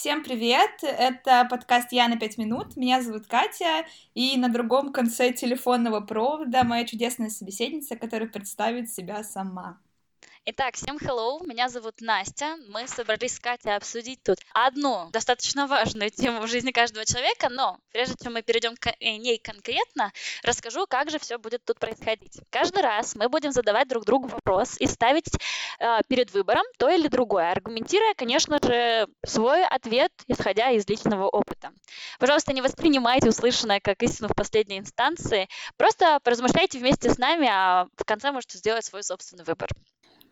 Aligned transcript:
Всем 0.00 0.22
привет! 0.22 0.70
Это 0.82 1.44
подкаст 1.50 1.90
«Я 1.90 2.06
на 2.06 2.16
пять 2.16 2.38
минут». 2.38 2.76
Меня 2.76 3.02
зовут 3.02 3.26
Катя, 3.26 3.84
и 4.14 4.36
на 4.36 4.48
другом 4.48 4.92
конце 4.92 5.32
телефонного 5.32 6.00
провода 6.00 6.62
моя 6.62 6.84
чудесная 6.86 7.30
собеседница, 7.30 7.96
которая 7.96 8.28
представит 8.28 8.92
себя 8.92 9.24
сама. 9.24 9.80
Итак, 10.50 10.76
всем 10.76 10.96
hello, 10.96 11.46
меня 11.46 11.68
зовут 11.68 12.00
Настя. 12.00 12.56
Мы 12.70 12.88
собрались 12.88 13.34
с 13.34 13.38
Катей 13.38 13.76
обсудить 13.76 14.22
тут 14.22 14.38
одну 14.54 15.10
достаточно 15.10 15.66
важную 15.66 16.08
тему 16.08 16.40
в 16.40 16.46
жизни 16.46 16.70
каждого 16.70 17.04
человека, 17.04 17.50
но 17.50 17.78
прежде 17.92 18.14
чем 18.22 18.32
мы 18.32 18.40
перейдем 18.40 18.74
к 18.74 18.86
э, 18.86 19.16
ней 19.18 19.36
конкретно, 19.36 20.10
расскажу, 20.42 20.86
как 20.88 21.10
же 21.10 21.18
все 21.18 21.36
будет 21.36 21.66
тут 21.66 21.78
происходить. 21.78 22.40
Каждый 22.48 22.82
раз 22.82 23.14
мы 23.14 23.28
будем 23.28 23.52
задавать 23.52 23.88
друг 23.88 24.06
другу 24.06 24.28
вопрос 24.28 24.76
и 24.78 24.86
ставить 24.86 25.28
э, 25.80 25.98
перед 26.08 26.32
выбором 26.32 26.64
то 26.78 26.88
или 26.88 27.08
другое, 27.08 27.52
аргументируя, 27.52 28.14
конечно 28.14 28.58
же, 28.64 29.06
свой 29.26 29.66
ответ, 29.66 30.12
исходя 30.28 30.70
из 30.70 30.88
личного 30.88 31.28
опыта. 31.28 31.72
Пожалуйста, 32.18 32.54
не 32.54 32.62
воспринимайте 32.62 33.28
услышанное 33.28 33.80
как 33.80 34.02
истину 34.02 34.28
в 34.28 34.34
последней 34.34 34.78
инстанции, 34.78 35.46
просто 35.76 36.20
поразмышляйте 36.24 36.78
вместе 36.78 37.10
с 37.10 37.18
нами, 37.18 37.48
а 37.52 37.86
в 37.98 38.04
конце 38.06 38.32
можете 38.32 38.56
сделать 38.56 38.86
свой 38.86 39.02
собственный 39.02 39.44
выбор. 39.44 39.68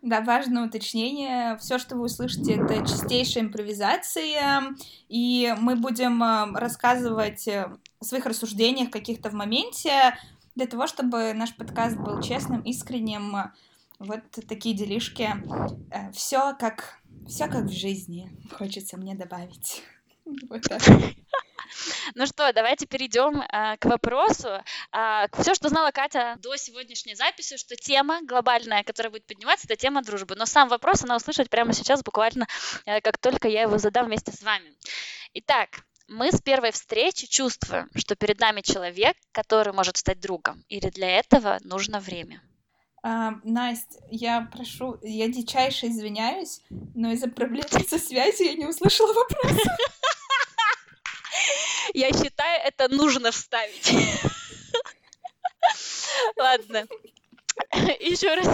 Да, 0.02 0.20
важное 0.20 0.66
уточнение. 0.66 1.56
Все, 1.58 1.78
что 1.78 1.96
вы 1.96 2.04
услышите, 2.04 2.54
это 2.54 2.86
чистейшая 2.86 3.44
импровизация, 3.44 4.76
и 5.08 5.54
мы 5.58 5.76
будем 5.76 6.22
э, 6.22 6.52
рассказывать 6.58 7.48
о 7.48 7.78
своих 8.00 8.26
рассуждениях 8.26 8.90
каких-то 8.90 9.30
в 9.30 9.32
моменте, 9.32 10.16
для 10.54 10.66
того, 10.66 10.86
чтобы 10.86 11.32
наш 11.34 11.54
подкаст 11.54 11.96
был 11.96 12.20
честным, 12.22 12.62
искренним. 12.62 13.52
Вот 13.98 14.20
такие 14.48 14.74
делишки. 14.76 15.34
Э, 15.90 16.12
все 16.12 16.54
как, 16.54 17.00
все 17.26 17.48
как 17.48 17.64
в 17.64 17.72
жизни, 17.72 18.30
хочется 18.52 18.96
мне 18.96 19.14
добавить. 19.14 19.82
Вот 20.48 20.62
так. 20.62 20.82
Ну 22.14 22.26
что, 22.26 22.52
давайте 22.52 22.86
перейдем 22.86 23.42
а, 23.48 23.76
к 23.76 23.84
вопросу. 23.84 24.62
А, 24.92 25.28
все, 25.38 25.54
что 25.54 25.68
знала 25.68 25.90
Катя 25.90 26.36
до 26.42 26.56
сегодняшней 26.56 27.14
записи, 27.14 27.56
что 27.56 27.76
тема 27.76 28.20
глобальная, 28.22 28.84
которая 28.84 29.10
будет 29.10 29.26
подниматься, 29.26 29.66
это 29.66 29.76
тема 29.76 30.02
дружбы. 30.02 30.34
Но 30.36 30.46
сам 30.46 30.68
вопрос 30.68 31.04
она 31.04 31.16
услышать 31.16 31.50
прямо 31.50 31.72
сейчас, 31.72 32.02
буквально, 32.02 32.46
а, 32.86 33.00
как 33.00 33.18
только 33.18 33.48
я 33.48 33.62
его 33.62 33.78
задам 33.78 34.06
вместе 34.06 34.32
с 34.32 34.42
вами. 34.42 34.72
Итак, 35.34 35.80
мы 36.08 36.30
с 36.30 36.40
первой 36.40 36.70
встречи 36.70 37.26
чувствуем, 37.26 37.88
что 37.94 38.14
перед 38.14 38.38
нами 38.40 38.60
человек, 38.60 39.16
который 39.32 39.72
может 39.72 39.96
стать 39.96 40.20
другом, 40.20 40.64
или 40.68 40.88
для 40.90 41.18
этого 41.18 41.58
нужно 41.64 42.00
время. 42.00 42.40
А, 43.02 43.34
Настя, 43.44 44.00
я 44.10 44.48
прошу, 44.52 44.98
я 45.02 45.28
дичайше 45.28 45.86
извиняюсь, 45.86 46.60
но 46.70 47.12
из-за 47.12 47.28
проблем 47.28 47.64
со 47.88 47.98
связью 47.98 48.46
я 48.46 48.54
не 48.54 48.66
услышала 48.66 49.12
вопроса. 49.12 49.76
Я 51.94 52.08
считаю, 52.12 52.62
это 52.64 52.88
нужно 52.88 53.30
вставить. 53.30 53.92
Ладно. 56.36 56.86
Еще 58.00 58.34
раз. 58.34 58.46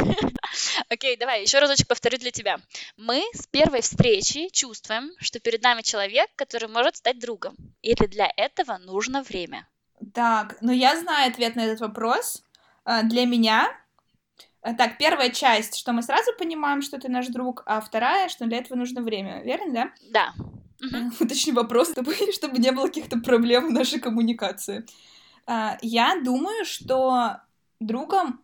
Окей, 0.89 1.17
давай, 1.17 1.43
еще 1.43 1.59
разочек 1.59 1.89
повторю 1.89 2.19
для 2.19 2.31
тебя. 2.31 2.59
Мы 2.97 3.23
с 3.35 3.47
первой 3.47 3.81
встречи 3.81 4.49
чувствуем, 4.53 5.11
что 5.19 5.41
перед 5.41 5.63
нами 5.63 5.83
человек, 5.83 6.31
который 6.37 6.69
может 6.69 6.97
стать 6.97 7.19
другом. 7.19 7.57
Или 7.83 8.07
для 8.07 8.31
этого 8.37 8.79
нужно 8.79 9.23
время. 9.23 9.67
Так, 10.15 10.57
ну 10.61 10.73
я 10.73 10.99
знаю 10.99 11.31
ответ 11.31 11.57
на 11.57 11.65
этот 11.65 11.81
вопрос. 11.81 12.43
А, 12.85 13.03
для 13.03 13.25
меня 13.25 13.71
э, 14.63 14.75
так, 14.75 14.99
первая 14.99 15.31
часть, 15.31 15.77
что 15.77 15.93
мы 15.93 16.03
сразу 16.03 16.33
понимаем, 16.39 16.83
что 16.83 16.99
ты 16.99 17.09
наш 17.09 17.29
друг, 17.29 17.63
а 17.67 17.81
вторая, 17.81 18.29
что 18.29 18.47
для 18.47 18.59
этого 18.59 18.77
нужно 18.77 19.03
время, 19.03 19.43
верно, 19.43 19.73
да? 19.73 19.93
Да. 20.11 20.35
Угу. 20.83 21.13
Уточни 21.21 21.53
вопрос, 21.53 21.91
чтобы, 21.93 22.15
чтобы 22.33 22.59
не 22.59 22.73
было 22.73 22.87
каких-то 22.87 23.19
проблем 23.19 23.69
в 23.69 23.73
нашей 23.73 24.01
коммуникации. 24.01 24.85
А, 25.47 25.79
я 25.83 26.21
думаю, 26.23 26.65
что 26.65 27.39
другом 27.81 28.41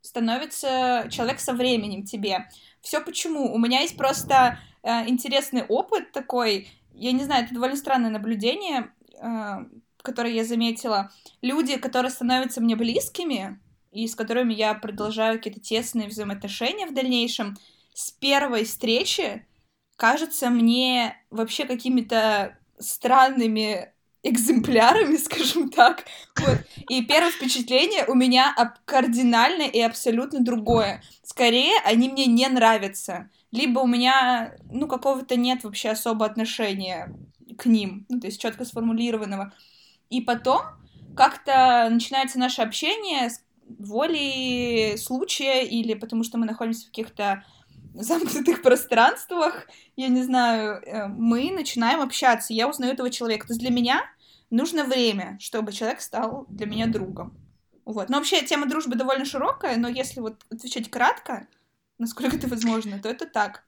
становится 0.00 1.06
человек 1.10 1.40
со 1.40 1.54
временем 1.54 2.04
тебе. 2.04 2.48
Все 2.82 3.00
почему? 3.00 3.52
У 3.52 3.58
меня 3.58 3.80
есть 3.80 3.96
просто 3.96 4.58
э, 4.82 5.08
интересный 5.08 5.62
опыт 5.62 6.12
такой. 6.12 6.68
Я 6.92 7.12
не 7.12 7.24
знаю, 7.24 7.44
это 7.44 7.54
довольно 7.54 7.76
странное 7.76 8.10
наблюдение, 8.10 8.92
э, 9.18 9.64
которое 10.02 10.34
я 10.34 10.44
заметила. 10.44 11.10
Люди, 11.40 11.78
которые 11.78 12.10
становятся 12.10 12.60
мне 12.60 12.76
близкими 12.76 13.58
и 13.92 14.06
с 14.06 14.14
которыми 14.14 14.52
я 14.52 14.74
продолжаю 14.74 15.38
какие-то 15.38 15.60
тесные 15.60 16.08
взаимоотношения 16.08 16.86
в 16.86 16.92
дальнейшем, 16.92 17.56
с 17.94 18.10
первой 18.10 18.64
встречи 18.64 19.46
кажутся 19.96 20.50
мне 20.50 21.16
вообще 21.30 21.64
какими-то 21.64 22.56
странными 22.78 23.92
экземплярами, 24.22 25.16
скажем 25.18 25.70
так. 25.70 26.04
Вот. 26.40 26.58
И 26.88 27.04
первое 27.04 27.30
впечатление 27.30 28.04
у 28.06 28.14
меня 28.14 28.54
кардинально 28.84 29.62
и 29.62 29.80
абсолютно 29.80 30.40
другое. 30.40 31.02
Скорее, 31.22 31.78
они 31.84 32.08
мне 32.08 32.26
не 32.26 32.48
нравятся. 32.48 33.30
Либо 33.52 33.80
у 33.80 33.86
меня, 33.86 34.56
ну, 34.70 34.88
какого-то 34.88 35.36
нет 35.36 35.62
вообще 35.62 35.90
особо 35.90 36.26
отношения 36.26 37.14
к 37.56 37.66
ним, 37.66 38.04
ну, 38.08 38.18
то 38.18 38.26
есть 38.26 38.40
четко 38.40 38.64
сформулированного. 38.64 39.52
И 40.10 40.20
потом 40.20 40.62
как-то 41.16 41.88
начинается 41.90 42.38
наше 42.38 42.62
общение 42.62 43.30
с 43.30 43.44
волей 43.78 44.96
случая 44.96 45.62
или 45.62 45.94
потому 45.94 46.24
что 46.24 46.38
мы 46.38 46.46
находимся 46.46 46.84
в 46.84 46.88
каких-то 46.88 47.44
замкнутых 48.02 48.62
пространствах, 48.62 49.68
я 49.96 50.08
не 50.08 50.22
знаю, 50.22 50.82
э, 50.82 51.06
мы 51.06 51.50
начинаем 51.50 52.00
общаться, 52.00 52.52
я 52.52 52.68
узнаю 52.68 52.92
этого 52.92 53.10
человека. 53.10 53.46
То 53.46 53.52
есть 53.52 53.60
для 53.60 53.70
меня 53.70 54.02
нужно 54.50 54.84
время, 54.84 55.38
чтобы 55.40 55.72
человек 55.72 56.00
стал 56.00 56.46
для 56.48 56.66
меня 56.66 56.86
другом. 56.86 57.36
Вот. 57.84 58.08
Но 58.08 58.18
вообще 58.18 58.42
тема 58.42 58.66
дружбы 58.66 58.96
довольно 58.96 59.24
широкая, 59.24 59.76
но 59.76 59.88
если 59.88 60.20
вот 60.20 60.42
отвечать 60.50 60.90
кратко, 60.90 61.46
насколько 61.98 62.36
это 62.36 62.48
возможно, 62.48 62.98
то 62.98 63.08
это 63.08 63.26
так. 63.26 63.64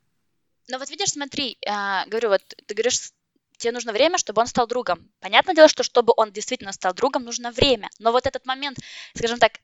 Ну 0.69 0.79
вот 0.79 0.91
видишь, 0.91 1.11
смотри, 1.11 1.59
э, 1.61 2.09
говорю, 2.09 2.31
вот 2.31 2.43
ты 2.67 2.75
говоришь, 2.75 3.13
тебе 3.57 3.73
нужно 3.73 3.93
время, 3.93 4.19
чтобы 4.19 4.41
он 4.41 4.47
стал 4.47 4.67
другом. 4.67 5.09
Понятное 5.21 5.55
дело, 5.55 5.69
что 5.69 5.83
чтобы 5.83 6.13
он 6.17 6.33
действительно 6.33 6.73
стал 6.73 6.95
другом, 6.95 7.25
нужно 7.25 7.51
время. 7.51 7.91
Но 7.99 8.13
вот 8.13 8.27
этот 8.27 8.47
момент, 8.47 8.79
скажем 9.15 9.39
так, 9.39 9.61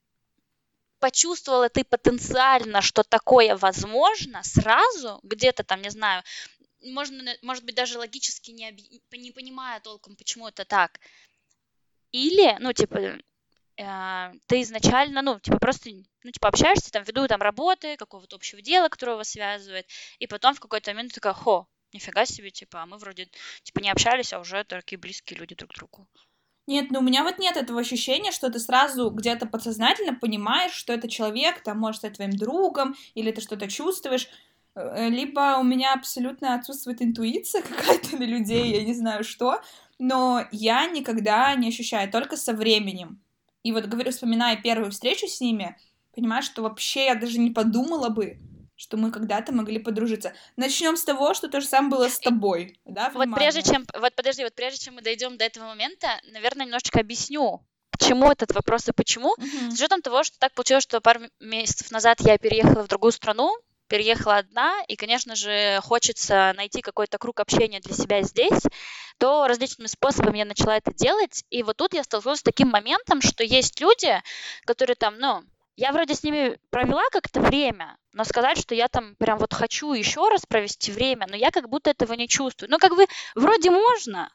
почувствовала 1.02 1.68
ты 1.68 1.82
потенциально, 1.82 2.80
что 2.80 3.02
такое 3.02 3.56
возможно, 3.56 4.40
сразу, 4.44 5.18
где-то 5.24 5.64
там, 5.64 5.82
не 5.82 5.90
знаю, 5.90 6.22
можно, 6.84 7.34
может 7.42 7.64
быть, 7.64 7.74
даже 7.74 7.98
логически 7.98 8.52
не, 8.52 8.68
оби- 8.68 9.18
не 9.18 9.32
понимая 9.32 9.80
толком, 9.80 10.14
почему 10.14 10.46
это 10.46 10.64
так. 10.64 11.00
Или, 12.12 12.56
ну, 12.60 12.72
типа, 12.72 13.18
э, 13.78 14.32
ты 14.46 14.60
изначально, 14.62 15.22
ну, 15.22 15.40
типа, 15.40 15.58
просто, 15.58 15.90
ну, 16.22 16.30
типа, 16.30 16.48
общаешься 16.48 16.92
там, 16.92 17.02
ввиду 17.02 17.26
там 17.26 17.42
работы, 17.42 17.96
какого-то 17.96 18.36
общего 18.36 18.62
дела, 18.62 18.88
которое 18.88 19.16
вас 19.16 19.30
связывает, 19.30 19.88
и 20.20 20.28
потом 20.28 20.54
в 20.54 20.60
какой-то 20.60 20.92
момент 20.92 21.10
ты 21.10 21.14
такая, 21.16 21.34
хо, 21.34 21.66
нифига 21.92 22.26
себе, 22.26 22.52
типа, 22.52 22.82
а 22.82 22.86
мы 22.86 22.96
вроде, 22.98 23.28
типа, 23.64 23.80
не 23.80 23.90
общались, 23.90 24.32
а 24.32 24.38
уже 24.38 24.62
такие 24.62 24.98
близкие 24.98 25.40
люди 25.40 25.56
друг 25.56 25.72
к 25.72 25.74
другу. 25.74 26.06
Нет, 26.68 26.90
ну 26.90 27.00
у 27.00 27.02
меня 27.02 27.24
вот 27.24 27.38
нет 27.38 27.56
этого 27.56 27.80
ощущения, 27.80 28.30
что 28.30 28.48
ты 28.50 28.60
сразу 28.60 29.10
где-то 29.10 29.46
подсознательно 29.46 30.14
понимаешь, 30.14 30.72
что 30.72 30.92
это 30.92 31.08
человек, 31.08 31.62
там, 31.62 31.78
может 31.78 31.98
стать 31.98 32.14
твоим 32.14 32.32
другом, 32.32 32.94
или 33.14 33.32
ты 33.32 33.40
что-то 33.40 33.68
чувствуешь. 33.68 34.28
Э, 34.74 35.08
либо 35.08 35.58
у 35.58 35.64
меня 35.64 35.92
абсолютно 35.94 36.54
отсутствует 36.54 37.02
интуиция 37.02 37.62
какая-то 37.68 38.16
на 38.16 38.24
людей, 38.24 38.72
я 38.74 38.84
не 38.84 38.94
знаю 38.94 39.24
что, 39.24 39.60
но 39.98 40.44
я 40.52 40.86
никогда 40.86 41.54
не 41.56 41.68
ощущаю, 41.68 42.10
только 42.10 42.36
со 42.36 42.52
временем. 42.52 43.20
И 43.64 43.72
вот, 43.72 43.86
говорю, 43.86 44.12
вспоминая 44.12 44.56
первую 44.56 44.92
встречу 44.92 45.26
с 45.26 45.40
ними, 45.40 45.76
понимаешь, 46.14 46.44
что 46.44 46.62
вообще 46.62 47.06
я 47.06 47.14
даже 47.16 47.38
не 47.38 47.50
подумала 47.50 48.08
бы, 48.08 48.38
что 48.76 48.96
мы 48.96 49.10
когда-то 49.10 49.52
могли 49.52 49.78
подружиться. 49.78 50.34
Начнем 50.56 50.96
с 50.96 51.04
того, 51.04 51.34
что 51.34 51.48
то 51.48 51.60
же 51.60 51.66
самое 51.66 51.90
было 51.90 52.08
с 52.08 52.18
тобой, 52.18 52.78
да? 52.84 53.10
Вот 53.14 53.28
прежде 53.34 53.62
чем, 53.62 53.86
вот 53.98 54.14
подожди, 54.14 54.44
вот 54.44 54.54
прежде 54.54 54.84
чем 54.84 54.94
мы 54.94 55.02
дойдем 55.02 55.36
до 55.36 55.44
этого 55.44 55.66
момента, 55.66 56.08
наверное, 56.32 56.66
немножечко 56.66 57.00
объясню, 57.00 57.64
почему 57.90 58.30
этот 58.30 58.52
вопрос 58.52 58.88
и 58.88 58.92
почему. 58.92 59.34
Uh-huh. 59.36 59.70
С 59.70 59.74
учетом 59.74 60.02
того, 60.02 60.24
что 60.24 60.38
так 60.38 60.52
получилось, 60.54 60.82
что 60.82 61.00
пару 61.00 61.20
месяцев 61.40 61.90
назад 61.90 62.20
я 62.20 62.38
переехала 62.38 62.82
в 62.82 62.88
другую 62.88 63.12
страну, 63.12 63.54
переехала 63.88 64.38
одна, 64.38 64.82
и, 64.88 64.96
конечно 64.96 65.36
же, 65.36 65.78
хочется 65.82 66.52
найти 66.56 66.80
какой-то 66.80 67.18
круг 67.18 67.40
общения 67.40 67.80
для 67.80 67.94
себя 67.94 68.22
здесь, 68.22 68.62
то 69.18 69.46
различными 69.46 69.86
способами 69.86 70.38
я 70.38 70.44
начала 70.44 70.76
это 70.78 70.94
делать. 70.94 71.44
И 71.50 71.62
вот 71.62 71.76
тут 71.76 71.92
я 71.92 72.02
столкнулась 72.02 72.40
с 72.40 72.42
таким 72.42 72.68
моментом, 72.70 73.20
что 73.20 73.44
есть 73.44 73.80
люди, 73.80 74.20
которые 74.64 74.96
там, 74.96 75.18
ну, 75.18 75.42
я 75.76 75.92
вроде 75.92 76.14
с 76.14 76.22
ними 76.22 76.58
провела 76.70 77.02
как-то 77.10 77.40
время, 77.40 77.96
но 78.12 78.24
сказать, 78.24 78.58
что 78.58 78.74
я 78.74 78.88
там 78.88 79.14
прям 79.16 79.38
вот 79.38 79.54
хочу 79.54 79.92
еще 79.92 80.28
раз 80.28 80.44
провести 80.46 80.92
время, 80.92 81.26
но 81.28 81.36
я 81.36 81.50
как 81.50 81.68
будто 81.68 81.90
этого 81.90 82.12
не 82.14 82.28
чувствую. 82.28 82.70
Ну, 82.70 82.78
как 82.78 82.94
бы 82.94 83.06
вроде 83.34 83.70
можно, 83.70 84.30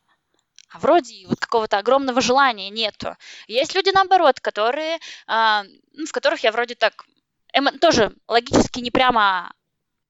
а 0.70 0.80
вроде 0.80 1.28
вот 1.28 1.40
какого-то 1.40 1.78
огромного 1.78 2.22
желания 2.22 2.70
нету. 2.70 3.16
Есть 3.48 3.76
люди, 3.76 3.90
наоборот, 3.90 4.40
которые, 4.40 4.98
э, 5.28 5.64
ну, 5.94 6.06
в 6.06 6.12
которых 6.12 6.44
я 6.44 6.52
вроде 6.52 6.76
так 6.76 7.06
эмо- 7.54 7.78
тоже 7.78 8.14
логически 8.28 8.80
не 8.80 8.92
прямо 8.92 9.54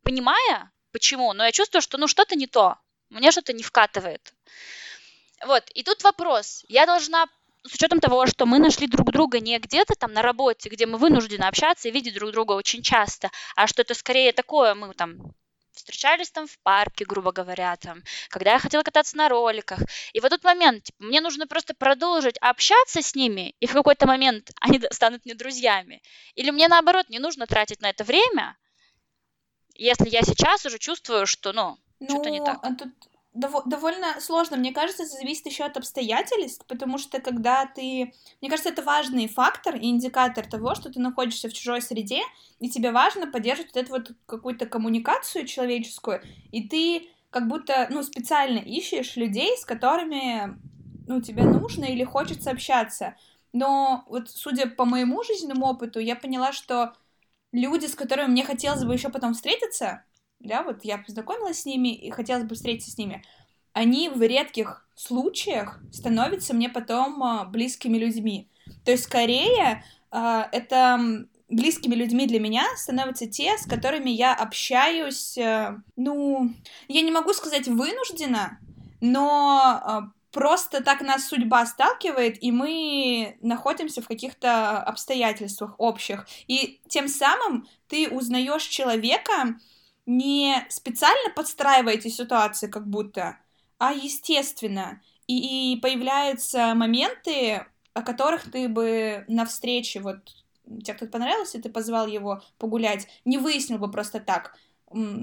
понимая, 0.04 0.72
почему, 0.92 1.34
но 1.34 1.44
я 1.46 1.52
чувствую, 1.52 1.82
что 1.82 1.98
ну 1.98 2.08
что-то 2.08 2.36
не 2.36 2.48
то. 2.48 2.78
Мне 3.10 3.32
что-то 3.32 3.54
не 3.54 3.64
вкатывает. 3.64 4.34
Вот, 5.46 5.64
и 5.74 5.84
тут 5.84 6.04
вопрос. 6.04 6.64
Я 6.68 6.86
должна 6.86 7.26
с 7.68 7.74
учетом 7.74 8.00
того, 8.00 8.26
что 8.26 8.46
мы 8.46 8.60
нашли 8.60 8.88
друг 8.88 9.12
друга 9.12 9.40
не 9.40 9.58
где-то 9.60 9.96
там 9.96 10.14
на 10.14 10.22
работе, 10.22 10.70
где 10.70 10.86
мы 10.86 10.98
вынуждены 10.98 11.44
общаться 11.44 11.88
и 11.88 11.92
видеть 11.92 12.16
друг 12.16 12.32
друга 12.32 12.54
очень 12.54 12.82
часто, 12.82 13.30
а 13.56 13.68
что 13.68 13.82
это 13.82 13.94
скорее 13.94 14.32
такое, 14.34 14.74
мы 14.76 14.94
там 14.94 15.34
встречались 15.78 16.32
там 16.32 16.48
в 16.48 16.60
парке, 16.60 17.06
грубо 17.06 17.32
говоря, 17.32 17.76
там, 17.78 18.04
когда 18.30 18.54
я 18.54 18.60
хотела 18.60 18.84
кататься 18.84 19.16
на 19.16 19.30
роликах. 19.30 19.80
И 20.14 20.20
в 20.20 20.26
этот 20.26 20.44
момент 20.44 20.84
типа, 20.84 21.04
мне 21.04 21.22
нужно 21.22 21.48
просто 21.48 21.74
продолжить 21.76 22.38
общаться 22.40 23.02
с 23.02 23.16
ними, 23.16 23.56
и 23.60 23.68
в 23.68 23.74
какой-то 23.74 24.08
момент 24.08 24.52
они 24.60 24.82
станут 24.92 25.26
мне 25.26 25.36
друзьями. 25.36 26.02
Или 26.36 26.52
мне 26.52 26.68
наоборот 26.68 27.10
не 27.10 27.20
нужно 27.20 27.48
тратить 27.48 27.82
на 27.82 27.90
это 27.90 28.04
время, 28.04 28.58
если 29.76 30.10
я 30.10 30.24
сейчас 30.24 30.66
уже 30.66 30.80
чувствую, 30.80 31.28
что, 31.28 31.54
ну, 31.54 31.78
ну 32.00 32.10
что-то 32.10 32.30
не 32.32 32.44
так. 32.44 32.60
А 32.64 32.74
тут 32.74 32.90
дов- 33.38 33.64
довольно 33.66 34.20
сложно. 34.20 34.58
Мне 34.58 34.74
кажется, 34.74 35.04
это 35.04 35.14
зависит 35.14 35.46
еще 35.46 35.64
от 35.64 35.78
обстоятельств, 35.78 36.66
потому 36.68 36.98
что 36.98 37.22
когда 37.22 37.66
ты... 37.66 38.14
Мне 38.42 38.50
кажется, 38.50 38.70
это 38.70 38.82
важный 38.82 39.28
фактор 39.28 39.76
и 39.76 39.88
индикатор 39.88 40.46
того, 40.46 40.76
что 40.76 40.92
ты 40.92 41.00
находишься 41.00 41.50
в 41.50 41.54
чужой 41.54 41.82
среде, 41.82 42.22
и 42.60 42.70
тебе 42.70 42.92
важно 42.92 43.28
поддерживать 43.28 43.74
вот 43.74 43.84
эту 43.84 43.92
вот 43.92 44.12
какую-то 44.26 44.66
коммуникацию 44.66 45.46
человеческую, 45.46 46.22
и 46.52 46.68
ты 46.68 47.10
как 47.30 47.48
будто, 47.48 47.88
ну, 47.90 48.04
специально 48.04 48.60
ищешь 48.60 49.16
людей, 49.16 49.58
с 49.58 49.66
которыми, 49.66 50.58
ну, 51.08 51.22
тебе 51.22 51.44
нужно 51.44 51.86
или 51.86 52.04
хочется 52.04 52.52
общаться. 52.52 53.16
Но 53.54 54.06
вот 54.08 54.30
судя 54.30 54.68
по 54.68 54.86
моему 54.86 55.24
жизненному 55.24 55.68
опыту, 55.68 56.00
я 56.00 56.16
поняла, 56.16 56.52
что 56.52 56.94
люди, 57.52 57.86
с 57.86 57.96
которыми 57.96 58.32
мне 58.32 58.44
хотелось 58.44 58.84
бы 58.84 58.94
еще 58.94 59.10
потом 59.10 59.34
встретиться, 59.34 60.04
да, 60.40 60.64
вот 60.64 60.84
я 60.84 60.98
познакомилась 60.98 61.62
с 61.62 61.66
ними 61.66 61.94
и 61.94 62.10
хотелось 62.12 62.46
бы 62.46 62.56
встретиться 62.56 62.92
с 62.92 62.98
ними, 62.98 63.24
они 63.74 64.10
в 64.10 64.22
редких 64.22 64.88
случаях 64.96 65.80
становятся 65.92 66.54
мне 66.54 66.70
потом 66.70 67.24
а, 67.24 67.46
близкими 67.46 67.98
людьми. 67.98 68.50
То 68.84 68.92
есть 68.92 69.04
скорее 69.04 69.84
а, 70.10 70.50
это 70.52 71.28
близкими 71.50 71.96
людьми 71.96 72.26
для 72.28 72.40
меня 72.40 72.66
становятся 72.76 73.28
те, 73.28 73.58
с 73.58 73.66
которыми 73.66 74.10
я 74.10 74.34
общаюсь, 74.34 75.38
э, 75.38 75.78
ну, 75.96 76.54
я 76.90 77.02
не 77.02 77.12
могу 77.12 77.32
сказать 77.34 77.68
вынуждена, 77.68 78.60
но 79.00 79.62
а, 79.62 80.12
просто 80.32 80.84
так 80.84 81.02
нас 81.02 81.28
судьба 81.28 81.66
сталкивает, 81.66 82.44
и 82.44 82.52
мы 82.52 83.38
находимся 83.42 84.02
в 84.02 84.08
каких-то 84.08 84.80
обстоятельствах 84.80 85.76
общих. 85.78 86.28
И 86.48 86.82
тем 86.88 87.08
самым 87.08 87.68
ты 87.88 88.10
узнаешь 88.10 88.64
человека, 88.64 89.58
не 90.08 90.66
специально 90.70 91.30
подстраиваете 91.36 92.10
ситуации 92.10 92.68
как 92.68 92.88
будто, 92.88 93.38
а 93.78 93.92
естественно. 93.94 95.02
И, 95.28 95.74
и 95.74 95.80
появляются 95.80 96.74
моменты, 96.74 97.68
о 97.94 98.02
которых 98.02 98.50
ты 98.50 98.70
бы 98.70 99.26
на 99.28 99.46
встрече, 99.46 100.00
вот 100.00 100.18
тебе 100.66 100.94
кто-то 100.94 101.12
понравился, 101.12 101.62
ты 101.62 101.70
позвал 101.70 102.08
его 102.08 102.42
погулять, 102.58 103.08
не 103.26 103.38
выяснил 103.38 103.78
бы 103.78 103.92
просто 103.92 104.20
так. 104.20 104.58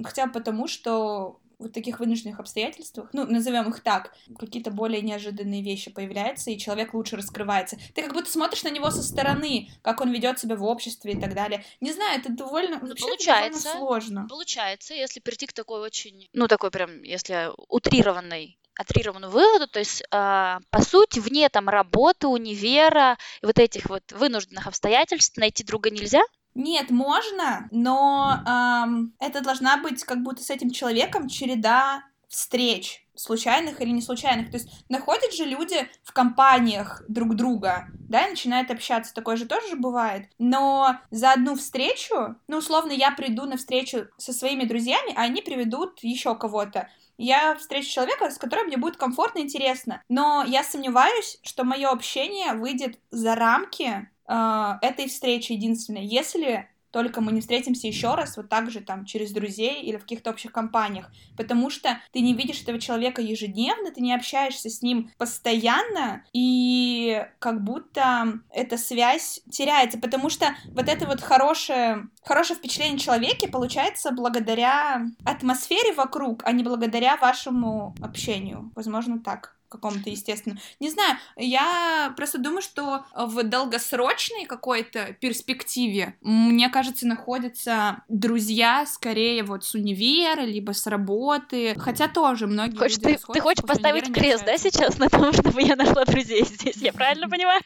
Хотя 0.04 0.26
потому, 0.28 0.68
что 0.68 1.40
вот 1.64 1.72
таких 1.72 2.00
вынужденных 2.00 2.38
обстоятельствах, 2.40 3.10
ну, 3.12 3.26
назовем 3.26 3.68
их 3.68 3.80
так, 3.80 4.14
какие-то 4.38 4.70
более 4.70 5.02
неожиданные 5.02 5.62
вещи 5.62 5.90
появляются, 5.90 6.50
и 6.50 6.58
человек 6.58 6.94
лучше 6.94 7.16
раскрывается. 7.16 7.76
Ты 7.94 8.02
как 8.02 8.12
будто 8.12 8.30
смотришь 8.30 8.62
на 8.62 8.70
него 8.70 8.90
со 8.90 9.02
стороны, 9.02 9.68
как 9.82 10.00
он 10.00 10.12
ведет 10.12 10.38
себя 10.38 10.56
в 10.56 10.64
обществе 10.64 11.12
и 11.12 11.20
так 11.20 11.34
далее. 11.34 11.64
Не 11.80 11.92
знаю, 11.92 12.20
это 12.20 12.32
довольно, 12.32 12.78
ну, 12.80 12.94
получается, 12.94 13.58
это 13.58 13.64
довольно 13.64 13.86
сложно. 13.86 14.26
Получается, 14.28 14.94
если 14.94 15.20
прийти 15.20 15.46
к 15.46 15.52
такой 15.52 15.80
очень, 15.80 16.28
ну, 16.32 16.48
такой 16.48 16.70
прям, 16.70 17.02
если 17.02 17.50
утрированной 17.68 18.58
утрированную 18.80 19.30
выводу, 19.30 19.68
то 19.68 19.78
есть, 19.78 20.02
э, 20.02 20.06
по 20.10 20.82
сути, 20.82 21.20
вне 21.20 21.48
там 21.48 21.68
работы, 21.68 22.26
универа 22.26 23.16
вот 23.42 23.58
этих 23.58 23.88
вот 23.88 24.02
вынужденных 24.10 24.66
обстоятельств 24.66 25.36
найти 25.36 25.62
друга 25.62 25.90
нельзя? 25.90 26.22
Нет, 26.54 26.90
можно, 26.90 27.68
но 27.72 28.38
эм, 28.46 29.12
это 29.18 29.40
должна 29.40 29.76
быть 29.78 30.04
как 30.04 30.22
будто 30.22 30.42
с 30.42 30.50
этим 30.50 30.70
человеком 30.70 31.28
череда 31.28 32.04
встреч, 32.28 33.04
случайных 33.16 33.80
или 33.80 33.90
не 33.90 34.02
случайных. 34.02 34.50
То 34.50 34.56
есть 34.56 34.68
находят 34.88 35.32
же 35.32 35.44
люди 35.44 35.88
в 36.02 36.12
компаниях 36.12 37.02
друг 37.08 37.34
друга, 37.34 37.86
да, 38.08 38.26
и 38.26 38.30
начинают 38.30 38.70
общаться. 38.70 39.14
Такое 39.14 39.36
же 39.36 39.46
тоже 39.46 39.76
бывает. 39.76 40.28
Но 40.38 40.96
за 41.10 41.32
одну 41.32 41.56
встречу, 41.56 42.36
ну, 42.48 42.58
условно, 42.58 42.92
я 42.92 43.10
приду 43.10 43.44
на 43.44 43.56
встречу 43.56 44.08
со 44.16 44.32
своими 44.32 44.64
друзьями, 44.64 45.12
а 45.16 45.22
они 45.22 45.42
приведут 45.42 46.00
еще 46.02 46.36
кого-то. 46.36 46.88
Я 47.16 47.54
встречу 47.54 47.90
человека, 47.90 48.30
с 48.30 48.38
которым 48.38 48.66
мне 48.66 48.76
будет 48.76 48.96
комфортно 48.96 49.38
и 49.38 49.42
интересно. 49.42 50.02
Но 50.08 50.44
я 50.46 50.64
сомневаюсь, 50.64 51.38
что 51.42 51.64
мое 51.64 51.88
общение 51.88 52.54
выйдет 52.54 52.98
за 53.10 53.36
рамки 53.36 54.08
э, 54.28 54.72
этой 54.82 55.08
встречи 55.08 55.52
единственной, 55.52 56.04
если 56.04 56.68
только 56.94 57.20
мы 57.20 57.32
не 57.32 57.40
встретимся 57.40 57.88
еще 57.88 58.14
раз 58.14 58.36
вот 58.36 58.48
так 58.48 58.70
же 58.70 58.80
там 58.80 59.04
через 59.04 59.32
друзей 59.32 59.82
или 59.82 59.96
в 59.96 60.02
каких-то 60.02 60.30
общих 60.30 60.52
компаниях, 60.52 61.10
потому 61.36 61.68
что 61.68 61.98
ты 62.12 62.20
не 62.20 62.34
видишь 62.34 62.62
этого 62.62 62.78
человека 62.78 63.20
ежедневно, 63.20 63.90
ты 63.90 64.00
не 64.00 64.14
общаешься 64.14 64.70
с 64.70 64.80
ним 64.80 65.10
постоянно, 65.18 66.22
и 66.32 67.26
как 67.40 67.64
будто 67.64 68.38
эта 68.52 68.78
связь 68.78 69.40
теряется, 69.50 69.98
потому 69.98 70.30
что 70.30 70.54
вот 70.68 70.88
это 70.88 71.06
вот 71.06 71.20
хорошее, 71.20 72.04
хорошее 72.22 72.60
впечатление 72.60 73.00
человеке 73.00 73.48
получается 73.48 74.12
благодаря 74.12 75.04
атмосфере 75.24 75.94
вокруг, 75.94 76.44
а 76.44 76.52
не 76.52 76.62
благодаря 76.62 77.16
вашему 77.16 77.96
общению, 78.00 78.70
возможно, 78.76 79.18
так 79.18 79.56
каком-то 79.74 80.08
естественном. 80.10 80.58
Не 80.80 80.90
знаю, 80.90 81.18
я 81.36 82.12
просто 82.16 82.38
думаю, 82.38 82.62
что 82.62 83.04
в 83.14 83.42
долгосрочной 83.42 84.46
какой-то 84.46 85.14
перспективе, 85.20 86.16
мне 86.20 86.68
кажется, 86.68 87.06
находятся 87.06 88.02
друзья 88.08 88.86
скорее 88.86 89.42
вот 89.42 89.64
с 89.64 89.74
универа, 89.74 90.42
либо 90.42 90.72
с 90.72 90.86
работы, 90.86 91.74
хотя 91.78 92.08
тоже 92.08 92.46
многие 92.46 92.76
хочешь, 92.76 92.98
люди 92.98 93.18
ты, 93.18 93.32
ты 93.32 93.40
хочешь 93.40 93.64
поставить 93.64 94.12
крест, 94.12 94.44
да, 94.44 94.56
сейчас 94.56 94.98
на 94.98 95.08
том, 95.08 95.32
чтобы 95.32 95.62
я 95.62 95.76
нашла 95.76 96.04
друзей 96.04 96.44
здесь, 96.44 96.76
я 96.76 96.92
правильно 96.92 97.28
понимаю? 97.34 97.60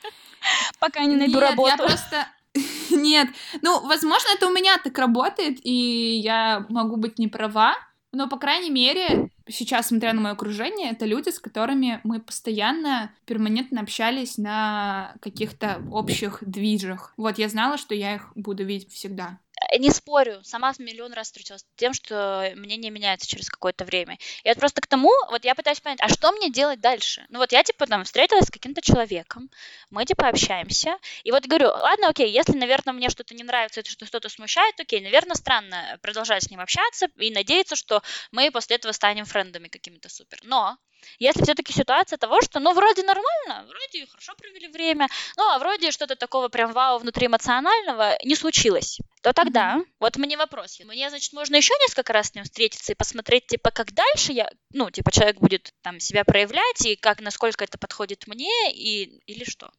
Пока 0.79 1.05
не 1.05 1.17
найду 1.17 1.41
работу. 1.41 1.69
я 1.69 1.77
просто... 1.77 2.29
Нет, 2.91 3.29
ну, 3.63 3.87
возможно, 3.87 4.29
это 4.35 4.47
у 4.47 4.53
меня 4.53 4.79
так 4.79 4.97
работает, 4.99 5.59
и 5.63 6.21
я 6.23 6.67
могу 6.69 6.97
быть 6.97 7.19
не 7.19 7.29
права, 7.29 7.75
но, 8.19 8.29
по 8.29 8.37
крайней 8.37 8.71
мере, 8.71 9.31
сейчас, 9.49 9.87
смотря 9.87 10.13
на 10.13 10.21
мое 10.21 10.33
окружение, 10.33 10.91
это 10.91 11.07
люди, 11.07 11.29
с 11.29 11.39
которыми 11.39 12.01
мы 12.03 12.19
постоянно, 12.19 13.13
перманентно 13.27 13.81
общались 13.81 14.39
на 14.39 15.15
каких-то 15.21 15.81
общих 15.93 16.43
движах. 16.45 17.15
Вот, 17.17 17.39
я 17.39 17.49
знала, 17.49 17.79
что 17.79 17.95
я 17.95 18.17
их 18.17 18.33
буду 18.35 18.65
видеть 18.65 18.93
всегда. 18.93 19.39
Э, 19.71 19.79
не 19.79 19.91
спорю, 19.91 20.43
сама 20.45 20.73
миллион 20.79 21.13
раз 21.13 21.29
встречалась 21.29 21.63
с 21.63 21.67
тем, 21.77 21.93
что 21.93 22.53
мнение 22.57 22.91
меняется 22.91 23.27
через 23.29 23.49
какое-то 23.49 23.85
время. 23.85 24.19
И 24.45 24.49
это 24.49 24.61
просто 24.61 24.81
к 24.81 24.87
тому, 24.87 25.11
вот 25.31 25.45
я 25.45 25.55
пытаюсь 25.55 25.81
понять, 25.81 26.01
а 26.01 26.09
что 26.09 26.33
мне 26.33 26.51
делать 26.51 26.81
дальше? 26.81 27.27
Ну 27.29 27.39
вот 27.39 27.53
я, 27.53 27.63
типа, 27.63 27.87
там, 27.87 28.05
встретилась 28.05 28.47
с 28.47 28.51
каким-то 28.51 28.81
человеком, 28.81 29.51
мы, 29.91 30.05
типа, 30.05 30.29
общаемся, 30.29 30.99
и 31.25 31.31
вот 31.33 31.47
говорю, 31.47 31.69
ладно, 31.69 32.09
окей, 32.09 32.31
если, 32.31 32.53
наверное, 32.53 32.93
мне 32.93 33.09
что-то 33.11 33.35
не 33.35 33.45
нравится, 33.45 33.81
это 33.81 33.91
что 33.91 34.07
что-то 34.07 34.29
смущает, 34.29 34.79
окей, 34.81 35.01
наверное, 35.01 35.37
странно 35.37 35.99
продолжать 36.03 36.45
с 36.45 36.51
ним 36.51 36.61
общаться 36.61 37.09
и 37.17 37.31
надеяться, 37.31 37.77
что 37.77 38.03
мы 38.31 38.51
после 38.51 38.77
этого 38.77 38.93
станем 38.93 39.25
френдами 39.25 39.69
какими-то 39.69 40.09
супер. 40.09 40.39
Но 40.43 40.77
если 41.19 41.43
все-таки 41.43 41.73
ситуация 41.73 42.17
того, 42.17 42.41
что, 42.43 42.61
ну, 42.61 42.73
вроде 42.75 43.03
нормально, 43.03 43.67
вроде 43.69 44.07
хорошо 44.07 44.35
провели 44.37 44.69
время, 44.69 45.09
ну, 45.37 45.45
а 45.51 45.59
вроде 45.59 45.91
что-то 45.91 46.17
такого 46.17 46.49
прям 46.49 46.73
вау 46.73 46.99
внутри 46.99 47.27
эмоционального 47.27 48.17
не 48.25 48.35
случилось, 48.35 48.99
то 49.23 49.33
тогда, 49.33 49.77
mm-hmm. 49.77 49.87
вот 50.01 50.17
мне 50.17 50.37
вопрос, 50.37 50.79
мне, 50.85 51.11
значит, 51.11 51.33
можно 51.33 51.57
еще 51.57 51.75
несколько 51.87 52.13
раз 52.13 52.29
с 52.29 52.35
ним 52.35 52.45
встретиться 52.45 52.93
и 52.93 52.97
посмотреть, 52.97 53.47
типа, 53.47 53.71
как 53.71 53.93
дальше 53.93 54.33
я, 54.33 54.51
ну, 54.73 54.91
типа, 54.91 55.11
человек 55.11 55.39
будет 55.39 55.73
там 55.83 56.01
себя 56.01 56.25
проявлять, 56.25 56.85
и 56.85 56.97
как, 56.97 57.21
насколько 57.21 57.65
это 57.65 57.79
подходит 57.79 58.27
мне, 58.27 58.73
и, 58.73 59.21
или 59.27 59.45
что? 59.45 59.71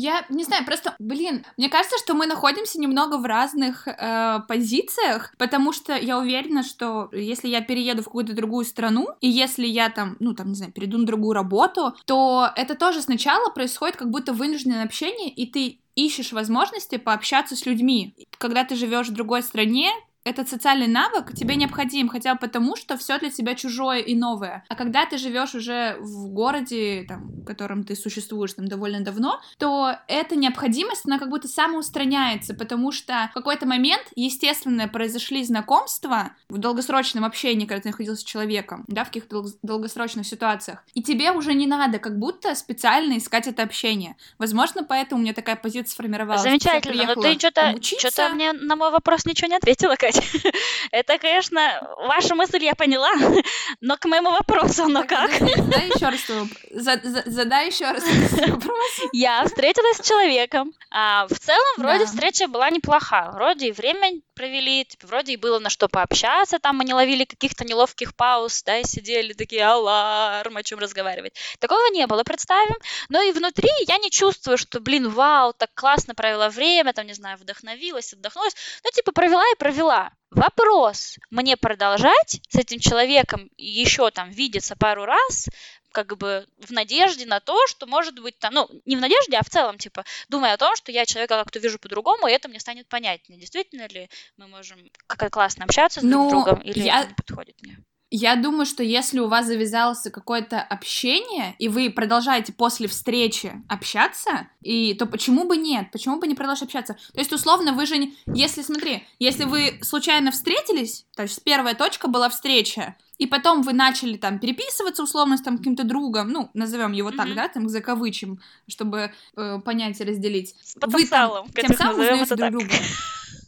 Я 0.00 0.24
не 0.28 0.44
знаю, 0.44 0.64
просто, 0.64 0.94
блин, 1.00 1.44
мне 1.56 1.68
кажется, 1.68 1.98
что 1.98 2.14
мы 2.14 2.26
находимся 2.26 2.78
немного 2.78 3.18
в 3.18 3.24
разных 3.24 3.88
э, 3.88 4.38
позициях, 4.46 5.34
потому 5.38 5.72
что 5.72 5.96
я 5.96 6.18
уверена, 6.18 6.62
что 6.62 7.08
если 7.10 7.48
я 7.48 7.62
перееду 7.62 8.02
в 8.02 8.04
какую-то 8.04 8.32
другую 8.32 8.64
страну, 8.64 9.08
и 9.20 9.28
если 9.28 9.66
я 9.66 9.90
там, 9.90 10.16
ну, 10.20 10.34
там, 10.34 10.50
не 10.50 10.54
знаю, 10.54 10.70
перейду 10.72 10.98
на 10.98 11.04
другую 11.04 11.32
работу, 11.32 11.96
то 12.04 12.48
это 12.54 12.76
тоже 12.76 13.02
сначала 13.02 13.50
происходит 13.50 13.96
как 13.96 14.10
будто 14.10 14.32
вынужденное 14.32 14.84
общение, 14.84 15.30
и 15.30 15.46
ты 15.46 15.80
ищешь 16.06 16.32
возможности 16.32 16.96
пообщаться 16.96 17.56
с 17.56 17.66
людьми. 17.66 18.14
Когда 18.38 18.64
ты 18.64 18.76
живешь 18.76 19.08
в 19.08 19.14
другой 19.14 19.42
стране, 19.42 19.90
этот 20.28 20.48
социальный 20.48 20.86
навык 20.86 21.32
тебе 21.34 21.56
необходим 21.56 22.08
хотя 22.08 22.34
бы 22.34 22.40
потому, 22.40 22.76
что 22.76 22.96
все 22.96 23.18
для 23.18 23.30
тебя 23.30 23.54
чужое 23.54 24.00
и 24.00 24.14
новое. 24.14 24.64
А 24.68 24.74
когда 24.74 25.06
ты 25.06 25.16
живешь 25.16 25.54
уже 25.54 25.96
в 26.00 26.28
городе, 26.28 27.06
там, 27.08 27.30
в 27.30 27.44
котором 27.44 27.84
ты 27.84 27.96
существуешь 27.96 28.52
там 28.52 28.68
довольно 28.68 29.00
давно, 29.00 29.40
то 29.58 29.96
эта 30.06 30.36
необходимость, 30.36 31.06
она 31.06 31.18
как 31.18 31.30
будто 31.30 31.48
самоустраняется, 31.48 32.54
потому 32.54 32.92
что 32.92 33.28
в 33.30 33.34
какой-то 33.34 33.66
момент, 33.66 34.02
естественно, 34.16 34.86
произошли 34.88 35.42
знакомства 35.44 36.32
в 36.48 36.58
долгосрочном 36.58 37.24
общении, 37.24 37.66
когда 37.66 37.82
ты 37.82 37.88
находился 37.88 38.22
с 38.22 38.24
человеком, 38.24 38.84
да, 38.86 39.04
в 39.04 39.08
каких-то 39.08 39.44
долгосрочных 39.62 40.26
ситуациях, 40.26 40.84
и 40.94 41.02
тебе 41.02 41.32
уже 41.32 41.54
не 41.54 41.66
надо 41.66 41.98
как 41.98 42.18
будто 42.18 42.54
специально 42.54 43.16
искать 43.16 43.46
это 43.46 43.62
общение. 43.62 44.16
Возможно, 44.38 44.84
поэтому 44.84 45.20
у 45.20 45.24
меня 45.24 45.32
такая 45.32 45.56
позиция 45.56 45.92
сформировалась. 45.92 46.42
Замечательно, 46.42 47.14
но 47.14 47.14
ты 47.14 47.38
что-то 47.38 47.74
что 47.82 48.28
мне 48.30 48.52
на 48.52 48.76
мой 48.76 48.90
вопрос 48.90 49.24
ничего 49.24 49.48
не 49.48 49.56
ответила, 49.56 49.96
Катя. 49.96 50.17
Это, 50.92 51.18
конечно, 51.18 51.88
ваша 51.98 52.34
мысль 52.34 52.64
я 52.64 52.74
поняла, 52.74 53.10
но 53.80 53.96
к 53.96 54.04
моему 54.06 54.30
вопросу, 54.30 54.88
но 54.88 55.04
как? 55.04 55.30
Задай 55.40 55.88
еще 55.88 56.06
раз 56.06 57.24
задай 57.26 57.66
еще 57.68 57.90
раз 57.90 58.04
вопрос. 58.48 59.00
Я 59.12 59.44
встретилась 59.44 59.98
с 59.98 60.06
человеком. 60.06 60.72
А, 60.90 61.26
в 61.26 61.38
целом, 61.38 61.64
вроде 61.76 62.06
встреча 62.06 62.48
была 62.48 62.70
неплоха. 62.70 63.30
Вроде 63.34 63.68
и 63.68 63.72
время 63.72 64.20
провели, 64.34 64.84
типа, 64.84 65.08
вроде 65.08 65.32
и 65.32 65.36
было 65.36 65.58
на 65.58 65.68
что 65.68 65.88
пообщаться, 65.88 66.60
там 66.60 66.76
мы 66.76 66.84
не 66.84 66.94
ловили 66.94 67.24
каких-то 67.24 67.64
неловких 67.64 68.14
пауз, 68.14 68.62
да, 68.62 68.78
и 68.78 68.84
сидели 68.84 69.32
такие, 69.32 69.66
аларм, 69.66 70.56
о 70.56 70.62
чем 70.62 70.78
разговаривать. 70.78 71.34
Такого 71.58 71.84
не 71.92 72.06
было, 72.06 72.22
представим. 72.22 72.76
Но 73.08 73.20
и 73.20 73.32
внутри 73.32 73.68
я 73.88 73.98
не 73.98 74.10
чувствую, 74.10 74.56
что, 74.56 74.80
блин, 74.80 75.08
вау, 75.08 75.52
так 75.52 75.70
классно 75.74 76.14
провела 76.14 76.48
время, 76.50 76.92
там, 76.92 77.06
не 77.06 77.14
знаю, 77.14 77.36
вдохновилась, 77.38 78.12
отдохнулась. 78.12 78.54
Ну, 78.84 78.90
типа, 78.92 79.10
провела 79.10 79.42
и 79.52 79.58
провела. 79.58 79.97
Вопрос, 80.30 81.16
мне 81.30 81.56
продолжать 81.56 82.40
с 82.50 82.54
этим 82.54 82.80
человеком 82.80 83.48
еще 83.56 84.10
там 84.10 84.30
видеться 84.30 84.76
пару 84.76 85.06
раз, 85.06 85.48
как 85.90 86.18
бы 86.18 86.46
в 86.58 86.70
надежде 86.70 87.24
на 87.24 87.40
то, 87.40 87.66
что 87.66 87.86
может 87.86 88.18
быть 88.20 88.38
там, 88.38 88.52
ну, 88.52 88.68
не 88.84 88.96
в 88.96 89.00
надежде, 89.00 89.38
а 89.38 89.42
в 89.42 89.48
целом, 89.48 89.78
типа, 89.78 90.04
думая 90.28 90.52
о 90.52 90.58
том, 90.58 90.76
что 90.76 90.92
я 90.92 91.06
человека 91.06 91.42
как-то 91.42 91.58
вижу 91.58 91.78
по-другому, 91.78 92.28
и 92.28 92.32
это 92.32 92.48
мне 92.48 92.60
станет 92.60 92.88
понятнее, 92.88 93.40
действительно 93.40 93.88
ли 93.88 94.10
мы 94.36 94.48
можем 94.48 94.78
как 95.06 95.32
классно 95.32 95.64
общаться 95.64 96.00
с 96.00 96.02
друг 96.02 96.12
ну, 96.12 96.30
другом, 96.30 96.60
или 96.60 96.80
я... 96.80 97.00
это 97.00 97.08
не 97.08 97.14
подходит 97.14 97.56
мне. 97.62 97.78
Я 98.10 98.36
думаю, 98.36 98.64
что 98.64 98.82
если 98.82 99.18
у 99.18 99.28
вас 99.28 99.46
завязалось 99.46 100.02
какое-то 100.10 100.60
общение, 100.60 101.54
и 101.58 101.68
вы 101.68 101.90
продолжаете 101.90 102.54
после 102.54 102.88
встречи 102.88 103.52
общаться, 103.68 104.48
и 104.62 104.94
то 104.94 105.04
почему 105.04 105.44
бы 105.44 105.58
нет? 105.58 105.90
Почему 105.92 106.18
бы 106.18 106.26
не 106.26 106.34
продолжать 106.34 106.64
общаться? 106.64 106.94
То 106.94 107.18
есть, 107.18 107.32
условно, 107.32 107.72
вы 107.74 107.84
же 107.84 107.98
не... 107.98 108.16
Если, 108.26 108.62
смотри, 108.62 109.06
если 109.18 109.44
вы 109.44 109.78
случайно 109.82 110.30
встретились, 110.30 111.06
то 111.16 111.22
есть 111.22 111.42
первая 111.44 111.74
точка 111.74 112.08
была 112.08 112.30
встреча, 112.30 112.96
и 113.18 113.26
потом 113.26 113.62
вы 113.62 113.72
начали 113.74 114.16
там 114.16 114.38
переписываться 114.38 115.02
условно 115.02 115.36
с 115.36 115.42
там 115.42 115.58
каким-то 115.58 115.84
другом, 115.84 116.30
ну, 116.30 116.50
назовем 116.54 116.92
его 116.92 117.10
mm-hmm. 117.10 117.16
так, 117.16 117.34
да, 117.34 117.48
там 117.48 117.68
закавычим, 117.68 118.40
чтобы 118.68 119.12
э, 119.36 119.58
понять 119.58 120.00
и 120.00 120.04
разделить. 120.04 120.54
С 120.62 120.76
вы 120.86 121.04
там, 121.06 121.46
тем 121.52 121.76
самым 121.76 122.00
узнаете 122.00 122.36
друг 122.36 122.50
друга. 122.50 122.74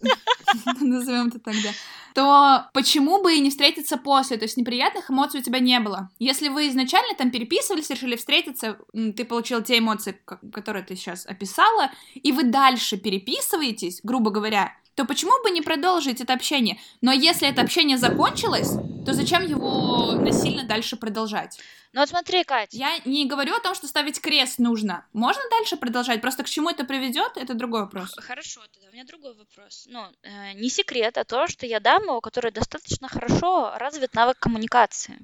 Назовем 0.81 1.29
это 1.29 1.39
так, 1.39 1.55
да 1.63 1.71
то 2.15 2.69
почему 2.73 3.23
бы 3.23 3.35
и 3.35 3.41
не 3.41 3.51
встретиться 3.51 3.97
после? 3.97 4.37
То 4.37 4.45
есть 4.45 4.57
неприятных 4.57 5.11
эмоций 5.11 5.41
у 5.41 5.43
тебя 5.43 5.59
не 5.59 5.79
было. 5.81 6.11
Если 6.19 6.49
вы 6.49 6.69
изначально 6.69 7.15
там 7.17 7.31
переписывались, 7.31 7.91
решили 7.91 8.17
встретиться, 8.17 8.79
ты 8.93 9.25
получил 9.25 9.63
те 9.63 9.79
эмоции, 9.79 10.21
которые 10.53 10.85
ты 10.85 10.97
сейчас 10.97 11.27
описала, 11.27 11.91
и 12.15 12.33
вы 12.33 12.45
дальше 12.45 12.97
переписываетесь, 12.97 14.01
грубо 14.03 14.31
говоря, 14.31 14.75
то 15.01 15.07
почему 15.07 15.43
бы 15.43 15.51
не 15.51 15.63
продолжить 15.63 16.21
это 16.21 16.35
общение? 16.35 16.79
Но 17.01 17.11
если 17.11 17.49
это 17.49 17.63
общение 17.63 17.97
закончилось, 17.97 18.73
то 19.07 19.15
зачем 19.15 19.47
его 19.47 20.13
насильно 20.13 20.65
дальше 20.65 20.97
продолжать? 20.97 21.59
Ну 21.95 22.01
вот 22.01 22.11
смотри, 22.11 22.45
Кать. 22.45 22.75
Я 22.75 22.99
не 23.07 23.25
говорю 23.25 23.55
о 23.57 23.61
том, 23.61 23.75
что 23.75 23.87
ставить 23.87 24.21
крест 24.21 24.59
нужно. 24.59 25.07
Можно 25.15 25.41
дальше 25.53 25.79
продолжать, 25.79 26.21
просто 26.21 26.43
к 26.43 26.51
чему 26.51 26.69
это 26.69 26.85
приведет, 26.85 27.33
это 27.37 27.55
другой 27.55 27.81
вопрос. 27.81 28.15
Хорошо, 28.19 28.61
тогда 28.75 28.91
у 28.91 28.93
меня 28.93 29.05
другой 29.05 29.35
вопрос. 29.35 29.87
Ну, 29.89 30.05
э, 30.23 30.53
не 30.53 30.69
секрет, 30.69 31.17
а 31.17 31.25
то, 31.25 31.49
что 31.49 31.65
я 31.65 31.81
дама, 31.81 32.17
у 32.17 32.21
которой 32.21 32.53
достаточно 32.53 33.09
хорошо 33.09 33.73
развит 33.79 34.13
навык 34.13 34.39
коммуникации. 34.39 35.19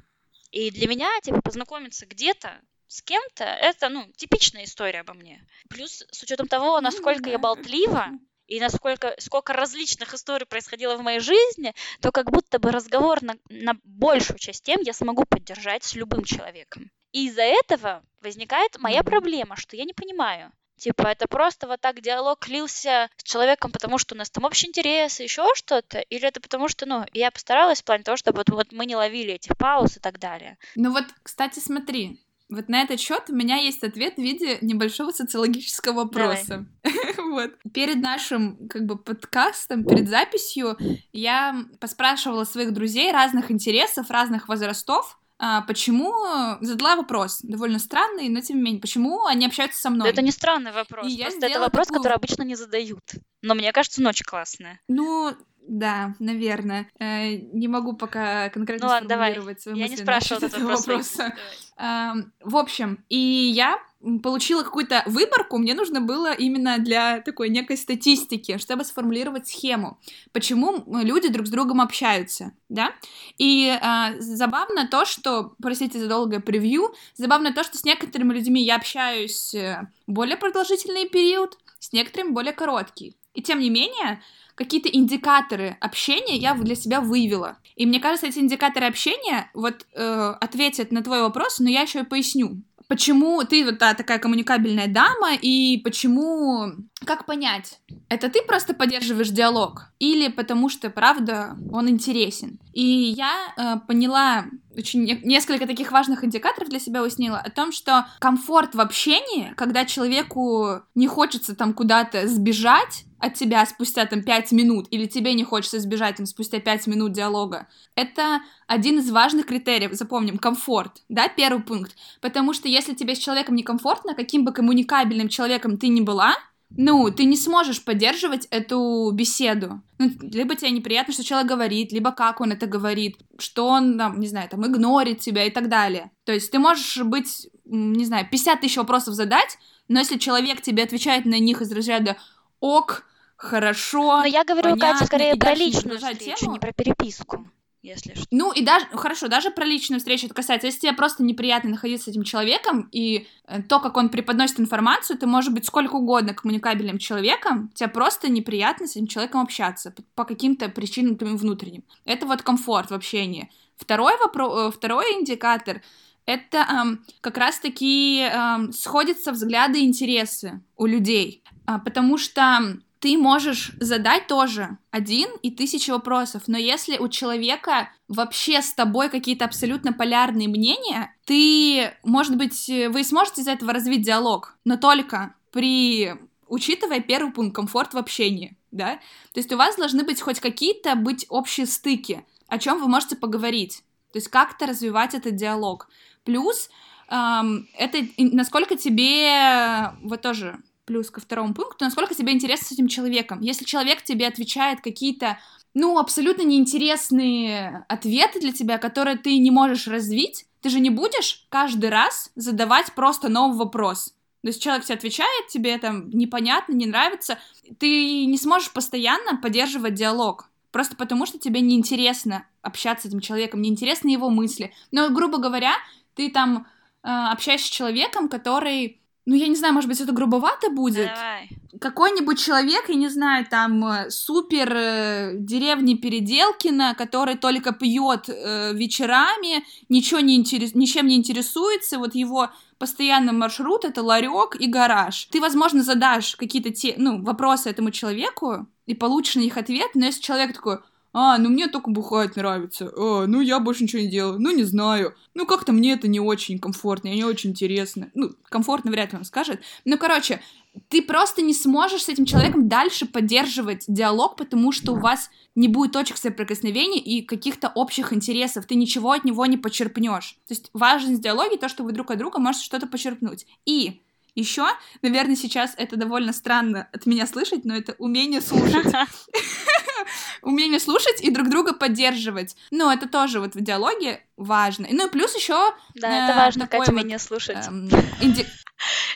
И 0.53 0.71
для 0.71 0.89
меня, 0.89 1.09
типа, 1.21 1.43
познакомиться 1.43 2.07
где-то 2.07 2.63
с 2.89 3.03
кем-то, 3.03 3.45
это, 3.45 3.91
ну, 3.91 4.11
типичная 4.17 4.65
история 4.65 5.01
обо 5.01 5.13
мне. 5.13 5.47
Плюс, 5.69 6.03
с 6.11 6.23
учетом 6.23 6.49
того, 6.49 6.81
насколько 6.81 7.29
я 7.29 7.39
болтлива, 7.39 8.13
и 8.47 8.61
насколько 8.61 9.15
сколько 9.19 9.53
различных 9.53 10.15
историй 10.15 10.47
происходило 10.47 10.97
в 10.97 11.03
моей 11.03 11.21
жизни, 11.21 11.75
то 12.01 12.13
как 12.13 12.31
будто 12.31 12.59
бы 12.59 12.71
разговор 12.71 13.23
на, 13.23 13.37
на 13.49 13.75
большую 13.85 14.39
часть 14.39 14.65
тем 14.65 14.81
я 14.81 14.93
смогу 14.93 15.25
поддержать 15.25 15.85
с 15.85 15.95
любым 15.95 16.25
человеком. 16.25 16.91
И 17.13 17.27
из-за 17.27 17.43
этого 17.43 18.03
возникает 18.21 18.79
моя 18.79 19.03
проблема, 19.03 19.57
что 19.57 19.77
я 19.77 19.85
не 19.85 19.95
понимаю. 19.95 20.53
Типа, 20.77 21.07
это 21.07 21.27
просто 21.27 21.67
вот 21.67 21.81
так 21.81 22.03
диалог 22.03 22.47
лился 22.49 23.09
с 23.17 23.23
человеком, 23.23 23.73
потому 23.73 23.97
что 23.97 24.15
у 24.15 24.19
нас 24.19 24.29
там 24.29 24.45
общий 24.45 24.69
интерес, 24.69 25.21
еще 25.21 25.47
что-то? 25.55 26.01
Или 26.01 26.29
это 26.29 26.41
потому 26.41 26.69
что, 26.69 26.85
ну, 26.85 27.07
я 27.15 27.31
постаралась 27.31 27.81
в 27.81 27.85
плане 27.85 28.05
того, 28.05 28.19
чтобы 28.19 28.39
вот, 28.39 28.51
вот 28.51 28.73
мы 28.73 28.85
не 28.85 28.95
ловили 28.95 29.35
этих 29.35 29.57
пауз 29.57 29.97
и 29.97 30.01
так 30.01 30.19
далее? 30.19 30.59
Ну 30.75 30.93
вот, 30.93 31.05
кстати, 31.23 31.61
смотри, 31.61 32.21
вот 32.51 32.69
на 32.69 32.83
этот 32.83 33.01
счет 33.01 33.25
у 33.29 33.35
меня 33.35 33.57
есть 33.57 33.83
ответ 33.83 34.17
в 34.17 34.23
виде 34.23 34.59
небольшого 34.61 35.13
социологического 35.13 36.05
вопроса. 36.05 36.67
вот. 37.31 37.53
Перед 37.73 37.97
нашим 37.97 38.69
как 38.69 38.87
бы 38.87 38.97
подкастом, 38.97 39.85
перед 39.85 40.09
записью 40.09 40.77
я 41.13 41.65
поспрашивала 41.81 42.45
своих 42.45 42.73
друзей 42.73 43.13
разных 43.13 43.51
интересов, 43.51 44.11
разных 44.11 44.49
возрастов, 44.49 45.19
а, 45.39 45.63
почему 45.63 46.15
задала 46.63 46.97
вопрос 46.97 47.41
довольно 47.43 47.79
странный, 47.79 48.29
но 48.29 48.41
тем 48.41 48.57
не 48.57 48.63
менее, 48.63 48.81
почему 48.81 49.27
они 49.27 49.45
общаются 49.45 49.81
со 49.81 49.91
мной? 49.91 50.09
Это 50.09 50.23
не 50.23 50.31
странный 50.31 50.73
вопрос, 50.73 51.07
и 51.07 51.21
просто 51.21 51.47
это 51.47 51.61
вопрос, 51.61 51.89
такую... 51.89 52.03
который 52.03 52.17
обычно 52.17 52.43
не 52.43 52.55
задают. 52.55 53.03
Но 53.43 53.55
мне 53.55 53.71
кажется, 53.73 54.01
ночь 54.01 54.23
классная. 54.23 54.81
Ну, 54.89 55.37
да, 55.69 56.15
наверное. 56.21 56.89
Э, 56.99 57.35
не 57.35 57.69
могу 57.69 57.95
пока 57.95 58.49
конкретно 58.49 58.87
ну, 58.87 58.93
ладно, 58.93 59.09
сформулировать 59.09 59.65
давай. 59.65 59.79
свои 59.79 59.79
Я 59.79 59.89
не 59.89 59.97
спрашивала 59.97 60.45
этот 60.47 60.63
вопрос. 60.63 61.19
Э, 61.19 62.13
в 62.41 62.57
общем, 62.57 63.05
и 63.11 63.19
я 63.19 63.79
получила 64.23 64.63
какую-то 64.63 65.03
выборку, 65.07 65.59
мне 65.59 65.75
нужно 65.75 66.01
было 66.01 66.33
именно 66.33 66.79
для 66.79 67.21
такой 67.21 67.49
некой 67.49 67.77
статистики, 67.77 68.59
чтобы 68.59 68.85
сформулировать 68.85 69.49
схему, 69.49 69.99
почему 70.33 70.85
люди 71.03 71.29
друг 71.29 71.47
с 71.47 71.51
другом 71.51 71.81
общаются, 71.81 72.53
да? 72.69 72.93
И 73.39 73.69
э, 73.69 74.21
забавно 74.21 74.87
то, 74.87 75.05
что, 75.05 75.55
простите 75.61 75.99
за 75.99 76.09
долгое 76.09 76.41
превью, 76.41 76.95
забавно 77.15 77.53
то, 77.53 77.65
что 77.65 77.79
с 77.79 77.85
некоторыми 77.85 78.35
людьми 78.35 78.63
я 78.63 78.77
общаюсь 78.77 79.55
э, 79.55 79.89
более 80.07 80.37
продолжительный 80.37 81.09
период, 81.09 81.59
с 81.79 81.93
некоторыми 81.93 82.31
более 82.31 82.53
короткий. 82.53 83.17
И 83.35 83.43
тем 83.43 83.61
не 83.61 83.71
менее, 83.71 84.23
какие-то 84.55 84.89
индикаторы 84.89 85.77
общения 85.81 86.37
я 86.37 86.55
для 86.55 86.75
себя 86.75 87.01
выявила. 87.01 87.59
И 87.77 87.87
мне 87.87 88.01
кажется, 88.01 88.27
эти 88.27 88.39
индикаторы 88.39 88.87
общения 88.87 89.51
вот 89.53 89.87
э, 89.93 90.35
ответят 90.41 90.91
на 90.93 91.03
твой 91.03 91.21
вопрос, 91.21 91.59
но 91.61 91.69
я 91.69 91.83
еще 91.83 92.01
и 92.01 92.05
поясню. 92.05 92.63
Почему 92.89 93.43
ты 93.45 93.65
вот 93.65 93.79
та, 93.79 93.95
такая 93.95 94.19
коммуникабельная 94.19 94.87
дама, 94.87 95.35
и 95.35 95.81
почему... 95.85 96.73
Как 97.05 97.27
понять? 97.27 97.79
Это 98.09 98.31
ты 98.31 98.43
просто 98.43 98.73
поддерживаешь 98.73 99.29
диалог? 99.29 99.91
Или 99.99 100.29
потому 100.29 100.71
что, 100.71 100.89
правда, 100.89 101.57
он 101.71 101.91
интересен? 101.91 102.59
И 102.73 102.83
я 102.83 103.53
э, 103.57 103.87
поняла 103.87 104.47
очень 104.75 105.05
несколько 105.25 105.67
таких 105.67 105.93
важных 105.93 106.25
индикаторов 106.25 106.71
для 106.71 106.79
себя 106.81 107.03
уяснила 107.03 107.39
о 107.39 107.51
том, 107.51 107.71
что 107.73 108.07
комфорт 108.19 108.75
в 108.75 108.81
общении, 108.81 109.53
когда 109.57 109.85
человеку 109.85 110.83
не 110.95 111.07
хочется 111.07 111.55
там 111.55 111.75
куда-то 111.75 112.29
сбежать, 112.29 113.05
от 113.19 113.35
тебя 113.35 113.65
спустя 113.65 114.05
там 114.05 114.23
пять 114.23 114.53
минут, 114.53 114.87
или 114.91 115.07
тебе 115.07 115.33
не 115.35 115.45
хочется 115.45 115.81
сбежать 115.81 116.17
там 116.17 116.27
спустя 116.27 116.61
пять 116.61 116.87
минут 116.87 117.13
диалога, 117.13 117.67
это 117.95 118.43
один 118.67 118.99
из 118.99 119.11
важных 119.11 119.47
критериев, 119.47 119.93
запомним, 119.93 120.37
комфорт, 120.37 121.03
да, 121.09 121.29
первый 121.29 121.63
пункт, 121.63 121.97
потому 122.21 122.53
что 122.53 122.69
если 122.69 122.95
тебе 122.95 123.15
с 123.15 123.19
человеком 123.19 123.55
некомфортно, 123.55 124.15
каким 124.15 124.45
бы 124.45 124.53
коммуникабельным 124.53 125.29
человеком 125.29 125.79
ты 125.79 125.89
ни 125.89 126.03
была, 126.03 126.35
ну, 126.71 127.11
ты 127.11 127.25
не 127.25 127.37
сможешь 127.37 127.85
поддерживать 127.85 128.47
эту 128.51 129.11
беседу. 129.13 129.83
Ну, 129.99 130.11
либо 130.21 130.57
тебе 130.57 130.71
неприятно, 130.71 131.13
что 131.15 131.25
человек 131.25 131.49
говорит, 131.49 131.93
либо 131.93 132.13
как 132.13 132.41
он 132.41 132.53
это 132.53 132.67
говорит, 132.67 133.19
что 133.39 133.69
он, 133.69 133.97
там, 133.97 134.19
не 134.21 134.27
знаю, 134.27 134.49
там, 134.49 134.67
игнорит 134.67 135.21
тебя 135.21 135.45
и 135.45 135.51
так 135.51 135.69
далее. 135.69 136.11
То 136.25 136.33
есть 136.33 136.51
ты 136.51 136.59
можешь 136.59 136.99
быть, 137.05 137.49
не 137.65 138.05
знаю, 138.05 138.27
50 138.31 138.61
тысяч 138.61 138.77
вопросов 138.77 139.15
задать, 139.15 139.59
но 139.89 140.01
если 140.01 140.19
человек 140.19 140.61
тебе 140.61 140.83
отвечает 140.83 141.25
на 141.25 141.39
них 141.39 141.63
из 141.63 141.71
разряда 141.73 142.17
ок, 142.61 143.05
хорошо. 143.37 144.19
Но 144.19 144.27
я 144.27 144.45
говорю, 144.45 144.71
понятно, 144.71 144.93
Катя, 144.93 145.07
скорее 145.07 145.37
про 145.37 145.55
личную 145.55 145.99
встречу, 145.99 146.37
тему. 146.37 146.53
не 146.53 146.59
про 146.59 146.73
переписку. 146.73 147.49
Если 147.87 148.15
что. 148.15 148.27
Ну 148.31 148.53
и 148.53 148.63
даже, 148.63 148.87
хорошо, 148.93 149.29
даже 149.29 149.51
про 149.51 149.65
личную 149.65 150.01
встречу 150.01 150.27
это 150.27 150.35
касается. 150.35 150.67
Если 150.67 150.81
тебе 150.81 150.93
просто 150.93 151.23
неприятно 151.23 151.71
находиться 151.71 152.07
с 152.07 152.09
этим 152.09 152.23
человеком, 152.25 152.89
и 152.93 153.27
э, 153.47 153.63
то, 153.63 153.81
как 153.81 153.97
он 153.97 154.09
преподносит 154.09 154.61
информацию, 154.61 155.19
ты 155.19 155.27
можешь 155.27 155.53
быть 155.53 155.67
сколько 155.67 155.97
угодно 155.97 156.35
коммуникабельным 156.35 156.99
человеком, 156.99 157.71
тебе 157.75 157.89
просто 157.89 158.29
неприятно 158.29 158.87
с 158.87 158.97
этим 158.97 159.07
человеком 159.07 159.41
общаться 159.41 159.95
по 160.15 160.25
каким-то 160.25 160.69
причинам 160.69 161.17
твоим 161.17 161.37
внутренним. 161.37 161.85
Это 162.05 162.27
вот 162.27 162.43
комфорт 162.43 162.91
в 162.91 162.95
общении. 162.95 163.51
Второй 163.77 164.17
вопрос, 164.19 164.75
э, 164.75 164.77
второй 164.77 165.15
индикатор 165.15 165.83
это 166.27 166.59
эм, 166.59 167.05
как 167.21 167.39
раз-таки 167.39 168.21
эм, 168.21 168.73
сходятся 168.73 169.31
взгляды 169.33 169.81
и 169.81 169.87
интересы 169.87 170.61
у 170.77 170.87
людей, 170.87 171.43
э, 171.67 171.79
потому 171.85 172.19
что 172.19 172.79
ты 173.01 173.19
можешь 173.19 173.73
задать 173.79 174.27
тоже 174.27 174.79
один 174.91 175.29
и 175.43 175.51
тысячи 175.51 175.91
вопросов, 175.91 176.45
но 176.47 176.57
если 176.57 176.99
у 176.99 177.09
человека 177.09 177.91
вообще 178.09 178.63
с 178.63 178.73
тобой 178.73 179.11
какие-то 179.11 179.45
абсолютно 179.45 179.93
полярные 179.93 180.49
мнения, 180.49 181.15
ты, 181.25 181.93
может 182.05 182.37
быть, 182.37 182.69
вы 182.69 183.05
сможете 183.05 183.43
из 183.43 183.49
этого 183.49 183.73
развить 183.73 184.03
диалог, 184.03 184.57
но 184.65 184.77
только 184.77 185.35
при 185.53 186.15
учитывая 186.49 187.01
первый 187.01 187.33
пункт 187.33 187.55
комфорт 187.55 187.93
в 187.93 187.99
общении, 187.99 188.57
да, 188.71 189.01
то 189.33 189.41
есть 189.41 189.53
у 189.53 189.57
вас 189.57 189.77
должны 189.77 190.05
быть 190.05 190.21
хоть 190.21 190.41
какие-то 190.41 190.95
быть 190.95 191.27
общие 191.29 191.67
стыки, 191.67 192.25
о 192.49 192.59
чем 192.59 192.79
вы 192.79 192.89
можете 192.89 193.17
поговорить, 193.17 193.83
то 194.13 194.19
есть 194.19 194.29
как-то 194.29 194.67
развивать 194.67 195.15
этот 195.15 195.35
диалог. 195.35 195.89
Плюс 196.25 196.71
эм, 197.09 197.69
это 197.77 197.99
насколько 198.17 198.77
тебе 198.77 199.93
вот 200.03 200.23
тоже 200.23 200.61
плюс 200.87 201.11
ко 201.11 201.21
второму 201.21 201.53
пункту, 201.53 201.85
насколько 201.85 202.15
тебе 202.15 202.33
интересно 202.33 202.69
с 202.69 202.73
этим 202.73 202.89
человеком. 202.89 203.41
Если 203.41 203.65
человек 203.65 204.03
тебе 204.03 204.27
отвечает 204.27 204.81
какие-то, 204.81 205.39
ну, 205.75 205.99
абсолютно 205.99 206.43
неинтересные 206.43 207.85
ответы 207.89 208.41
для 208.41 208.53
тебя, 208.53 208.79
которые 208.79 209.19
ты 209.19 209.37
не 209.39 209.51
можешь 209.51 209.89
развить, 209.89 210.47
ты 210.63 210.71
же 210.71 210.81
не 210.81 210.91
будешь 210.91 211.47
каждый 211.51 211.91
раз 211.91 212.31
задавать 212.35 212.93
просто 212.95 213.29
новый 213.29 213.59
вопрос. 213.59 214.15
То 214.43 214.49
есть 214.49 214.63
человек 214.63 214.85
тебе 214.85 214.95
отвечает, 214.95 215.49
тебе 215.49 215.77
там 215.77 216.09
непонятно, 216.11 216.73
не 216.73 216.87
нравится, 216.87 217.39
ты 217.79 218.25
не 218.27 218.39
сможешь 218.39 218.71
постоянно 218.71 219.37
поддерживать 219.37 219.95
диалог. 219.95 220.49
Просто 220.71 220.95
потому, 220.95 221.27
что 221.27 221.39
тебе 221.39 221.61
неинтересно 221.61 222.47
общаться 222.63 223.07
с 223.07 223.11
этим 223.11 223.21
человеком, 223.21 223.61
неинтересны 223.61 224.09
его 224.09 224.31
мысли. 224.31 224.73
Но, 224.93 225.09
грубо 225.11 225.39
говоря, 225.39 225.73
ты 226.15 226.31
там 226.31 226.67
э, 227.03 227.09
общаешься 227.09 227.67
с 227.67 227.71
человеком, 227.71 228.29
который 228.29 229.01
ну, 229.27 229.35
я 229.35 229.49
не 229.49 229.57
знаю, 229.57 229.75
может 229.75 229.89
быть, 229.91 230.01
это 230.01 230.13
грубовато 230.13 230.71
будет. 230.71 231.07
Давай. 231.09 231.49
Какой-нибудь 231.81 232.39
человек, 232.39 232.89
я 232.89 232.95
не 232.95 233.09
знаю, 233.09 233.45
там, 233.45 233.85
э, 233.85 234.11
супер 234.11 234.73
э, 234.73 235.33
деревни 235.35 235.95
Переделкина, 235.95 236.95
который 236.97 237.37
только 237.37 237.73
пьет 237.73 238.29
э, 238.29 238.73
вечерами, 238.73 239.65
ничего 239.89 240.21
не 240.21 240.37
интерес... 240.37 240.75
ничем 240.77 241.09
не 241.09 241.17
интересуется, 241.17 241.99
вот 241.99 242.15
его 242.15 242.51
постоянный 242.79 243.33
маршрут— 243.33 243.85
это 243.85 244.01
ларек 244.03 244.55
и 244.61 244.69
гараж. 244.69 245.27
Ты, 245.33 245.41
возможно, 245.41 245.83
задашь 245.83 246.37
какие-то 246.37 246.71
те, 246.71 246.95
ну, 246.97 247.21
вопросы 247.23 247.69
этому 247.69 247.91
человеку 247.91 248.69
и 248.87 248.95
получишь 248.95 249.35
на 249.35 249.41
них 249.41 249.57
ответ, 249.57 249.91
но 249.95 250.07
если 250.07 250.23
человек 250.23 250.55
такой 250.55 250.79
а, 251.19 251.39
ну 251.39 251.49
мне 251.49 251.67
только 251.67 251.91
бухать 251.91 252.37
нравится. 252.37 252.93
А, 252.95 253.25
ну 253.27 253.41
я 253.41 253.59
больше 253.59 253.85
ничего 253.85 254.03
не 254.03 254.09
делаю. 254.09 254.39
Ну 254.39 254.55
не 254.55 254.65
знаю. 254.65 255.15
Ну 255.33 255.47
как-то 255.47 255.73
мне 255.73 255.95
это 255.95 256.09
не 256.09 256.21
очень 256.21 256.59
комфортно, 256.59 257.09
не 257.09 257.25
очень 257.25 257.51
интересно. 257.51 258.11
Ну, 258.13 258.33
комфортно 258.51 258.91
вряд 258.91 259.13
ли 259.13 259.19
он 259.19 259.25
скажет. 259.25 259.61
Ну, 259.87 259.97
короче, 259.97 260.43
ты 260.89 261.01
просто 261.01 261.41
не 261.41 261.55
сможешь 261.55 262.05
с 262.05 262.11
этим 262.11 262.27
человеком 262.27 262.69
дальше 262.69 263.07
поддерживать 263.07 263.87
диалог, 263.89 264.37
потому 264.37 264.73
что 264.73 264.93
у 264.93 264.99
вас 264.99 265.31
не 265.55 265.69
будет 265.69 265.93
точек 265.93 266.19
соприкосновения 266.19 267.01
и 267.01 267.23
каких-то 267.23 267.73
общих 267.75 268.13
интересов. 268.13 268.67
Ты 268.67 268.75
ничего 268.75 269.13
от 269.13 269.25
него 269.25 269.47
не 269.47 269.57
почерпнешь. 269.57 270.37
То 270.47 270.53
есть 270.53 270.69
важность 270.75 271.23
диалоги 271.23 271.57
то, 271.57 271.71
что 271.71 271.83
вы 271.83 271.93
друг 271.93 272.11
от 272.11 272.19
друга 272.19 272.39
можете 272.39 272.67
что-то 272.67 272.87
почерпнуть. 272.87 273.47
И 273.65 274.03
еще, 274.37 274.67
наверное, 275.03 275.35
сейчас 275.35 275.75
это 275.77 275.97
довольно 275.97 276.33
странно 276.33 276.89
от 276.93 277.07
меня 277.07 277.27
слышать, 277.27 277.65
но 277.65 277.75
это 277.75 277.95
умение 277.99 278.41
слушать. 278.41 278.87
Умение 280.43 280.79
слушать 280.79 281.21
и 281.21 281.31
друг 281.31 281.49
друга 281.49 281.73
поддерживать. 281.73 282.55
Ну, 282.71 282.91
это 282.91 283.09
тоже 283.09 283.41
вот 283.41 283.55
в 283.55 283.61
диалоге 283.61 284.23
важно. 284.37 284.87
Ну 284.91 285.09
и 285.09 285.11
плюс 285.11 285.35
еще... 285.35 285.75
Да, 285.95 286.25
это 286.25 286.33
э, 286.35 286.37
важно, 286.37 286.69
Катя, 286.69 286.93
умение 286.93 287.19
слушать. 287.19 287.67
Эм, 287.67 287.89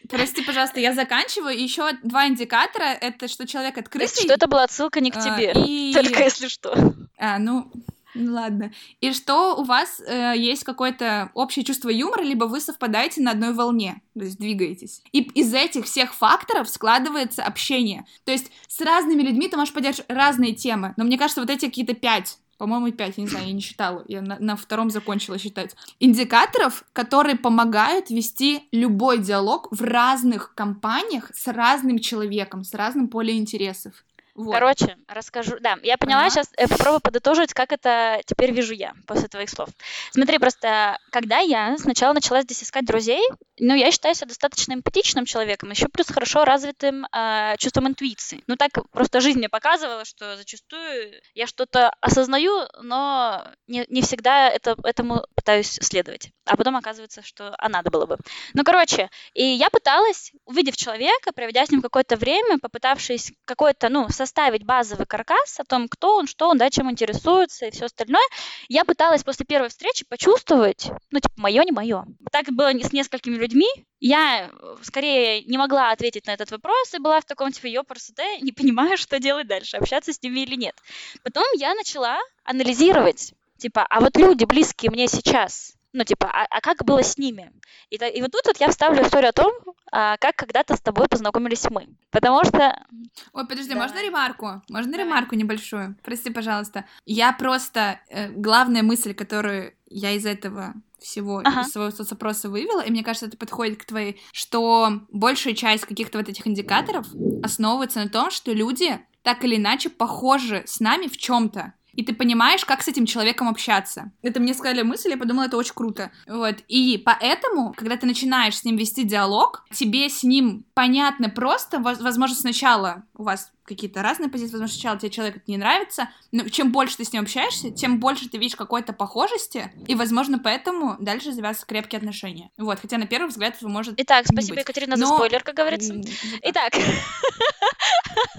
Прости, 0.08 0.42
пожалуйста, 0.42 0.80
я 0.80 0.94
заканчиваю. 0.94 1.56
Еще 1.56 1.92
два 2.02 2.26
индикатора. 2.26 2.84
Это 2.84 3.28
что 3.28 3.46
человек 3.46 3.78
открытый. 3.78 4.24
Что 4.24 4.32
это 4.32 4.48
была 4.48 4.64
отсылка 4.64 5.00
не 5.00 5.10
к 5.10 5.18
тебе. 5.20 5.52
Только 5.94 6.24
если 6.24 6.48
что. 6.48 6.74
А, 7.18 7.38
ну, 7.38 7.70
ну 8.14 8.34
ладно. 8.34 8.72
И 9.00 9.12
что 9.12 9.56
у 9.56 9.64
вас 9.64 10.00
э, 10.04 10.34
есть 10.36 10.64
какое-то 10.64 11.30
общее 11.34 11.64
чувство 11.64 11.88
юмора, 11.88 12.22
либо 12.22 12.44
вы 12.44 12.60
совпадаете 12.60 13.20
на 13.22 13.32
одной 13.32 13.52
волне, 13.52 14.02
то 14.14 14.24
есть 14.24 14.38
двигаетесь. 14.38 15.02
И 15.12 15.22
из 15.22 15.52
этих 15.54 15.84
всех 15.84 16.14
факторов 16.14 16.68
складывается 16.68 17.44
общение. 17.44 18.04
То 18.24 18.32
есть 18.32 18.50
с 18.68 18.80
разными 18.80 19.22
людьми 19.22 19.48
ты 19.48 19.56
можешь 19.56 19.74
поддерживать 19.74 20.10
разные 20.10 20.54
темы, 20.54 20.94
но 20.96 21.04
мне 21.04 21.18
кажется, 21.18 21.40
вот 21.40 21.50
эти 21.50 21.66
какие-то 21.66 21.94
пять 21.94 22.38
по-моему, 22.60 22.92
пять, 22.92 23.14
я 23.16 23.22
не 23.22 23.28
знаю, 23.30 23.46
я 23.46 23.52
не 23.54 23.62
считала, 23.62 24.04
я 24.06 24.20
на, 24.20 24.36
на 24.38 24.54
втором 24.54 24.90
закончила 24.90 25.38
считать. 25.38 25.74
Индикаторов, 25.98 26.84
которые 26.92 27.36
помогают 27.36 28.10
вести 28.10 28.68
любой 28.70 29.16
диалог 29.16 29.68
в 29.70 29.82
разных 29.82 30.54
компаниях 30.54 31.30
с 31.34 31.46
разным 31.50 31.98
человеком, 31.98 32.62
с 32.62 32.74
разным 32.74 33.08
полем 33.08 33.38
интересов. 33.38 34.04
Вот. 34.40 34.54
Короче, 34.54 34.96
расскажу. 35.06 35.58
Да, 35.60 35.76
я 35.82 35.98
поняла, 35.98 36.22
ага. 36.22 36.30
сейчас 36.30 36.48
я 36.56 36.66
попробую 36.66 37.00
подытожить, 37.00 37.52
как 37.52 37.72
это 37.72 38.22
теперь 38.24 38.52
вижу 38.52 38.72
я 38.72 38.94
после 39.06 39.28
твоих 39.28 39.50
слов. 39.50 39.68
Смотри, 40.12 40.38
просто 40.38 40.98
когда 41.10 41.40
я 41.40 41.76
сначала 41.76 42.14
начала 42.14 42.40
здесь 42.40 42.62
искать 42.62 42.86
друзей, 42.86 43.22
ну, 43.58 43.74
я 43.74 43.90
считаю 43.92 44.14
себя 44.14 44.28
достаточно 44.28 44.72
эмпатичным 44.72 45.26
человеком, 45.26 45.70
еще 45.70 45.88
плюс 45.88 46.06
хорошо 46.08 46.46
развитым 46.46 47.06
э, 47.12 47.56
чувством 47.58 47.88
интуиции. 47.88 48.42
Ну, 48.46 48.56
так 48.56 48.70
просто 48.92 49.20
жизнь 49.20 49.38
мне 49.38 49.50
показывала, 49.50 50.06
что 50.06 50.38
зачастую 50.38 51.20
я 51.34 51.46
что-то 51.46 51.92
осознаю, 52.00 52.66
но 52.82 53.46
не, 53.66 53.84
не 53.90 54.00
всегда 54.00 54.48
это, 54.48 54.74
этому 54.84 55.26
пытаюсь 55.34 55.78
следовать. 55.82 56.30
А 56.46 56.56
потом 56.56 56.76
оказывается, 56.76 57.22
что 57.22 57.54
а 57.58 57.68
надо 57.68 57.90
было 57.90 58.06
бы. 58.06 58.16
Ну, 58.54 58.64
короче, 58.64 59.10
и 59.34 59.44
я 59.44 59.68
пыталась, 59.68 60.32
увидев 60.46 60.76
человека, 60.76 61.32
проведя 61.34 61.66
с 61.66 61.70
ним 61.70 61.82
какое-то 61.82 62.16
время, 62.16 62.58
попытавшись 62.58 63.32
какой-то, 63.44 63.90
ну, 63.90 64.08
составить 64.30 64.64
базовый 64.64 65.06
каркас 65.06 65.58
о 65.58 65.64
том, 65.64 65.88
кто 65.88 66.16
он, 66.16 66.28
что 66.28 66.48
он, 66.48 66.56
да, 66.56 66.70
чем 66.70 66.88
интересуется 66.88 67.66
и 67.66 67.70
все 67.72 67.86
остальное, 67.86 68.22
я 68.68 68.84
пыталась 68.84 69.24
после 69.24 69.44
первой 69.44 69.68
встречи 69.68 70.04
почувствовать, 70.08 70.90
ну, 71.10 71.18
типа, 71.18 71.34
мое, 71.36 71.64
не 71.64 71.72
мое. 71.72 72.06
Так 72.30 72.46
было 72.50 72.70
с 72.70 72.92
несколькими 72.92 73.34
людьми. 73.34 73.66
Я 73.98 74.48
э, 74.48 74.76
скорее 74.82 75.42
не 75.42 75.58
могла 75.58 75.90
ответить 75.90 76.26
на 76.26 76.30
этот 76.30 76.52
вопрос 76.52 76.94
и 76.94 76.98
была 76.98 77.20
в 77.20 77.24
таком, 77.24 77.50
типа, 77.50 77.66
ёпрст, 77.66 78.18
не 78.40 78.52
понимаю, 78.52 78.96
что 78.96 79.18
делать 79.18 79.48
дальше, 79.48 79.78
общаться 79.78 80.12
с 80.12 80.22
ними 80.22 80.40
или 80.40 80.54
нет. 80.54 80.76
Потом 81.24 81.44
я 81.56 81.74
начала 81.74 82.18
анализировать, 82.44 83.34
типа, 83.58 83.84
а 83.90 84.00
вот 84.00 84.16
люди 84.16 84.44
близкие 84.44 84.92
мне 84.92 85.08
сейчас, 85.08 85.74
ну, 85.92 86.04
типа, 86.04 86.30
а, 86.30 86.46
а 86.50 86.60
как 86.60 86.84
было 86.84 87.02
с 87.02 87.18
ними? 87.18 87.52
И, 87.90 87.96
и 87.96 88.22
вот 88.22 88.30
тут 88.30 88.46
вот 88.46 88.56
я 88.58 88.68
вставлю 88.70 89.02
историю 89.02 89.30
о 89.30 89.32
том, 89.32 89.52
а, 89.90 90.16
как 90.18 90.36
когда-то 90.36 90.76
с 90.76 90.80
тобой 90.80 91.08
познакомились 91.08 91.68
мы. 91.70 91.88
Потому 92.10 92.44
что... 92.44 92.84
Ой, 93.32 93.46
подожди, 93.46 93.74
да. 93.74 93.80
можно 93.80 94.02
ремарку? 94.02 94.62
Можно 94.68 94.92
Давай. 94.92 95.06
ремарку 95.06 95.34
небольшую? 95.34 95.96
Прости, 96.02 96.30
пожалуйста. 96.30 96.84
Я 97.06 97.32
просто... 97.32 98.00
Э, 98.08 98.28
главная 98.30 98.82
мысль, 98.82 99.14
которую 99.14 99.74
я 99.86 100.12
из 100.12 100.26
этого 100.26 100.74
всего 101.00 101.38
ага. 101.44 101.62
из 101.62 101.72
своего 101.72 101.90
соцопроса 101.90 102.48
вывела, 102.48 102.82
и 102.82 102.90
мне 102.90 103.02
кажется, 103.02 103.26
это 103.26 103.36
подходит 103.36 103.80
к 103.80 103.86
твоей, 103.86 104.20
что 104.32 105.00
большая 105.10 105.54
часть 105.54 105.86
каких-то 105.86 106.18
вот 106.18 106.28
этих 106.28 106.46
индикаторов 106.46 107.06
основывается 107.42 108.00
на 108.00 108.08
том, 108.08 108.30
что 108.30 108.52
люди 108.52 109.00
так 109.22 109.44
или 109.44 109.56
иначе 109.56 109.90
похожи 109.90 110.62
с 110.66 110.80
нами 110.80 111.06
в 111.06 111.16
чем-то 111.16 111.74
и 111.92 112.04
ты 112.04 112.14
понимаешь, 112.14 112.64
как 112.64 112.82
с 112.82 112.88
этим 112.88 113.06
человеком 113.06 113.48
общаться. 113.48 114.12
Это 114.22 114.40
мне 114.40 114.54
сказали 114.54 114.82
мысль, 114.82 115.10
я 115.10 115.16
подумала, 115.16 115.46
это 115.46 115.56
очень 115.56 115.74
круто. 115.74 116.10
Вот. 116.26 116.56
И 116.68 117.02
поэтому, 117.04 117.74
когда 117.76 117.96
ты 117.96 118.06
начинаешь 118.06 118.56
с 118.56 118.64
ним 118.64 118.76
вести 118.76 119.04
диалог, 119.04 119.64
тебе 119.72 120.08
с 120.08 120.22
ним 120.22 120.64
понятно 120.74 121.28
просто, 121.28 121.78
возможно, 121.78 122.36
сначала 122.36 123.04
у 123.14 123.24
вас 123.24 123.52
какие-то 123.74 124.02
разные 124.02 124.28
позиции, 124.28 124.52
возможно, 124.52 124.74
сначала 124.74 124.98
тебе 124.98 125.10
человек 125.10 125.36
это 125.36 125.44
не 125.46 125.56
нравится, 125.56 126.10
но 126.32 126.48
чем 126.48 126.72
больше 126.72 126.96
ты 126.96 127.04
с 127.04 127.12
ним 127.12 127.22
общаешься, 127.22 127.70
тем 127.70 127.98
больше 127.98 128.28
ты 128.28 128.38
видишь 128.38 128.56
какой-то 128.56 128.92
похожести, 128.92 129.72
и, 129.86 129.94
возможно, 129.94 130.38
поэтому 130.38 130.96
дальше 131.00 131.32
завязываются 131.32 131.66
крепкие 131.66 131.98
отношения. 131.98 132.50
Вот, 132.58 132.78
хотя 132.80 132.98
на 132.98 133.06
первый 133.06 133.28
взгляд 133.28 133.56
это 133.56 133.68
может 133.68 133.94
Итак, 133.96 134.26
спасибо, 134.26 134.56
быть. 134.56 134.64
Екатерина, 134.64 134.96
но... 134.96 135.06
за 135.06 135.14
спойлер, 135.14 135.42
как 135.42 135.54
говорится. 135.54 135.94
Итак. 136.42 136.74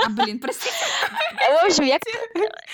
А, 0.05 0.09
блин, 0.09 0.39
простите. 0.39 0.71
В 1.33 1.65
общем, 1.65 1.83
я, 1.83 1.99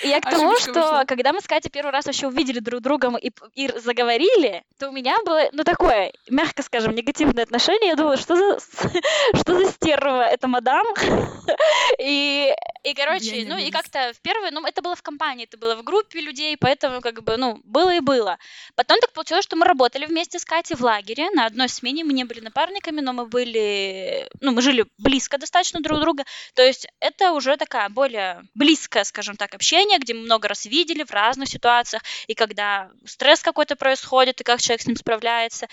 я 0.02 0.20
к 0.20 0.30
тому, 0.30 0.56
что 0.58 1.04
когда 1.06 1.32
мы 1.32 1.40
с 1.40 1.46
Катей 1.46 1.70
первый 1.70 1.90
раз 1.90 2.06
вообще 2.06 2.26
увидели 2.26 2.58
друг 2.58 2.80
друга 2.80 3.12
и, 3.20 3.30
и 3.54 3.68
заговорили, 3.78 4.64
то 4.78 4.88
у 4.88 4.92
меня 4.92 5.16
было, 5.24 5.48
ну, 5.52 5.64
такое, 5.64 6.12
мягко 6.28 6.62
скажем, 6.62 6.94
негативное 6.94 7.44
отношение. 7.44 7.90
Я 7.90 7.96
думала, 7.96 8.16
что 8.16 8.36
за, 8.36 8.58
что 9.40 9.58
за 9.58 9.70
стерва 9.72 10.24
эта 10.24 10.48
мадам? 10.48 10.86
И 11.98 12.47
И, 12.48 12.90
и 12.90 12.94
короче, 12.94 13.44
ну 13.46 13.56
и 13.58 13.70
как-то 13.70 14.12
в 14.14 14.20
первый, 14.20 14.50
ну 14.50 14.64
это 14.66 14.82
было 14.82 14.94
в 14.94 15.02
компании, 15.02 15.44
это 15.44 15.58
было 15.58 15.76
в 15.76 15.82
группе 15.82 16.20
людей, 16.20 16.56
поэтому 16.56 17.00
как 17.00 17.22
бы, 17.22 17.36
ну, 17.36 17.60
было 17.64 17.94
и 17.94 18.00
было. 18.00 18.38
Потом 18.74 18.98
так 19.00 19.12
получилось, 19.12 19.44
что 19.44 19.56
мы 19.56 19.66
работали 19.66 20.06
вместе 20.06 20.38
с 20.38 20.44
Катей 20.44 20.76
в 20.76 20.80
лагере, 20.80 21.30
на 21.30 21.46
одной 21.46 21.68
смене 21.68 22.04
мы 22.04 22.12
не 22.12 22.24
были 22.24 22.40
напарниками, 22.40 23.00
но 23.00 23.12
мы 23.12 23.26
были, 23.26 24.28
ну, 24.40 24.52
мы 24.52 24.62
жили 24.62 24.86
близко 24.98 25.38
достаточно 25.38 25.80
друг 25.80 26.00
друга, 26.00 26.24
то 26.54 26.62
есть 26.62 26.86
это 27.00 27.32
уже 27.32 27.56
такая 27.56 27.88
более 27.88 28.42
близкое, 28.54 29.04
скажем 29.04 29.36
так, 29.36 29.54
общение, 29.54 29.98
где 29.98 30.14
мы 30.14 30.22
много 30.22 30.48
раз 30.48 30.66
видели 30.66 31.04
в 31.04 31.10
разных 31.10 31.48
ситуациях, 31.48 32.02
и 32.26 32.34
когда 32.34 32.90
стресс 33.04 33.42
какой-то 33.42 33.76
происходит, 33.76 34.40
и 34.40 34.44
как 34.44 34.60
человек 34.60 34.82
с 34.82 34.86
ним 34.86 34.96
справляется, 34.96 35.68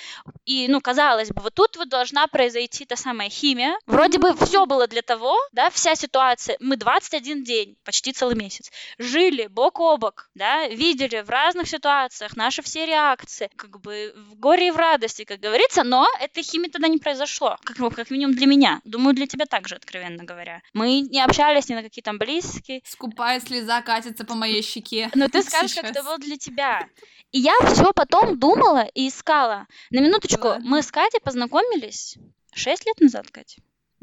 и, 0.45 0.67
ну, 0.67 0.81
казалось 0.81 1.29
бы, 1.29 1.41
вот 1.41 1.53
тут 1.53 1.77
вот 1.77 1.89
должна 1.89 2.27
произойти 2.27 2.85
та 2.85 2.95
самая 2.95 3.29
химия, 3.29 3.77
вроде 3.85 4.19
бы 4.19 4.35
все 4.45 4.65
было 4.65 4.87
для 4.87 5.01
того, 5.01 5.37
да, 5.51 5.69
вся 5.69 5.95
ситуация, 5.95 6.54
мы 6.59 6.77
21 6.77 7.43
день, 7.43 7.77
почти 7.83 8.13
целый 8.13 8.35
месяц, 8.35 8.71
жили 8.97 9.47
бок 9.47 9.79
о 9.79 9.97
бок, 9.97 10.29
да, 10.35 10.67
видели 10.67 11.21
в 11.21 11.29
разных 11.29 11.67
ситуациях 11.67 12.35
наши 12.35 12.61
все 12.61 12.85
реакции, 12.85 13.49
как 13.55 13.79
бы 13.81 14.13
в 14.15 14.35
горе 14.35 14.67
и 14.67 14.71
в 14.71 14.77
радости, 14.77 15.23
как 15.23 15.39
говорится, 15.39 15.83
но 15.83 16.07
этой 16.19 16.43
химии 16.43 16.69
тогда 16.69 16.87
не 16.87 16.97
произошло, 16.97 17.57
как, 17.63 17.77
как 17.95 18.09
минимум 18.09 18.35
для 18.35 18.47
меня, 18.47 18.81
думаю, 18.83 19.15
для 19.15 19.27
тебя 19.27 19.45
также, 19.45 19.75
откровенно 19.75 20.23
говоря. 20.23 20.61
Мы 20.73 21.01
не 21.01 21.21
общались 21.21 21.69
ни 21.69 21.75
на 21.75 21.83
какие 21.83 22.03
там 22.03 22.17
близкие. 22.17 22.81
Скупая 22.85 23.39
слеза 23.39 23.81
катится 23.81 24.25
по 24.25 24.35
моей 24.35 24.61
щеке. 24.61 25.09
Но 25.15 25.27
ты 25.27 25.43
скажешь, 25.43 25.71
Сейчас. 25.71 25.83
как 25.83 25.91
это 25.91 26.03
было 26.03 26.17
для 26.17 26.37
тебя. 26.37 26.87
И 27.31 27.39
я 27.39 27.53
все 27.65 27.91
потом 27.93 28.39
думала 28.39 28.85
и 28.93 29.07
искала. 29.07 29.67
На 29.89 29.99
минуточку, 29.99 30.55
мы 30.61 30.81
с 30.81 30.91
Катей 30.91 31.19
познакомились 31.19 32.17
шесть 32.53 32.85
лет 32.85 32.99
назад, 32.99 33.29
Катя. 33.31 33.61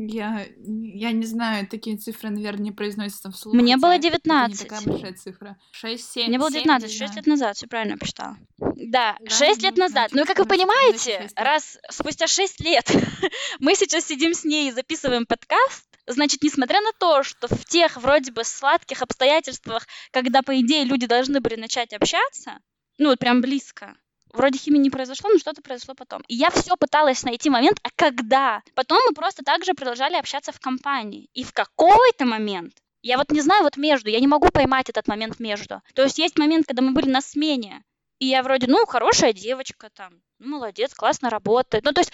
Я, 0.09 0.47
я 0.59 1.13
не 1.13 1.27
знаю, 1.27 1.67
такие 1.67 1.97
цифры, 1.97 2.31
наверное, 2.31 2.65
не 2.65 2.73
произносятся 2.73 3.31
вслух. 3.31 3.55
Мне 3.55 3.77
было 3.77 3.99
19. 3.99 4.55
Это 4.55 4.63
не 4.65 4.69
такая 4.69 4.93
большая 4.93 5.15
цифра. 5.15 5.57
6, 5.73 6.13
7, 6.13 6.29
Мне 6.29 6.39
было 6.39 6.51
19, 6.51 6.91
7, 6.91 6.99
6 6.99 7.17
лет 7.17 7.27
назад, 7.27 7.57
все 7.57 7.67
правильно 7.67 7.97
посчитала. 7.97 8.37
Да, 8.59 9.17
да 9.21 9.31
6 9.31 9.63
лет 9.63 9.77
ну, 9.77 9.85
назад. 9.85 10.11
Ну, 10.13 10.25
как 10.25 10.39
вы 10.39 10.47
понимаете, 10.47 11.29
раз 11.37 11.79
спустя 11.91 12.27
6 12.27 12.61
лет 12.61 12.91
мы 13.61 13.75
сейчас 13.75 14.07
сидим 14.07 14.35
с 14.35 14.45
ней 14.45 14.69
и 14.69 14.73
записываем 14.73 15.27
подкаст, 15.27 15.89
Значит, 16.09 16.43
несмотря 16.43 16.81
на 16.81 16.91
то, 16.99 17.23
что 17.23 17.47
в 17.47 17.65
тех 17.65 17.97
вроде 17.97 18.33
бы 18.33 18.43
сладких 18.43 19.03
обстоятельствах, 19.03 19.87
когда, 20.11 20.43
по 20.43 20.61
идее, 20.61 20.83
люди 20.83 21.07
должны 21.07 21.41
были 21.41 21.55
начать 21.55 21.93
общаться, 21.93 22.59
ну, 22.99 23.11
вот 23.11 23.21
прям 23.21 23.41
близко, 23.41 23.97
вроде 24.33 24.59
химии 24.59 24.79
не 24.79 24.91
произошло, 24.91 25.31
но 25.31 25.39
что-то 25.39 25.63
произошло 25.63 25.95
потом. 25.95 26.23
И 26.29 26.35
я 26.35 26.51
все 26.51 26.77
пыталась 26.77 27.23
найти 27.25 27.51
момент, 27.51 27.79
а 27.83 27.89
когда? 27.95 28.63
Потом 28.75 28.99
мы 29.09 29.15
просто 29.15 29.43
также 29.45 29.75
продолжали 29.75 30.17
общаться 30.17 30.53
в 30.53 30.61
компании. 30.61 31.29
И 31.35 31.45
в 31.45 31.53
какой-то 31.53 32.25
момент 32.25 32.75
я 33.03 33.19
вот 33.19 33.33
не 33.33 33.41
знаю, 33.41 33.65
вот 33.65 33.77
между, 33.77 34.11
я 34.11 34.21
не 34.21 34.29
могу 34.29 34.49
поймать 34.51 34.89
этот 34.89 35.09
момент 35.09 35.41
между. 35.41 35.83
То 35.95 36.05
есть 36.05 36.19
есть 36.19 36.39
момент, 36.39 36.67
когда 36.67 36.83
мы 36.83 36.93
были 36.93 37.11
на 37.11 37.21
смене, 37.21 37.83
и 38.23 38.27
я 38.27 38.45
вроде, 38.45 38.69
ну, 38.69 38.87
хорошая 38.87 39.33
девочка 39.33 39.91
там, 39.93 40.13
ну, 40.39 40.51
молодец, 40.51 40.95
классно 40.95 41.29
работает. 41.29 41.85
Ну, 41.85 41.93
то 41.93 42.03
есть, 42.03 42.13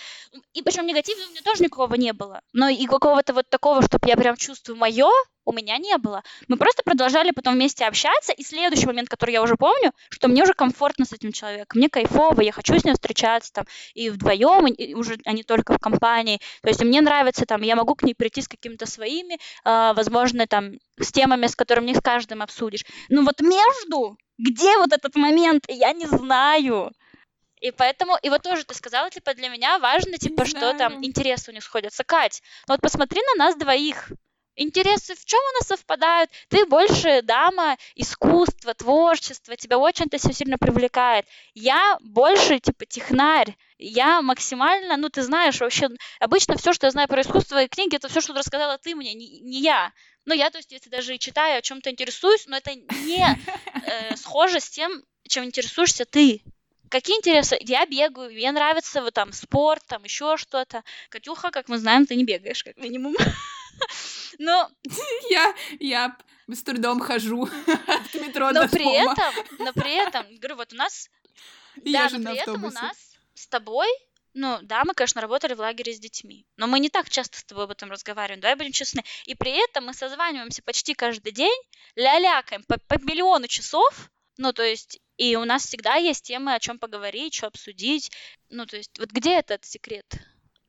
и 0.55 0.63
причем 0.63 0.87
негатива 0.87 1.19
у 1.21 1.31
меня 1.31 1.43
тоже 1.45 1.63
никакого 1.63 1.95
не 1.97 2.15
было. 2.15 2.41
Но 2.55 2.67
и 2.71 2.87
какого-то 2.87 3.35
вот 3.35 3.51
такого, 3.51 3.83
чтобы 3.83 4.09
я 4.09 4.17
прям 4.17 4.35
чувствую 4.37 4.79
мое, 4.79 5.11
у 5.45 5.53
меня 5.53 5.77
не 5.77 5.99
было. 5.99 6.23
Мы 6.47 6.57
просто 6.57 6.83
продолжали 6.83 7.33
потом 7.33 7.57
вместе 7.57 7.85
общаться, 7.85 8.33
и 8.33 8.43
следующий 8.43 8.87
момент, 8.87 9.11
который 9.11 9.33
я 9.33 9.43
уже 9.43 9.57
помню, 9.57 9.93
что 10.09 10.29
мне 10.29 10.45
уже 10.45 10.55
комфортно 10.55 11.05
с 11.05 11.13
этим 11.13 11.31
человеком, 11.31 11.79
мне 11.79 11.91
кайфово, 11.91 12.41
я 12.41 12.53
хочу 12.53 12.79
с 12.79 12.85
ним 12.85 12.95
встречаться 12.95 13.53
там 13.53 13.67
и 13.93 14.09
вдвоем, 14.09 14.67
и 14.67 14.95
уже, 14.95 15.19
а 15.27 15.33
не 15.33 15.43
только 15.43 15.75
в 15.75 15.79
компании. 15.79 16.41
То 16.63 16.69
есть 16.71 16.83
мне 16.83 17.03
нравится 17.03 17.45
там, 17.45 17.61
я 17.61 17.77
могу 17.77 17.95
к 17.95 18.03
ней 18.03 18.15
прийти 18.15 18.41
с 18.41 18.49
какими-то 18.49 18.87
своими, 18.87 19.35
э, 19.35 19.93
возможно, 19.93 20.47
там, 20.47 20.73
с 20.99 21.13
темами, 21.13 21.49
с 21.49 21.55
которыми 21.55 21.89
не 21.89 21.95
с 21.95 22.01
каждым 22.01 22.41
обсудишь. 22.41 22.87
Ну 23.11 23.27
вот 23.27 23.43
между 23.43 24.17
где 24.39 24.77
вот 24.79 24.93
этот 24.93 25.15
момент? 25.17 25.65
Я 25.69 25.93
не 25.93 26.07
знаю. 26.07 26.93
И 27.61 27.73
поэтому, 27.73 28.17
и 28.23 28.29
вот 28.29 28.43
тоже 28.43 28.65
ты 28.65 28.75
сказала, 28.75 29.11
типа, 29.11 29.35
для 29.35 29.49
меня 29.49 29.79
важно, 29.79 30.17
типа, 30.17 30.43
не 30.43 30.49
что 30.49 30.61
знаю. 30.61 30.79
там 30.79 31.05
интересы 31.05 31.51
у 31.51 31.55
них 31.55 31.65
сходятся. 31.65 32.05
Кать, 32.05 32.43
ну 32.69 32.75
вот 32.75 32.81
посмотри 32.81 33.21
на 33.35 33.45
нас 33.45 33.57
двоих. 33.57 34.11
Интересы 34.55 35.15
в 35.15 35.25
чем 35.25 35.39
у 35.39 35.59
нас 35.59 35.69
совпадают? 35.69 36.31
Ты 36.49 36.67
больше 36.67 37.23
дама 37.23 37.77
искусства, 37.95 38.75
творчества, 38.75 39.57
тебя 39.57 39.79
очень 39.79 40.07
это 40.07 40.19
все 40.19 40.33
сильно 40.33 40.59
привлекает. 40.59 41.27
Я 41.55 41.97
больше, 42.01 42.59
типа, 42.59 42.85
технарь. 42.85 43.57
Я 43.79 44.21
максимально, 44.21 44.97
ну, 44.97 45.11
ты 45.11 45.23
знаешь, 45.23 45.61
вообще, 45.61 45.89
обычно 46.19 46.57
все, 46.57 46.73
что 46.73 46.89
я 46.89 46.91
знаю 46.91 47.07
про 47.07 47.23
искусство 47.23 47.63
и 47.63 47.69
книги, 47.69 47.95
это 47.95 48.09
все, 48.09 48.21
что 48.21 48.35
рассказала 48.35 48.79
ты 48.79 48.97
мне, 48.97 49.15
не, 49.15 49.39
не 49.41 49.61
я. 49.61 49.93
Ну, 50.29 50.35
я, 50.35 50.51
то 50.51 50.59
есть, 50.59 50.71
если 50.73 50.91
даже 50.91 51.15
и 51.15 51.19
читаю, 51.19 51.59
о 51.59 51.63
чем-то 51.63 51.91
интересуюсь, 51.91 52.47
но 52.47 52.59
это 52.59 52.75
не 52.75 53.25
э, 53.87 54.15
схоже 54.15 54.61
с 54.61 54.69
тем, 54.69 55.03
чем 55.27 55.45
интересуешься 55.45 56.05
ты. 56.05 56.43
Какие 56.91 57.17
интересы? 57.17 57.57
Я 57.61 57.87
бегаю, 57.87 58.31
мне 58.31 58.53
нравится 58.53 59.01
вот 59.01 59.15
там 59.15 59.33
спорт, 59.33 59.83
там 59.87 60.05
еще 60.05 60.37
что-то. 60.37 60.85
Катюха, 61.09 61.51
как 61.51 61.71
мы 61.71 61.79
знаем, 61.79 62.05
ты 62.05 62.15
не 62.15 62.25
бегаешь, 62.25 62.63
как 62.63 62.77
минимум. 62.77 63.17
Но 64.39 64.71
я, 65.31 65.55
я 65.81 66.15
с 66.47 66.63
трудом 66.63 67.01
хожу 67.01 67.45
от 67.87 68.15
метро 68.21 68.51
но 68.51 68.69
при 68.69 68.97
этом, 68.97 69.35
но 69.61 69.73
при 69.73 69.95
этом, 69.95 70.27
говорю, 70.37 70.57
вот 70.57 70.75
у 70.75 70.77
нас, 70.77 71.09
да, 71.77 72.09
но 72.11 72.33
при 72.33 72.39
этом 72.39 72.65
у 72.65 72.71
нас 72.71 72.97
с 73.33 73.47
тобой 73.47 73.89
ну, 74.39 74.59
да, 74.63 74.85
мы, 74.85 74.95
конечно, 74.95 75.21
работали 75.21 75.55
в 75.55 75.59
лагере 75.59 75.93
с 75.93 75.99
детьми, 75.99 76.47
но 76.57 76.69
мы 76.69 76.79
не 76.79 76.91
так 76.91 77.11
часто 77.11 77.39
с 77.39 77.45
тобой 77.45 77.65
об 77.65 77.71
этом 77.73 77.91
разговариваем, 77.91 78.41
давай 78.41 78.57
будем 78.57 78.73
честны. 78.73 79.03
И 79.27 79.35
при 79.35 79.53
этом 79.53 79.87
мы 79.87 79.95
созваниваемся 79.95 80.63
почти 80.63 80.95
каждый 80.95 81.33
день, 81.33 81.61
ля-лякаем 81.97 82.63
по, 82.63 82.79
по 82.79 83.03
миллиону 83.03 83.49
часов, 83.49 84.11
ну, 84.37 84.53
то 84.53 84.63
есть, 84.63 85.01
и 85.17 85.35
у 85.35 85.45
нас 85.45 85.67
всегда 85.67 85.97
есть 85.97 86.25
темы, 86.25 86.55
о 86.55 86.61
чем 86.61 86.79
поговорить, 86.79 87.35
что 87.35 87.49
обсудить. 87.49 88.13
Ну, 88.51 88.67
то 88.67 88.77
есть, 88.77 88.97
вот 89.01 89.11
где 89.11 89.35
этот 89.35 89.65
секрет? 89.65 90.07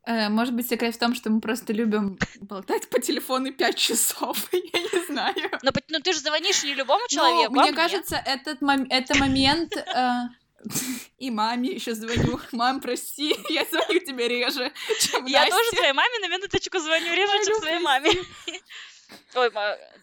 Э, 0.07 0.29
может 0.29 0.55
быть, 0.55 0.67
секрет 0.67 0.95
в 0.95 0.97
том, 0.97 1.13
что 1.13 1.29
мы 1.29 1.39
просто 1.39 1.71
любим 1.71 2.17
болтать 2.41 2.89
по 2.89 2.99
телефону 2.99 3.53
пять 3.53 3.77
часов, 3.77 4.49
я 4.51 4.79
не 4.79 5.05
знаю. 5.05 5.51
Но, 5.61 5.71
ну, 5.89 5.99
ты 5.99 6.13
же 6.13 6.19
звонишь 6.19 6.63
не 6.63 6.73
любому 6.73 7.01
ну, 7.01 7.07
человеку, 7.15 7.53
ну, 7.53 7.61
мне 7.61 7.69
а 7.69 7.75
кажется, 7.75 8.15
этот 8.15 8.61
мом- 8.61 8.87
это 8.89 9.15
момент... 9.19 9.77
Э, 9.77 10.29
и 11.17 11.31
маме 11.31 11.69
еще 11.69 11.93
звоню. 11.93 12.39
Мам, 12.51 12.79
прости, 12.81 13.35
я 13.49 13.65
звоню 13.65 13.99
тебе 13.99 14.27
реже, 14.27 14.71
чем 15.01 15.25
Я 15.25 15.39
Насте. 15.41 15.55
тоже 15.55 15.69
своей 15.77 15.93
маме 15.93 16.19
на 16.21 16.27
минуточку 16.27 16.79
звоню 16.79 17.13
реже, 17.13 17.45
чем 17.45 17.55
своей 17.59 17.79
маме. 17.79 18.11
Ой, 19.35 19.51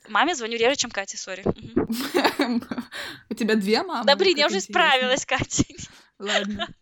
маме 0.08 0.34
звоню 0.34 0.56
реже, 0.58 0.76
чем 0.76 0.90
Кате, 0.90 1.16
сори. 1.16 1.44
У 3.30 3.34
тебя 3.34 3.54
две 3.54 3.82
мамы? 3.82 4.04
Да 4.04 4.16
блин, 4.16 4.36
я 4.36 4.46
уже 4.46 4.60
справилась, 4.60 5.24
Катя. 5.26 5.64
Ладно. 6.18 6.68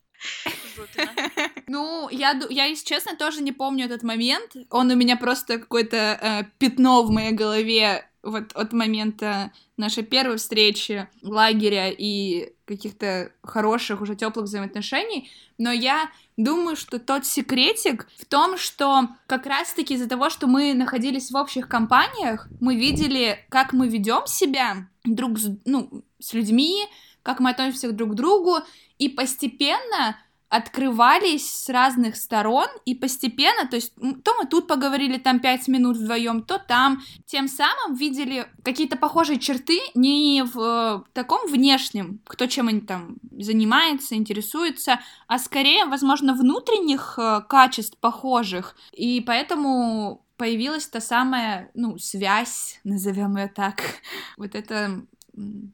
Ну, 1.67 2.09
я, 2.11 2.41
я, 2.51 2.65
если 2.65 2.85
честно, 2.85 3.17
тоже 3.17 3.43
не 3.43 3.53
помню 3.53 3.87
этот 3.87 4.03
момент. 4.03 4.53
Он 4.71 4.91
у 4.91 4.95
меня 4.95 5.17
просто 5.17 5.59
какое-то 5.59 5.97
э, 5.97 6.45
пятно 6.59 7.03
в 7.03 7.11
моей 7.11 7.33
голове 7.33 8.09
вот 8.25 8.53
от 8.55 8.73
момента 8.73 9.53
нашей 9.77 10.03
первой 10.03 10.37
встречи, 10.37 11.09
лагеря 11.23 11.91
и 11.91 12.53
каких-то 12.65 13.33
хороших, 13.43 14.01
уже 14.01 14.17
теплых 14.17 14.47
взаимоотношений. 14.47 15.31
Но 15.59 15.71
я 15.71 16.11
думаю, 16.37 16.77
что 16.77 16.99
тот 16.99 17.27
секретик 17.27 18.09
в 18.19 18.25
том, 18.25 18.57
что 18.57 19.09
как 19.27 19.47
раз-таки 19.47 19.95
из-за 19.95 20.09
того, 20.09 20.31
что 20.31 20.47
мы 20.47 20.75
находились 20.75 21.31
в 21.31 21.37
общих 21.37 21.69
компаниях, 21.69 22.49
мы 22.61 22.77
видели, 22.77 23.45
как 23.49 23.73
мы 23.73 23.89
ведем 23.89 24.27
себя 24.27 24.89
друг 25.05 25.39
с, 25.39 25.51
ну, 25.65 26.03
с 26.19 26.33
людьми, 26.33 26.87
как 27.23 27.41
мы 27.41 27.51
относимся 27.51 27.93
друг 27.93 28.13
к 28.13 28.15
другу, 28.15 28.59
и 28.99 29.09
постепенно 29.09 30.17
открывались 30.55 31.51
с 31.51 31.69
разных 31.69 32.15
сторон, 32.15 32.69
и 32.85 32.95
постепенно, 32.95 33.67
то 33.69 33.75
есть 33.75 33.93
то 33.97 34.37
мы 34.39 34.47
тут 34.47 34.69
поговорили 34.69 35.19
там 35.19 35.41
пять 35.41 35.67
минут 35.67 35.97
вдвоем, 35.97 36.43
то 36.43 36.59
там, 36.59 37.03
тем 37.27 37.49
самым 37.49 37.97
видели 37.97 38.47
какие-то 38.63 38.97
похожие 38.97 39.41
черты 39.41 39.81
не 39.97 40.45
в 40.45 40.61
э, 40.61 41.11
таком 41.13 41.51
внешнем, 41.51 42.21
кто 42.25 42.47
чем 42.47 42.69
они 42.69 42.83
там 42.83 43.17
занимается, 43.37 44.15
интересуется, 44.15 45.01
а 45.27 45.41
скорее, 45.41 45.87
возможно, 45.87 46.35
внутренних 46.35 47.19
э, 47.19 47.41
качеств 47.49 47.99
похожих, 47.99 48.77
и 48.93 49.21
поэтому 49.21 50.25
появилась 50.37 50.87
та 50.87 51.01
самая, 51.01 51.71
ну, 51.75 51.99
связь, 51.99 52.79
назовем 52.85 53.37
ее 53.37 53.49
так, 53.49 53.83
вот 54.37 54.55
это 54.55 55.05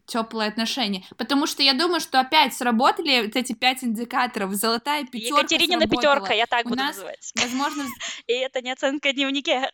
теплые 0.07 0.49
отношения. 0.49 1.05
Потому 1.17 1.47
что 1.47 1.63
я 1.63 1.75
думаю, 1.75 2.01
что 2.01 2.21
опять 2.21 2.55
сработали 2.55 3.27
вот 3.27 3.37
эти 3.37 3.53
пять 3.53 3.85
индикаторов. 3.85 4.55
Золотая 4.55 5.05
пятерка 5.05 5.41
Екатеринина 5.41 5.87
пятерка, 5.87 6.33
я 6.33 6.47
так 6.47 6.67
У 6.67 6.71
буду 6.71 6.83
нас, 6.83 6.97
называть. 6.97 7.33
Возможно... 7.37 7.85
И 8.27 8.33
это 8.33 8.63
не 8.63 8.71
оценка 8.71 9.11
в 9.11 9.15
дневнике. 9.15 9.71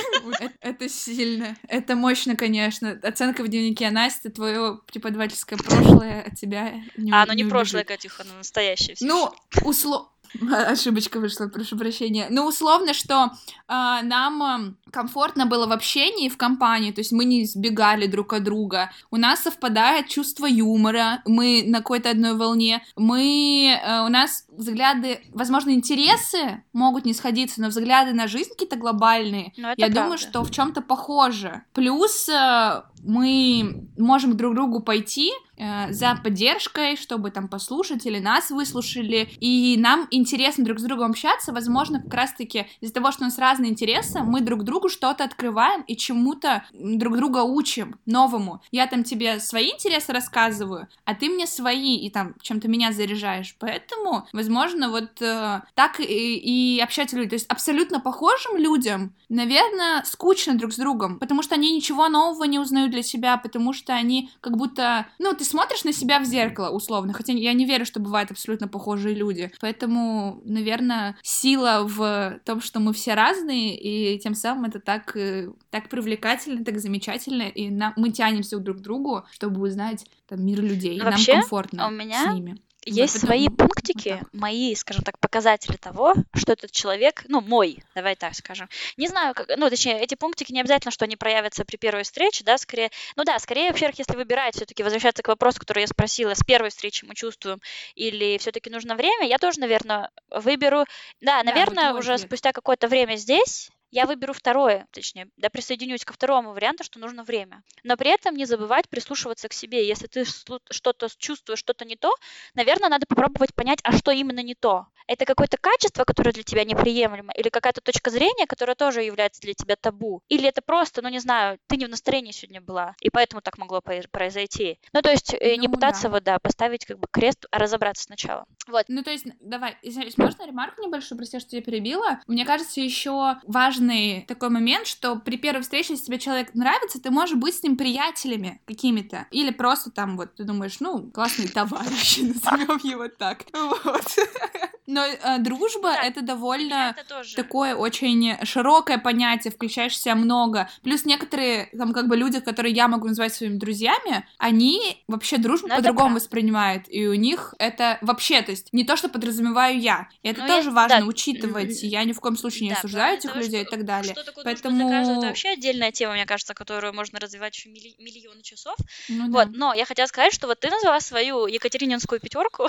Это 0.60 0.88
сильно. 0.88 1.56
Это 1.68 1.96
мощно, 1.96 2.36
конечно. 2.36 2.98
Оценка 3.02 3.42
в 3.42 3.48
дневнике. 3.48 3.90
Настя, 3.90 4.30
твое 4.30 4.80
преподавательское 4.86 5.58
прошлое 5.58 6.22
от 6.22 6.34
тебя 6.34 6.74
не 6.96 7.12
А, 7.12 7.26
ну 7.26 7.32
не 7.32 7.44
прошлое, 7.44 7.84
Катюха, 7.84 8.24
но 8.24 8.34
настоящее. 8.38 8.96
Ну, 9.00 9.32
условно 9.64 10.08
Ошибочка 10.68 11.20
вышла, 11.20 11.46
прошу 11.48 11.76
прощения. 11.76 12.28
Ну, 12.30 12.46
условно, 12.46 12.94
что 12.94 13.24
э, 13.24 13.28
нам 13.68 14.76
комфортно 14.90 15.46
было 15.46 15.66
в 15.66 15.72
общении, 15.72 16.28
в 16.28 16.36
компании, 16.36 16.92
то 16.92 17.00
есть 17.00 17.12
мы 17.12 17.24
не 17.24 17.44
избегали 17.44 18.06
друг 18.06 18.32
от 18.32 18.44
друга. 18.44 18.90
У 19.10 19.16
нас 19.16 19.42
совпадает 19.42 20.08
чувство 20.08 20.46
юмора, 20.46 21.22
мы 21.26 21.64
на 21.66 21.78
какой-то 21.78 22.10
одной 22.10 22.34
волне, 22.34 22.82
мы, 22.96 23.78
э, 23.82 24.00
у 24.04 24.08
нас 24.08 24.46
взгляды, 24.50 25.20
возможно, 25.32 25.70
интересы 25.70 26.62
могут 26.72 27.04
не 27.04 27.14
сходиться, 27.14 27.60
но 27.60 27.68
взгляды 27.68 28.12
на 28.12 28.28
жизнь 28.28 28.50
какие-то 28.50 28.76
глобальные, 28.76 29.52
я 29.56 29.74
правда. 29.74 29.94
думаю, 29.94 30.18
что 30.18 30.42
в 30.42 30.50
чем-то 30.50 30.82
похоже. 30.82 31.62
Плюс 31.72 32.28
э, 32.28 32.82
мы 33.04 33.88
можем 33.96 34.36
друг 34.36 34.54
другу 34.54 34.80
пойти 34.80 35.32
э, 35.56 35.92
за 35.92 36.18
поддержкой, 36.22 36.96
чтобы 36.96 37.30
там 37.30 37.48
послушать 37.48 38.06
или 38.06 38.18
нас 38.18 38.50
выслушали, 38.50 39.28
и 39.40 39.76
нам 39.78 40.06
интересно 40.10 40.64
друг 40.64 40.78
с 40.78 40.82
другом 40.82 41.10
общаться, 41.10 41.52
возможно, 41.52 42.00
как 42.02 42.14
раз-таки 42.14 42.66
из-за 42.80 42.94
того, 42.94 43.12
что 43.12 43.22
у 43.22 43.24
нас 43.24 43.38
разные 43.38 43.70
интересы, 43.70 44.20
мы 44.20 44.40
друг 44.40 44.64
другу 44.64 44.88
что-то 44.88 45.24
открываем 45.24 45.82
и 45.82 45.96
чему-то 45.96 46.64
друг 46.72 47.16
друга 47.16 47.42
учим 47.42 47.98
новому. 48.06 48.62
Я 48.70 48.86
там 48.86 49.04
тебе 49.04 49.40
свои 49.40 49.70
интересы 49.70 50.12
рассказываю, 50.12 50.88
а 51.04 51.14
ты 51.14 51.28
мне 51.28 51.46
свои, 51.46 51.96
и 51.96 52.10
там 52.10 52.34
чем-то 52.42 52.68
меня 52.68 52.92
заряжаешь. 52.92 53.56
Поэтому, 53.58 54.26
возможно, 54.32 54.90
вот 54.90 55.20
э, 55.22 55.62
так 55.74 56.00
и, 56.00 56.04
и 56.04 56.80
общаться 56.80 57.16
люди. 57.16 57.30
То 57.30 57.34
есть 57.36 57.46
абсолютно 57.48 58.00
похожим 58.00 58.56
людям, 58.56 59.14
наверное, 59.28 60.02
скучно 60.04 60.54
друг 60.54 60.72
с 60.72 60.76
другом, 60.76 61.18
потому 61.18 61.42
что 61.42 61.54
они 61.54 61.74
ничего 61.74 62.08
нового 62.08 62.44
не 62.44 62.58
узнают 62.58 62.87
для 62.88 63.02
себя, 63.02 63.36
потому 63.36 63.72
что 63.72 63.94
они 63.94 64.30
как 64.40 64.56
будто... 64.56 65.06
Ну, 65.18 65.34
ты 65.34 65.44
смотришь 65.44 65.84
на 65.84 65.92
себя 65.92 66.20
в 66.20 66.24
зеркало, 66.24 66.70
условно, 66.70 67.12
хотя 67.12 67.32
я 67.32 67.52
не 67.52 67.64
верю, 67.64 67.84
что 67.84 68.00
бывают 68.00 68.30
абсолютно 68.30 68.68
похожие 68.68 69.14
люди. 69.14 69.52
Поэтому, 69.60 70.40
наверное, 70.44 71.16
сила 71.22 71.84
в 71.84 72.40
том, 72.44 72.60
что 72.60 72.80
мы 72.80 72.92
все 72.92 73.14
разные, 73.14 73.78
и 73.78 74.18
тем 74.18 74.34
самым 74.34 74.66
это 74.66 74.80
так, 74.80 75.16
э, 75.16 75.50
так 75.70 75.88
привлекательно, 75.88 76.64
так 76.64 76.78
замечательно, 76.78 77.42
и 77.42 77.70
нам, 77.70 77.92
мы 77.96 78.10
тянемся 78.10 78.58
друг 78.58 78.78
к 78.78 78.80
другу, 78.80 79.24
чтобы 79.32 79.60
узнать 79.60 80.06
там, 80.28 80.44
мир 80.44 80.60
людей, 80.60 81.00
Вообще, 81.00 81.32
нам 81.32 81.42
комфортно 81.42 81.88
у 81.88 81.90
меня... 81.90 82.30
с 82.30 82.34
ними 82.34 82.58
есть 82.88 83.14
вот 83.14 83.22
свои 83.22 83.48
пунктики, 83.48 84.18
вот 84.20 84.28
мои, 84.32 84.74
скажем 84.74 85.02
так, 85.04 85.18
показатели 85.18 85.76
того, 85.76 86.14
что 86.34 86.52
этот 86.52 86.70
человек, 86.70 87.24
ну, 87.28 87.40
мой, 87.40 87.82
давай 87.94 88.16
так 88.16 88.34
скажем. 88.34 88.68
Не 88.96 89.08
знаю, 89.08 89.34
как, 89.34 89.48
ну, 89.56 89.68
точнее, 89.70 90.00
эти 90.00 90.14
пунктики 90.14 90.52
не 90.52 90.60
обязательно, 90.60 90.90
что 90.90 91.04
они 91.04 91.16
проявятся 91.16 91.64
при 91.64 91.76
первой 91.76 92.02
встрече, 92.02 92.44
да, 92.44 92.58
скорее, 92.58 92.90
ну 93.16 93.24
да, 93.24 93.38
скорее, 93.38 93.72
во-первых, 93.72 93.98
если 93.98 94.16
выбирать, 94.16 94.56
все-таки 94.56 94.82
возвращаться 94.82 95.22
к 95.22 95.28
вопросу, 95.28 95.60
который 95.60 95.80
я 95.80 95.86
спросила, 95.86 96.34
с 96.34 96.42
первой 96.42 96.70
встречи 96.70 97.04
мы 97.04 97.14
чувствуем, 97.14 97.60
или 97.94 98.38
все-таки 98.38 98.70
нужно 98.70 98.94
время, 98.94 99.26
я 99.26 99.38
тоже, 99.38 99.60
наверное, 99.60 100.10
выберу, 100.30 100.84
да, 101.20 101.42
наверное, 101.42 101.92
да, 101.92 101.98
уже 101.98 102.18
спустя 102.18 102.52
какое-то 102.52 102.88
время 102.88 103.16
здесь, 103.16 103.70
я 103.90 104.06
выберу 104.06 104.32
второе, 104.32 104.86
точнее, 104.90 105.28
да, 105.36 105.48
присоединюсь 105.50 106.04
ко 106.04 106.12
второму 106.12 106.52
варианту, 106.52 106.84
что 106.84 106.98
нужно 106.98 107.24
время. 107.24 107.62
Но 107.84 107.96
при 107.96 108.10
этом 108.10 108.34
не 108.34 108.44
забывать 108.44 108.88
прислушиваться 108.88 109.48
к 109.48 109.52
себе. 109.52 109.86
Если 109.86 110.06
ты 110.06 110.24
что-то 110.24 111.08
чувствуешь, 111.16 111.58
что-то 111.58 111.84
не 111.84 111.96
то, 111.96 112.14
наверное, 112.54 112.88
надо 112.88 113.06
попробовать 113.06 113.54
понять, 113.54 113.80
а 113.82 113.96
что 113.96 114.10
именно 114.10 114.40
не 114.40 114.54
то. 114.54 114.86
Это 115.06 115.24
какое-то 115.24 115.56
качество, 115.56 116.04
которое 116.04 116.32
для 116.32 116.42
тебя 116.42 116.64
неприемлемо, 116.64 117.32
или 117.32 117.48
какая-то 117.48 117.80
точка 117.80 118.10
зрения, 118.10 118.46
которая 118.46 118.76
тоже 118.76 119.02
является 119.02 119.40
для 119.40 119.54
тебя 119.54 119.76
табу. 119.76 120.22
Или 120.28 120.48
это 120.48 120.60
просто, 120.60 121.00
ну 121.00 121.08
не 121.08 121.18
знаю, 121.18 121.58
ты 121.66 121.78
не 121.78 121.86
в 121.86 121.88
настроении 121.88 122.32
сегодня 122.32 122.60
была, 122.60 122.94
и 123.00 123.08
поэтому 123.08 123.40
так 123.40 123.56
могло 123.56 123.80
произойти. 123.80 124.78
Ну, 124.92 125.00
то 125.00 125.10
есть 125.10 125.32
э, 125.32 125.54
ну, 125.56 125.62
не 125.62 125.68
пытаться 125.68 126.04
да. 126.04 126.08
вот, 126.10 126.24
да, 126.24 126.38
поставить 126.38 126.84
как 126.84 126.98
бы 126.98 127.06
крест, 127.10 127.46
а 127.50 127.58
разобраться 127.58 128.04
сначала. 128.04 128.44
Вот. 128.66 128.84
Ну, 128.88 129.02
то 129.02 129.10
есть, 129.10 129.24
давай, 129.40 129.78
можно 130.18 130.46
ремарку 130.46 130.82
небольшую, 130.82 131.16
прости, 131.16 131.40
что 131.40 131.56
я 131.56 131.62
перебила? 131.62 132.20
Мне 132.26 132.44
кажется, 132.44 132.80
еще 132.80 133.36
важно 133.44 133.77
важный 133.78 134.24
такой 134.26 134.48
момент, 134.48 134.86
что 134.86 135.16
при 135.16 135.36
первой 135.36 135.62
встрече, 135.62 135.94
если 135.94 136.06
тебе 136.06 136.18
человек 136.18 136.54
нравится, 136.54 137.00
ты 137.00 137.10
можешь 137.10 137.36
быть 137.36 137.54
с 137.54 137.62
ним 137.62 137.76
приятелями 137.76 138.60
какими-то. 138.66 139.26
Или 139.30 139.50
просто 139.50 139.90
там 139.90 140.16
вот 140.16 140.34
ты 140.34 140.44
думаешь, 140.44 140.80
ну, 140.80 141.10
классный 141.10 141.48
товарищ, 141.48 142.18
назовем 142.22 142.80
его 142.82 143.08
так. 143.08 143.44
Вот. 143.52 144.04
Но 144.88 145.04
э, 145.04 145.38
дружба 145.40 145.92
да, 145.92 146.02
это 146.02 146.22
довольно 146.22 146.96
это 146.96 147.22
такое 147.36 147.74
очень 147.74 148.36
широкое 148.44 148.96
понятие, 148.96 149.52
включаешь 149.52 149.92
в 149.92 149.96
себя 149.96 150.14
много. 150.14 150.70
Плюс 150.82 151.04
некоторые 151.04 151.66
там 151.76 151.92
как 151.92 152.08
бы 152.08 152.16
люди, 152.16 152.40
которые 152.40 152.74
я 152.74 152.88
могу 152.88 153.06
назвать 153.06 153.34
своими 153.34 153.58
друзьями, 153.58 154.26
они 154.38 155.04
вообще 155.06 155.36
дружбу 155.36 155.68
ну, 155.68 155.76
по-другому 155.76 156.14
воспринимают, 156.14 156.84
и 156.88 157.06
у 157.06 157.12
них 157.14 157.54
это 157.58 157.98
вообще, 158.00 158.40
то 158.40 158.50
есть 158.50 158.72
не 158.72 158.82
то, 158.82 158.96
что 158.96 159.10
подразумеваю 159.10 159.78
я. 159.78 160.08
И 160.22 160.28
это 160.28 160.40
Но 160.40 160.46
ну, 160.46 160.54
тоже 160.54 160.68
я... 160.70 160.74
важно 160.74 161.00
да. 161.00 161.06
учитывать. 161.06 161.82
Я 161.82 162.04
ни 162.04 162.12
в 162.12 162.20
коем 162.20 162.38
случае 162.38 162.68
не 162.68 162.70
да, 162.70 162.78
осуждаю 162.78 163.18
этих 163.18 163.36
людей 163.36 163.64
так 163.70 163.84
далее. 163.84 164.12
Что 164.12 164.24
такое 164.24 164.44
Поэтому... 164.44 164.76
для 164.76 164.88
каждого, 164.88 165.18
это 165.18 165.26
вообще 165.26 165.50
отдельная 165.50 165.92
тема, 165.92 166.14
мне 166.14 166.26
кажется, 166.26 166.54
которую 166.54 166.92
можно 166.92 167.18
развивать 167.18 167.56
еще 167.56 167.68
милли... 167.68 167.94
миллионы 167.98 168.42
часов. 168.42 168.76
Ну, 169.08 169.30
вот, 169.30 169.50
да. 169.50 169.58
но 169.58 169.74
я 169.74 169.84
хотела 169.84 170.06
сказать, 170.06 170.32
что 170.32 170.46
вот 170.46 170.60
ты 170.60 170.70
назвала 170.70 171.00
свою 171.00 171.46
Екатерининскую 171.46 172.20
пятерку. 172.20 172.66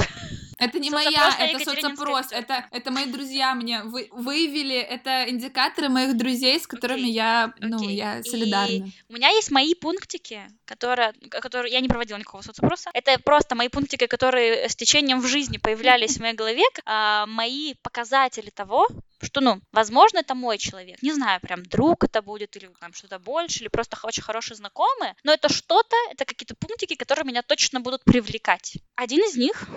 Это 0.60 0.80
не 0.80 0.90
моя, 0.92 1.36
это 1.40 1.64
соцопрос, 1.64 2.28
это, 2.32 2.66
это 2.72 2.92
мои 2.92 3.06
друзья 3.06 3.56
мне 3.56 3.82
вы, 3.84 4.10
выявили, 4.12 4.76
это 4.76 5.30
индикаторы 5.30 5.90
моих 5.90 6.18
друзей, 6.18 6.60
с 6.60 6.68
которыми 6.68 7.08
okay. 7.08 7.12
я, 7.12 7.54
ну, 7.60 7.78
okay. 7.78 7.94
я 7.94 8.24
солидарна. 8.24 8.72
И 8.72 8.84
у 9.08 9.14
меня 9.14 9.30
есть 9.30 9.52
мои 9.52 9.74
пунктики, 9.74 10.42
которые, 10.66 11.14
которые, 11.30 11.74
я 11.74 11.80
не 11.80 11.88
проводила 11.88 12.18
никакого 12.18 12.42
соцопроса, 12.42 12.90
это 12.94 13.18
просто 13.24 13.56
мои 13.56 13.70
пунктики, 13.70 14.06
которые 14.06 14.68
с 14.68 14.76
течением 14.76 15.22
в 15.22 15.28
жизни 15.28 15.58
появлялись 15.58 16.18
в 16.18 16.20
моей 16.20 16.36
голове, 16.36 16.64
а, 16.86 17.26
мои 17.26 17.74
показатели 17.82 18.50
того, 18.50 18.88
что, 19.22 19.42
ну, 19.42 19.62
возможно, 19.72 20.20
это 20.20 20.36
мой 20.36 20.58
человек. 20.58 21.02
Не 21.02 21.14
знаю, 21.14 21.40
прям 21.42 21.64
друг 21.64 22.04
это 22.04 22.22
будет, 22.22 22.56
или 22.56 22.72
там 22.80 22.94
что-то 22.94 23.20
больше, 23.20 23.60
или 23.60 23.68
просто 23.68 23.98
очень 24.04 24.24
хороший 24.24 24.56
знакомый. 24.56 25.14
Но 25.24 25.34
это 25.34 25.50
что-то, 25.50 25.96
это 26.12 26.26
какие-то 26.26 26.56
пунктики, 26.56 26.96
которые 26.96 27.26
меня 27.26 27.42
точно 27.42 27.80
будут 27.82 28.04
привлекать. 28.04 28.78
Один 28.96 29.22
из 29.22 29.36
них, 29.36 29.68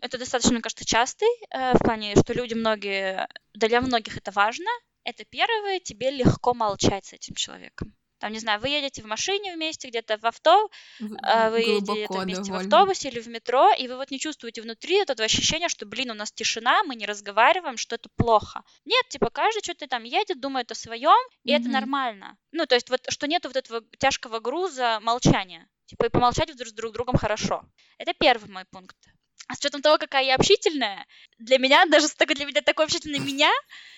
это 0.00 0.18
достаточно, 0.18 0.52
мне 0.52 0.62
кажется, 0.62 0.84
частый, 0.84 1.28
э, 1.50 1.74
в 1.74 1.78
плане, 1.78 2.14
что 2.16 2.32
люди 2.32 2.54
многие, 2.54 3.28
для 3.54 3.80
многих 3.80 4.16
это 4.16 4.30
важно. 4.30 4.70
Это 5.04 5.24
первое, 5.24 5.80
тебе 5.80 6.10
легко 6.10 6.54
молчать 6.54 7.06
с 7.06 7.12
этим 7.12 7.34
человеком 7.34 7.94
там, 8.22 8.30
не 8.30 8.38
знаю, 8.38 8.60
вы 8.60 8.68
едете 8.68 9.02
в 9.02 9.06
машине 9.06 9.52
вместе, 9.52 9.88
где-то 9.88 10.16
в 10.16 10.24
авто, 10.24 10.70
в, 11.00 11.50
вы 11.50 11.58
едете 11.58 12.06
вместе 12.08 12.44
довольно. 12.44 12.52
в 12.52 12.54
автобусе 12.54 13.08
или 13.08 13.18
в 13.18 13.26
метро, 13.26 13.72
и 13.72 13.88
вы 13.88 13.96
вот 13.96 14.12
не 14.12 14.20
чувствуете 14.20 14.62
внутри 14.62 14.94
этого 15.02 15.24
ощущения, 15.24 15.68
что, 15.68 15.86
блин, 15.86 16.12
у 16.12 16.14
нас 16.14 16.30
тишина, 16.30 16.84
мы 16.84 16.94
не 16.94 17.04
разговариваем, 17.04 17.76
что 17.76 17.96
это 17.96 18.08
плохо. 18.14 18.62
Нет, 18.84 19.08
типа, 19.08 19.30
каждый 19.30 19.64
что-то 19.64 19.88
там 19.88 20.04
едет, 20.04 20.40
думает 20.40 20.70
о 20.70 20.76
своем, 20.76 21.18
и 21.42 21.50
mm-hmm. 21.50 21.60
это 21.60 21.68
нормально. 21.68 22.38
Ну, 22.52 22.64
то 22.66 22.76
есть 22.76 22.90
вот, 22.90 23.00
что 23.08 23.26
нету 23.26 23.48
вот 23.48 23.56
этого 23.56 23.82
тяжкого 23.98 24.38
груза 24.38 25.00
молчания. 25.00 25.68
Типа, 25.86 26.04
и 26.06 26.08
помолчать 26.08 26.48
с 26.50 26.72
друг 26.72 26.92
другом 26.92 27.16
хорошо. 27.16 27.64
Это 27.98 28.14
первый 28.14 28.48
мой 28.48 28.64
пункт. 28.66 28.96
А 29.48 29.56
с 29.56 29.58
учетом 29.58 29.82
того, 29.82 29.98
какая 29.98 30.22
я 30.24 30.36
общительная, 30.36 31.06
для 31.38 31.58
меня, 31.58 31.84
даже 31.90 32.06
для 32.06 32.46
меня 32.46 32.62
такой 32.62 32.84
общительный 32.84 33.18
меня, 33.18 33.50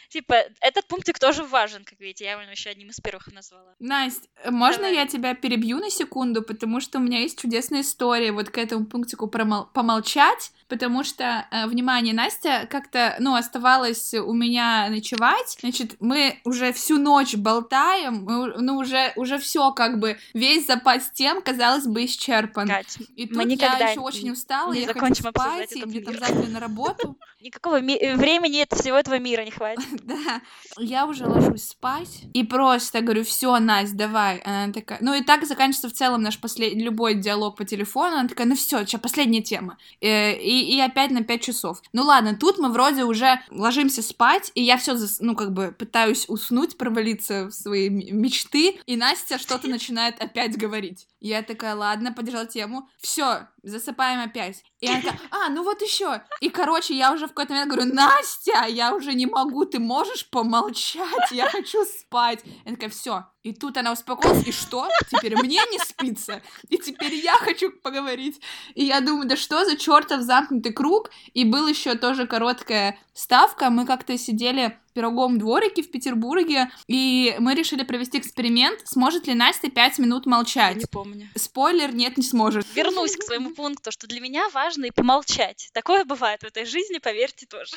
Типа, 0.09 0.37
этот 0.61 0.87
пунктик 0.87 1.19
тоже 1.19 1.43
важен, 1.45 1.85
как 1.85 2.01
видите, 2.01 2.25
я 2.25 2.33
его 2.33 2.43
еще 2.43 2.71
одним 2.71 2.91
из 2.91 3.01
первых 3.01 3.33
назвала. 3.33 3.75
Настя, 3.79 4.29
можно 4.51 4.85
Давай. 4.85 4.97
я 4.97 5.07
тебя 5.07 5.35
перебью 5.35 5.79
на 5.79 5.91
секунду, 5.91 6.43
потому 6.43 6.81
что 6.81 6.99
у 6.99 7.03
меня 7.03 7.21
есть 7.21 7.41
чудесная 7.41 7.83
история 7.83 8.33
вот 8.33 8.51
к 8.51 8.59
этому 8.59 8.87
пунктику 8.87 9.27
промол- 9.27 9.67
помолчать, 9.73 10.53
потому 10.69 11.05
что, 11.05 11.47
э, 11.51 11.67
внимание, 11.67 12.15
Настя 12.15 12.67
как-то, 12.71 13.17
ну, 13.19 13.35
оставалась 13.35 14.15
у 14.15 14.33
меня 14.33 14.89
ночевать, 14.89 15.57
значит, 15.61 15.97
мы 16.01 16.41
уже 16.45 16.73
всю 16.73 16.99
ночь 16.99 17.35
болтаем, 17.35 18.25
мы, 18.25 18.55
ну, 18.59 18.77
уже, 18.77 19.13
уже 19.17 19.39
все 19.39 19.73
как 19.73 19.99
бы, 19.99 20.19
весь 20.33 20.67
запас 20.67 21.11
тем, 21.11 21.43
казалось 21.43 21.87
бы, 21.87 22.05
исчерпан. 22.05 22.69
Кать, 22.69 22.99
и 23.17 23.27
тут 23.27 23.37
мы 23.37 23.55
я 23.55 23.91
еще 23.91 24.01
очень 24.01 24.31
устала, 24.31 24.73
не 24.73 24.81
я 24.81 24.93
хочу 24.93 25.15
спать, 25.15 25.73
и 25.73 25.85
мне 25.85 26.01
там 26.01 26.19
завтра 26.19 26.49
на 26.49 26.61
работу. 26.61 27.19
Никакого 27.41 27.79
времени 27.79 28.67
всего 28.75 28.97
этого 28.97 29.19
мира 29.19 29.43
не 29.43 29.51
хватит. 29.51 29.85
Да. 30.05 30.43
Я 30.79 31.07
уже 31.07 31.27
ложусь 31.27 31.69
спать 31.69 32.23
и 32.33 32.45
просто 32.45 33.01
говорю, 33.01 33.25
все, 33.25 33.59
Настя, 33.59 33.97
давай. 33.97 34.39
Она 34.39 34.73
такая, 34.73 34.99
ну 35.01 35.15
и 35.15 35.23
так 35.23 35.45
заканчивается 35.47 35.89
в 35.89 35.93
целом 35.93 36.23
наш 36.23 36.39
последний, 36.39 36.85
любой 36.85 37.15
диалог 37.15 37.57
по 37.57 37.65
телефону. 37.65 38.17
Она 38.17 38.29
такая, 38.29 38.47
ну 38.47 38.55
все, 38.55 38.85
сейчас 38.85 39.01
последняя 39.01 39.43
тема. 39.43 39.79
И, 40.01 40.07
э, 40.07 40.39
и, 40.39 40.77
и 40.77 40.81
опять 40.81 41.11
на 41.11 41.23
5 41.23 41.43
часов. 41.43 41.83
Ну 41.93 42.03
ладно, 42.03 42.37
тут 42.37 42.59
мы 42.59 42.71
вроде 42.71 43.05
уже 43.05 43.41
ложимся 43.51 44.03
спать, 44.03 44.51
и 44.55 44.63
я 44.63 44.77
все, 44.77 44.97
ну 45.21 45.35
как 45.35 45.53
бы 45.53 45.75
пытаюсь 45.77 46.27
уснуть, 46.29 46.77
провалиться 46.77 47.47
в 47.47 47.53
свои 47.53 47.89
мечты, 47.89 48.79
и 48.87 48.97
Настя 48.97 49.39
что-то 49.39 49.69
начинает 49.69 50.23
опять 50.23 50.57
говорить. 50.57 51.07
Я 51.25 51.43
такая, 51.43 51.75
ладно, 51.75 52.13
поддержала 52.13 52.45
тему. 52.45 52.87
Все, 53.01 53.49
засыпаем 53.63 54.21
опять. 54.21 54.63
И 54.81 54.87
она 54.87 55.01
такая, 55.01 55.19
а, 55.31 55.49
ну 55.49 55.65
вот 55.65 55.81
еще. 55.81 56.23
И, 56.43 56.51
короче, 56.51 56.95
я 56.95 57.15
уже 57.15 57.25
в 57.25 57.29
какой-то 57.31 57.55
момент 57.55 57.73
говорю, 57.73 57.95
Настя, 57.95 58.67
я 58.69 58.95
уже 58.95 59.15
не 59.15 59.25
могу, 59.25 59.65
ты 59.65 59.79
можешь 59.79 60.29
помолчать? 60.29 61.31
Я 61.31 61.49
хочу 61.49 61.83
спать. 61.87 62.45
Я 62.67 62.73
такая, 62.73 62.91
все. 62.91 63.25
И 63.45 63.53
тут 63.53 63.77
она 63.77 63.93
успокоилась, 63.93 64.47
и 64.47 64.53
что? 64.53 64.89
Теперь 65.11 65.37
мне 65.37 65.61
не 65.71 65.79
спится, 65.79 66.41
и 66.71 66.79
теперь 66.79 67.15
я 67.15 67.35
хочу 67.35 67.71
поговорить. 67.71 68.41
И 68.75 68.85
я 68.87 69.03
думаю, 69.03 69.29
да 69.29 69.37
что 69.37 69.67
за 69.67 69.77
чертов 69.77 70.23
замкнутый 70.23 70.73
круг? 70.73 71.11
И 71.35 71.45
был 71.45 71.67
еще 71.67 71.95
тоже 71.95 72.27
короткая 72.27 72.99
ставка. 73.13 73.69
Мы 73.69 73.85
как-то 73.85 74.17
сидели 74.17 74.79
в 74.89 74.95
пироговом 74.95 75.39
дворике 75.39 75.83
в 75.83 75.91
Петербурге, 75.91 76.71
и 76.87 77.37
мы 77.39 77.55
решили 77.55 77.83
провести 77.83 78.19
эксперимент, 78.19 78.81
сможет 78.87 79.27
ли 79.27 79.35
Настя 79.35 79.71
пять 79.71 79.99
минут 79.99 80.25
молчать. 80.25 80.77
Я 80.77 80.81
не 80.81 80.87
помню. 80.87 81.29
Спойлер, 81.37 81.95
нет, 81.95 82.17
не 82.17 82.23
сможет. 82.23 82.67
Вернусь 82.75 83.15
к 83.15 83.25
своему 83.25 83.51
пункту, 83.51 83.93
что 83.93 84.07
для 84.07 84.21
меня 84.21 84.49
важно 84.55 84.87
и 84.87 84.91
помолчать. 84.91 85.69
Такое 85.75 86.07
бывает 86.07 86.41
в 86.41 86.47
этой 86.47 86.65
жизни, 86.65 86.97
поверьте 86.97 87.45
тоже. 87.45 87.77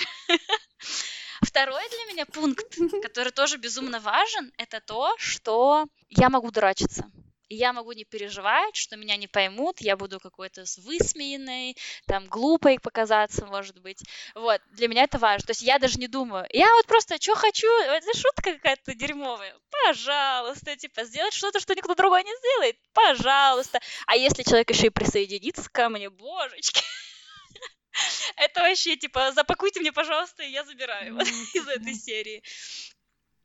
Второй 1.57 1.89
для 1.89 2.13
меня 2.13 2.25
пункт, 2.27 2.77
который 3.01 3.31
тоже 3.31 3.57
безумно 3.57 3.99
важен, 3.99 4.53
это 4.59 4.79
то, 4.79 5.15
что 5.17 5.87
я 6.07 6.29
могу 6.29 6.51
дурачиться. 6.51 7.09
Я 7.49 7.73
могу 7.73 7.93
не 7.93 8.03
переживать, 8.03 8.75
что 8.75 8.95
меня 8.95 9.17
не 9.17 9.27
поймут, 9.27 9.81
я 9.81 9.97
буду 9.97 10.19
какой-то 10.19 10.65
высмеянной, 10.77 11.75
там, 12.05 12.27
глупой 12.27 12.77
показаться, 12.77 13.47
может 13.47 13.81
быть. 13.81 14.03
Вот, 14.35 14.61
для 14.73 14.87
меня 14.87 15.05
это 15.05 15.17
важно. 15.17 15.47
То 15.47 15.51
есть 15.51 15.63
я 15.63 15.79
даже 15.79 15.97
не 15.97 16.07
думаю, 16.07 16.45
я 16.51 16.71
вот 16.75 16.85
просто, 16.85 17.19
что 17.19 17.33
хочу, 17.33 17.67
это 17.85 18.15
шутка 18.15 18.53
какая-то 18.53 18.93
дерьмовая, 18.93 19.55
пожалуйста, 19.83 20.75
типа, 20.75 21.05
сделать 21.05 21.33
что-то, 21.33 21.59
что 21.59 21.73
никто 21.73 21.95
другой 21.95 22.23
не 22.23 22.35
сделает, 22.37 22.77
пожалуйста. 22.93 23.79
А 24.05 24.15
если 24.15 24.43
человек 24.43 24.69
еще 24.69 24.87
и 24.87 24.91
присоединится 24.91 25.67
ко 25.71 25.89
мне, 25.89 26.11
божечки, 26.11 26.83
это 28.37 28.61
вообще, 28.61 28.95
типа, 28.95 29.31
запакуйте 29.31 29.79
мне, 29.79 29.91
пожалуйста, 29.91 30.43
и 30.43 30.51
я 30.51 30.63
забираю 30.63 31.15
ну, 31.15 31.21
из 31.53 31.67
этой 31.67 31.93
серии. 31.93 32.43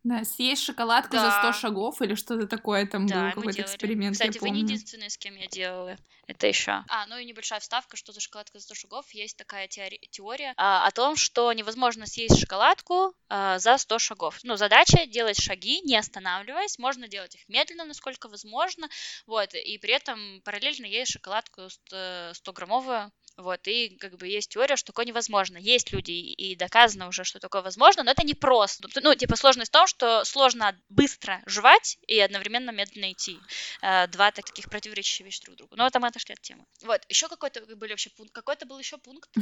Да, 0.05 0.25
съесть 0.25 0.65
шоколадку 0.65 1.12
да. 1.12 1.31
за 1.31 1.53
100 1.53 1.61
шагов 1.61 2.03
или 2.03 2.17
что-то 2.17 2.49
такое 2.49 2.87
там 2.87 3.07
да, 3.07 3.27
был 3.27 3.43
какой-то 3.43 3.62
эксперимент. 3.62 4.15
Кстати, 4.15 4.38
вы 4.38 4.51
не 4.51 4.62
единственные, 4.62 5.11
с 5.11 5.17
кем 5.17 5.37
я 5.37 5.47
делала. 5.47 5.97
Это 6.27 6.49
еще. 6.49 6.85
А, 6.88 7.07
ну 7.07 7.19
и 7.19 7.25
небольшая 7.25 7.61
вставка, 7.61 7.97
что 7.97 8.12
за 8.12 8.21
шоколадка 8.21 8.59
за 8.59 8.65
100 8.65 8.75
шагов. 8.75 9.11
Есть 9.12 9.37
такая 9.37 9.69
теори- 9.69 10.01
теория 10.11 10.55
а, 10.57 10.87
о 10.87 10.91
том, 10.91 11.15
что 11.15 11.53
невозможно 11.53 12.07
съесть 12.07 12.41
шоколадку 12.41 13.15
а, 13.29 13.61
за 13.61 13.79
100 13.79 13.99
шагов. 14.01 14.38
Ну, 14.43 14.57
задача 14.57 15.07
делать 15.07 15.41
шаги, 15.41 15.81
не 15.83 15.97
останавливаясь. 15.97 16.79
Можно 16.79 17.07
делать 17.07 17.37
их 17.37 17.49
медленно, 17.49 17.85
насколько 17.85 18.29
возможно. 18.29 18.88
Вот, 19.27 19.55
и 19.55 19.79
при 19.79 19.95
этом 19.95 20.41
параллельно 20.45 20.87
есть 20.87 21.12
шоколадку 21.12 21.69
100-граммовую 21.93 23.12
вот, 23.37 23.66
и 23.66 23.97
как 23.97 24.16
бы 24.16 24.27
есть 24.27 24.51
теория, 24.51 24.77
что 24.77 24.88
такое 24.92 25.07
невозможно. 25.07 25.57
Есть 25.57 25.92
люди, 25.92 26.12
и 26.12 26.55
доказано 26.55 27.09
уже, 27.09 27.25
что 27.25 27.38
такое 27.38 27.62
возможно, 27.62 28.03
но 28.03 28.11
это 28.11 28.25
не 28.27 28.35
просто. 28.35 28.88
Ну, 29.03 29.14
типа, 29.14 29.37
сложность 29.37 29.71
в 29.71 29.73
том, 29.73 29.87
что 29.87 30.25
сложно 30.25 30.79
быстро 30.88 31.42
жевать 31.47 31.99
и 32.07 32.18
одновременно 32.21 32.71
медленно 32.71 33.12
идти. 33.12 33.38
Э, 33.81 34.07
два 34.09 34.31
таких 34.33 34.68
противоречащих 34.68 35.25
вещи 35.25 35.42
друг 35.45 35.57
другу. 35.57 35.77
Но 35.77 35.87
это 35.87 35.99
мы 36.01 36.09
отошли 36.09 36.35
от 36.35 36.40
темы. 36.40 36.66
Вот, 36.83 37.01
еще 37.09 37.29
какой-то 37.29 37.64
были 37.77 37.92
вообще 37.92 38.11
пункт, 38.11 38.33
какой-то 38.33 38.66
был 38.66 38.79
еще 38.79 38.99
пункт 38.99 39.31
э, 39.37 39.40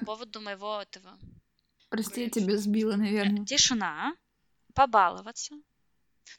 по 0.00 0.04
поводу 0.04 0.40
моего 0.40 0.80
этого. 0.80 1.18
Прости, 1.88 2.24
я 2.24 2.30
тебя 2.30 2.56
сбила, 2.56 2.96
наверное. 2.96 3.44
Тишина, 3.44 4.14
побаловаться, 4.74 5.54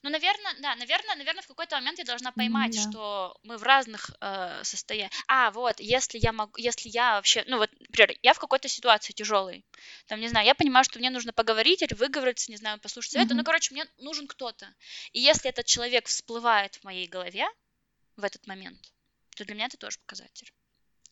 ну, 0.02 0.10
наверное, 0.10 0.54
да, 0.60 0.76
наверное, 0.76 1.16
наверное, 1.16 1.42
в 1.42 1.48
какой-то 1.48 1.76
момент 1.76 2.00
я 2.00 2.06
должна 2.06 2.32
поймать, 2.32 2.76
да. 2.76 2.82
что 2.82 3.38
мы 3.44 3.58
в 3.58 3.64
разных 3.64 4.12
э, 4.20 4.64
состояниях. 4.64 5.12
А, 5.28 5.52
вот, 5.52 5.80
если 5.80 6.18
я 6.18 6.32
могу, 6.32 6.54
если 6.58 6.90
я 6.90 7.16
вообще, 7.16 7.44
ну 7.48 7.58
вот, 7.58 7.70
например, 7.80 8.18
я 8.22 8.34
в 8.34 8.40
какой-то 8.40 8.68
ситуации 8.68 9.14
тяжелой, 9.14 9.66
там, 10.08 10.20
не 10.20 10.28
знаю, 10.28 10.46
я 10.46 10.56
понимаю, 10.56 10.84
что 10.84 11.00
мне 11.00 11.10
нужно 11.10 11.34
поговорить 11.34 11.82
или 11.82 11.94
выговориться, 11.94 12.52
не 12.52 12.58
знаю, 12.58 12.80
послушать 12.80 13.14
совета, 13.14 13.34
mm-hmm. 13.34 13.38
ну, 13.38 13.44
короче, 13.44 13.74
мне 13.74 13.86
нужен 13.98 14.28
кто-то. 14.28 14.74
И 15.12 15.20
если 15.20 15.50
этот 15.50 15.66
человек 15.66 16.08
всплывает 16.08 16.76
в 16.76 16.84
моей 16.84 17.08
голове 17.08 17.46
в 18.16 18.24
этот 18.24 18.46
момент, 18.48 18.92
то 19.36 19.46
для 19.46 19.56
меня 19.56 19.66
это 19.66 19.78
тоже 19.78 20.00
показатель. 20.00 20.52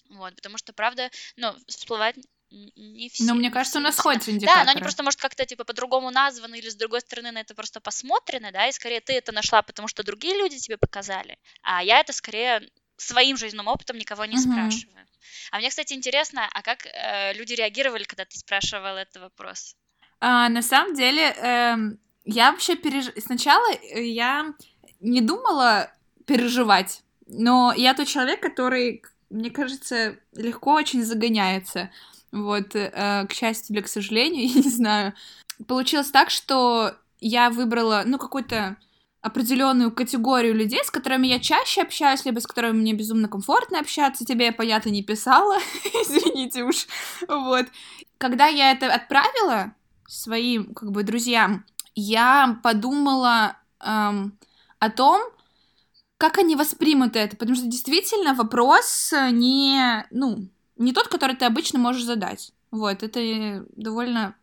Вот, 0.10 0.36
потому 0.36 0.58
что, 0.58 0.74
правда, 0.74 1.10
ну, 1.38 1.56
всплывает 1.68 2.18
не 2.52 3.10
все. 3.10 3.24
Но 3.24 3.34
мне 3.34 3.50
кажется, 3.50 3.80
у 3.80 3.82
нас 3.82 3.96
сходятся 3.96 4.32
индикаторы. 4.32 4.62
Да, 4.62 4.66
но 4.66 4.72
они 4.72 4.82
просто, 4.82 5.04
может, 5.04 5.20
как-то, 5.20 5.46
типа, 5.46 5.64
по-другому 5.64 6.12
названы, 6.12 6.60
или 6.60 6.70
с 6.70 6.76
другой 6.76 7.02
стороны 7.02 7.32
на 7.32 7.40
это 7.40 7.56
просто 7.56 7.80
посмотрены, 7.80 8.52
да, 8.52 8.68
и 8.68 8.72
скорее 8.72 9.02
ты 9.02 9.14
это 9.14 9.32
нашла, 9.32 9.62
потому 9.62 9.88
что 9.88 10.04
другие 10.04 10.36
люди 10.36 10.60
тебе 10.60 10.78
показали, 10.78 11.38
а 11.64 11.84
я 11.84 12.00
это 12.00 12.14
скорее 12.14 12.70
своим 12.98 13.38
жизненным 13.38 13.68
опытом 13.68 13.98
никого 13.98 14.26
не 14.26 14.36
угу. 14.36 14.42
спрашиваю. 14.42 15.08
А 15.52 15.58
мне, 15.58 15.70
кстати, 15.70 15.94
интересно, 15.94 16.48
а 16.54 16.62
как 16.62 16.86
э, 16.86 17.34
люди 17.34 17.54
реагировали, 17.54 18.04
когда 18.04 18.26
ты 18.26 18.38
спрашивал 18.38 18.96
этот 18.96 19.22
вопрос? 19.22 19.76
А, 20.20 20.50
на 20.50 20.62
самом 20.62 20.94
деле, 20.94 21.36
э, 21.36 21.76
я 22.26 22.52
вообще 22.52 22.76
переж... 22.76 23.06
Сначала 23.18 23.74
э, 23.74 24.04
я 24.04 24.54
не 25.00 25.22
думала 25.22 25.92
переживать, 26.28 27.02
но 27.26 27.74
я 27.76 27.94
тот 27.94 28.08
человек, 28.08 28.42
который, 28.42 29.04
мне 29.30 29.50
кажется, 29.50 30.20
легко 30.34 30.74
очень 30.74 31.04
загоняется. 31.04 31.92
Вот, 32.32 32.76
э, 32.76 33.26
к 33.28 33.34
счастью 33.34 33.76
или 33.76 33.84
к 33.84 33.88
сожалению, 33.88 34.48
я 34.56 34.62
не 34.62 34.70
знаю. 34.70 35.14
Получилось 35.68 36.12
так, 36.12 36.30
что 36.30 36.96
я 37.20 37.50
выбрала, 37.50 38.04
ну, 38.06 38.18
какую-то 38.18 38.78
определенную 39.22 39.92
категорию 39.92 40.56
людей, 40.56 40.84
с 40.84 40.90
которыми 40.90 41.28
я 41.28 41.40
чаще 41.40 41.82
общаюсь, 41.82 42.26
либо 42.26 42.40
с 42.40 42.48
которыми 42.48 42.80
мне 42.80 42.94
безумно 42.94 43.28
комфортно 43.28 43.80
общаться. 43.80 44.26
Тебе 44.26 44.46
я, 44.46 44.54
понятно, 44.54 44.90
не 44.90 45.04
писала, 45.04 45.58
извините 45.86 46.64
уж. 46.64 46.88
Вот. 47.28 47.68
Когда 48.18 48.48
я 48.48 48.72
это 48.72 48.92
отправила 48.92 49.76
своим, 50.08 50.74
как 50.74 50.92
бы, 50.92 51.04
друзьям, 51.04 51.66
я 51.94 52.60
подумала 52.64 53.58
эм, 53.80 54.38
о 54.80 54.90
том, 54.90 55.22
как 56.18 56.38
они 56.38 56.56
воспримут 56.56 57.16
это, 57.16 57.36
потому 57.36 57.56
что 57.56 57.68
действительно 57.68 58.34
вопрос 58.34 59.14
не, 59.32 60.06
ну, 60.12 60.48
не 60.82 60.94
тот, 60.94 61.08
который 61.08 61.36
ты 61.36 61.46
обычно 61.46 61.80
можешь 61.80 62.04
задать. 62.04 62.54
Вот, 62.72 63.04
это 63.04 63.66
довольно 63.76 64.36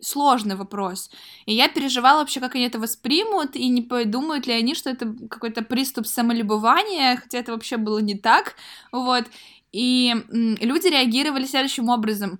сложный 0.00 0.56
вопрос. 0.56 1.10
И 1.46 1.54
я 1.54 1.68
переживала 1.68 2.18
вообще, 2.18 2.40
как 2.40 2.54
они 2.54 2.64
это 2.64 2.78
воспримут, 2.78 3.56
и 3.56 3.68
не 3.68 3.82
подумают 3.82 4.46
ли 4.46 4.52
они, 4.52 4.74
что 4.74 4.90
это 4.90 5.14
какой-то 5.30 5.62
приступ 5.62 6.06
самолюбования, 6.06 7.16
хотя 7.16 7.38
это 7.38 7.52
вообще 7.52 7.76
было 7.76 7.98
не 7.98 8.16
так. 8.16 8.56
Вот. 8.92 9.24
И 9.72 10.14
люди 10.30 10.88
реагировали 10.88 11.46
следующим 11.46 11.88
образом. 11.88 12.38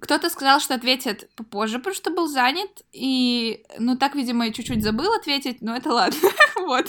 Кто-то 0.00 0.30
сказал, 0.30 0.60
что 0.60 0.74
ответит 0.74 1.30
попозже, 1.34 1.78
потому 1.78 1.94
что 1.94 2.10
был 2.10 2.26
занят, 2.26 2.82
и, 2.92 3.64
ну, 3.78 3.96
так, 3.96 4.14
видимо, 4.14 4.46
я 4.46 4.52
чуть-чуть 4.52 4.82
забыл 4.82 5.12
ответить, 5.12 5.62
но 5.62 5.76
это 5.76 5.90
ладно, 5.92 6.28
вот. 6.56 6.86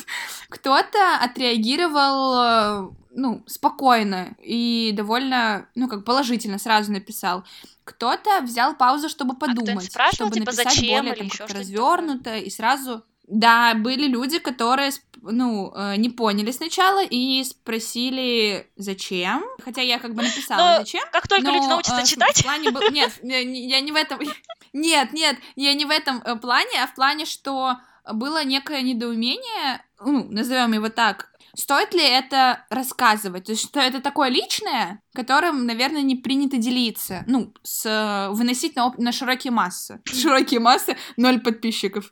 Кто-то 0.50 1.18
отреагировал 1.22 2.94
ну, 3.14 3.44
спокойно 3.46 4.36
и 4.42 4.92
довольно, 4.96 5.68
ну, 5.76 5.88
как 5.88 6.06
положительно 6.06 6.58
сразу 6.58 6.92
написал. 6.92 7.44
Кто-то 7.84 8.42
взял 8.42 8.76
паузу, 8.76 9.10
чтобы 9.10 9.34
а 9.34 9.36
подумать, 9.36 9.92
а 9.96 10.12
чтобы 10.14 10.32
типа, 10.32 10.46
написать 10.46 10.74
зачем, 10.74 11.04
более 11.04 11.16
там 11.16 11.30
как-то 11.30 11.54
развернуто 11.54 12.38
и 12.38 12.50
сразу. 12.50 13.04
Да, 13.32 13.76
были 13.76 14.08
люди, 14.08 14.40
которые, 14.40 14.92
ну, 15.22 15.72
э, 15.74 15.96
не 15.96 16.10
поняли 16.10 16.52
сначала 16.52 17.02
и 17.02 17.42
спросили, 17.46 18.70
зачем. 18.76 19.46
Хотя 19.64 19.82
я 19.82 20.00
как 20.00 20.14
бы 20.14 20.22
написала, 20.22 20.74
но 20.74 20.80
зачем. 20.80 21.04
Как 21.14 21.30
только 21.30 21.46
но, 21.46 21.54
люди 21.54 21.68
научатся 21.68 22.02
э, 22.02 22.06
читать. 22.06 22.40
В 22.40 22.44
плане 22.44 22.72
был... 22.72 22.82
Нет, 22.92 23.14
я 23.24 23.80
не 23.80 23.94
в 23.94 23.96
этом... 23.96 24.20
Нет, 24.74 25.12
нет, 25.12 25.38
я 25.58 25.74
не 25.74 25.84
в 25.84 25.90
этом 25.90 26.22
э, 26.22 26.38
плане, 26.38 26.82
а 26.82 26.88
в 26.88 26.96
плане, 26.96 27.26
что 27.26 27.76
было 28.14 28.44
некое 28.46 28.82
недоумение, 28.82 29.84
ну, 30.00 30.28
назовем 30.30 30.72
его 30.72 30.88
так, 30.88 31.32
Стоит 31.54 31.94
ли 31.94 32.04
это 32.04 32.66
рассказывать? 32.70 33.46
То 33.46 33.52
есть, 33.52 33.66
что 33.66 33.80
это 33.80 34.02
такое 34.02 34.30
личное, 34.30 35.02
которым, 35.14 35.66
наверное, 35.66 36.02
не 36.02 36.16
принято 36.16 36.58
делиться. 36.58 37.24
Ну, 37.28 37.54
с, 37.64 38.30
выносить 38.32 38.76
на, 38.76 38.94
на 38.98 39.12
широкие 39.12 39.52
массы. 39.52 40.02
Широкие 40.06 40.60
массы, 40.60 40.96
ноль 41.18 41.42
подписчиков. 41.42 42.10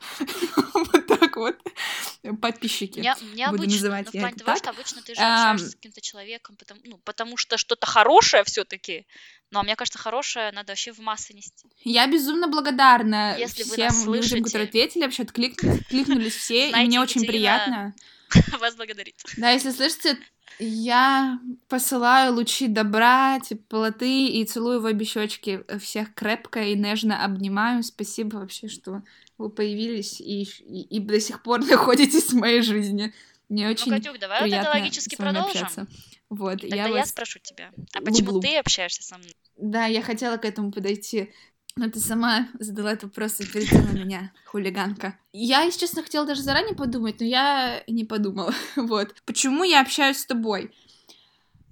Вот 1.39 1.57
так. 1.63 2.39
Подписчики. 2.39 2.99
Я, 2.99 3.51
Буду 3.51 3.63
называть 3.63 4.05
ну, 4.05 4.11
в 4.11 4.21
плане 4.21 4.35
того, 4.35 4.57
что 4.57 4.69
обычно 4.69 5.01
ты 5.01 5.15
же 5.15 5.21
общаешься 5.21 5.69
с 5.69 5.75
каким-то 5.75 6.01
человеком, 6.01 6.55
потому, 6.57 6.81
ну, 6.83 6.97
потому 6.99 7.37
что 7.37 7.57
что-то 7.57 7.85
хорошее 7.85 8.43
все 8.43 8.63
таки 8.63 9.05
но 9.51 9.63
мне 9.63 9.75
кажется, 9.75 9.97
хорошее 9.97 10.51
надо 10.51 10.73
вообще 10.73 10.91
в 10.91 10.99
массы 10.99 11.33
нести. 11.33 11.67
Я 11.83 12.05
безумно 12.07 12.47
благодарна 12.47 13.35
Если 13.37 13.63
всем 13.63 14.13
людям, 14.13 14.43
которые 14.43 14.67
ответили, 14.67 15.03
вообще 15.03 15.23
откликнулись 15.23 16.35
все, 16.35 16.69
и 16.69 16.85
мне 16.85 17.01
очень 17.01 17.25
приятно. 17.25 17.95
вас 18.59 18.75
благодарит. 18.75 19.15
Да, 19.37 19.51
если 19.51 19.71
слышите, 19.71 20.17
я 20.59 21.39
посылаю 21.67 22.33
лучи 22.33 22.67
добра, 22.67 23.39
теплоты 23.39 24.27
и 24.27 24.45
целую 24.45 24.81
в 24.81 24.85
обе 24.85 25.05
щечки. 25.05 25.63
Всех 25.79 26.13
крепко 26.13 26.61
и 26.61 26.75
нежно 26.75 27.23
обнимаю. 27.23 27.83
Спасибо 27.83 28.37
вообще, 28.37 28.67
что 28.67 29.01
вы 29.37 29.49
появились 29.49 30.19
и, 30.19 30.43
и, 30.43 30.81
и 30.81 30.99
до 30.99 31.19
сих 31.19 31.41
пор 31.43 31.59
находитесь 31.65 32.31
в 32.31 32.35
моей 32.35 32.61
жизни. 32.61 33.13
Мне 33.47 33.65
ну, 33.65 33.71
очень 33.71 33.91
ну, 33.91 33.97
Катюк, 33.97 34.19
давай 34.19 34.41
приятно 34.41 34.69
вот 34.69 34.75
это 34.75 34.83
логически 34.83 35.15
продолжим. 35.15 35.49
Общаться. 35.49 35.87
Вот, 36.29 36.61
Тогда 36.61 36.75
я, 36.75 36.87
я 36.87 36.93
вас... 36.93 37.09
спрошу 37.09 37.39
тебя, 37.39 37.71
а 37.93 38.01
почему 38.01 38.33
люблю. 38.33 38.41
ты 38.41 38.57
общаешься 38.57 39.01
со 39.01 39.17
мной? 39.17 39.35
Да, 39.57 39.85
я 39.87 40.03
хотела 40.03 40.37
к 40.37 40.45
этому 40.45 40.71
подойти. 40.71 41.33
Но 41.79 41.89
ты 41.89 42.01
сама 42.01 42.49
задала 42.59 42.91
этот 42.91 43.03
вопрос 43.03 43.39
и 43.39 43.45
передала 43.45 43.91
меня, 43.93 44.33
хулиганка. 44.45 45.17
Я, 45.31 45.61
если 45.61 45.79
честно, 45.79 46.03
хотела 46.03 46.25
даже 46.25 46.41
заранее 46.41 46.75
подумать, 46.75 47.21
но 47.21 47.25
я 47.25 47.83
не 47.87 48.03
подумала. 48.03 48.53
Вот. 48.75 49.15
Почему 49.25 49.63
я 49.63 49.79
общаюсь 49.79 50.17
с 50.17 50.25
тобой? 50.25 50.73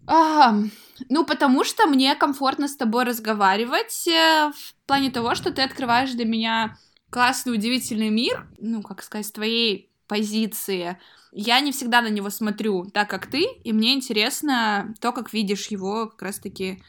А, 0.05 0.55
ну, 1.09 1.25
потому 1.25 1.65
что 1.65 1.87
мне 1.87 2.15
комфортно 2.15 2.69
с 2.69 2.77
тобой 2.77 3.03
разговаривать 3.03 4.07
э, 4.07 4.53
в 4.55 4.75
плане 4.85 5.11
того, 5.11 5.35
что 5.35 5.51
ты 5.51 5.61
открываешь 5.61 6.11
для 6.11 6.23
меня 6.23 6.77
классный, 7.09 7.53
удивительный 7.53 8.09
мир, 8.09 8.47
ну, 8.59 8.83
как 8.83 9.03
сказать, 9.03 9.25
с 9.25 9.31
твоей 9.33 9.91
позиции. 10.07 10.97
Я 11.33 11.59
не 11.59 11.73
всегда 11.73 11.99
на 11.99 12.07
него 12.07 12.29
смотрю 12.29 12.85
так, 12.85 13.09
как 13.09 13.27
ты, 13.27 13.43
и 13.43 13.73
мне 13.73 13.93
интересно 13.93 14.93
то, 15.01 15.11
как 15.11 15.33
видишь 15.33 15.67
его 15.67 16.07
как 16.07 16.21
раз-таки. 16.21 16.81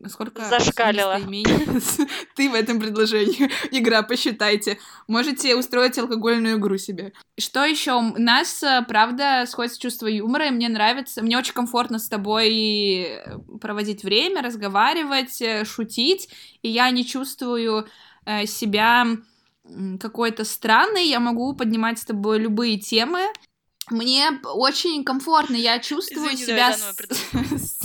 Насколько 0.00 0.46
Зашкалила. 0.46 1.18
ты 2.34 2.48
в 2.48 2.54
этом 2.54 2.80
предложении. 2.80 3.50
Игра, 3.70 4.02
посчитайте. 4.02 4.78
Можете 5.06 5.54
устроить 5.54 5.98
алкогольную 5.98 6.56
игру 6.56 6.78
себе. 6.78 7.12
Что 7.38 7.66
еще? 7.66 7.92
У 7.92 8.18
нас, 8.18 8.62
э, 8.62 8.82
правда, 8.88 9.44
сходится 9.46 9.78
чувство 9.78 10.06
юмора, 10.06 10.46
и 10.46 10.50
мне 10.50 10.70
нравится, 10.70 11.22
мне 11.22 11.36
очень 11.36 11.52
комфортно 11.52 11.98
с 11.98 12.08
тобой 12.08 13.02
э, 13.02 13.38
проводить 13.60 14.02
время, 14.02 14.40
разговаривать, 14.40 15.42
э, 15.42 15.66
шутить, 15.66 16.30
и 16.62 16.70
я 16.70 16.90
не 16.90 17.04
чувствую 17.04 17.86
себя 18.44 19.06
какой-то 19.98 20.44
странный, 20.44 21.08
я 21.08 21.20
могу 21.20 21.54
поднимать 21.54 21.98
с 21.98 22.04
тобой 22.04 22.38
любые 22.38 22.78
темы. 22.78 23.20
Мне 23.90 24.40
очень 24.44 25.04
комфортно, 25.04 25.56
я 25.56 25.78
чувствую 25.78 26.34
Извини, 26.34 26.46
себя... 26.46 26.72
С... 27.58 27.80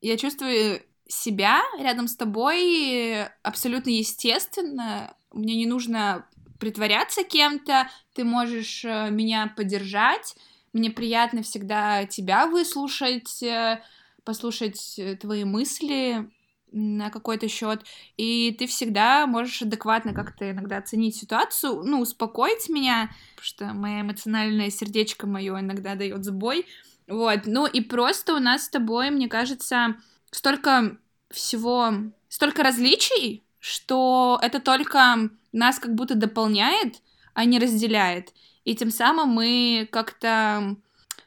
я 0.00 0.16
чувствую 0.16 0.82
себя 1.08 1.62
рядом 1.78 2.08
с 2.08 2.16
тобой 2.16 3.24
абсолютно 3.42 3.90
естественно. 3.90 5.16
Мне 5.32 5.54
не 5.54 5.66
нужно 5.66 6.26
притворяться 6.58 7.22
кем-то, 7.22 7.88
ты 8.14 8.24
можешь 8.24 8.84
э, 8.84 9.10
меня 9.10 9.52
поддержать. 9.56 10.34
Мне 10.72 10.90
приятно 10.90 11.42
всегда 11.42 12.06
тебя 12.06 12.46
выслушать, 12.46 13.42
э, 13.42 13.82
послушать 14.24 14.98
э, 14.98 15.16
твои 15.16 15.44
мысли 15.44 16.30
на 16.72 17.10
какой-то 17.10 17.48
счет, 17.48 17.84
и 18.16 18.54
ты 18.58 18.66
всегда 18.66 19.26
можешь 19.26 19.62
адекватно 19.62 20.12
как-то 20.12 20.50
иногда 20.50 20.78
оценить 20.78 21.16
ситуацию, 21.16 21.82
ну, 21.84 22.00
успокоить 22.00 22.68
меня, 22.68 23.10
потому 23.36 23.44
что 23.44 23.64
мое 23.72 24.00
эмоциональное 24.02 24.70
сердечко 24.70 25.26
мое 25.26 25.58
иногда 25.60 25.94
дает 25.94 26.24
сбой, 26.24 26.66
вот, 27.06 27.42
ну 27.46 27.66
и 27.66 27.80
просто 27.80 28.34
у 28.34 28.40
нас 28.40 28.64
с 28.64 28.68
тобой, 28.68 29.10
мне 29.10 29.28
кажется, 29.28 29.96
столько 30.30 30.98
всего, 31.30 31.92
столько 32.28 32.62
различий, 32.62 33.44
что 33.58 34.38
это 34.42 34.60
только 34.60 35.30
нас 35.52 35.78
как 35.78 35.94
будто 35.94 36.14
дополняет, 36.14 36.96
а 37.34 37.44
не 37.44 37.58
разделяет. 37.58 38.32
И 38.64 38.74
тем 38.74 38.90
самым 38.90 39.30
мы 39.30 39.88
как-то 39.90 40.76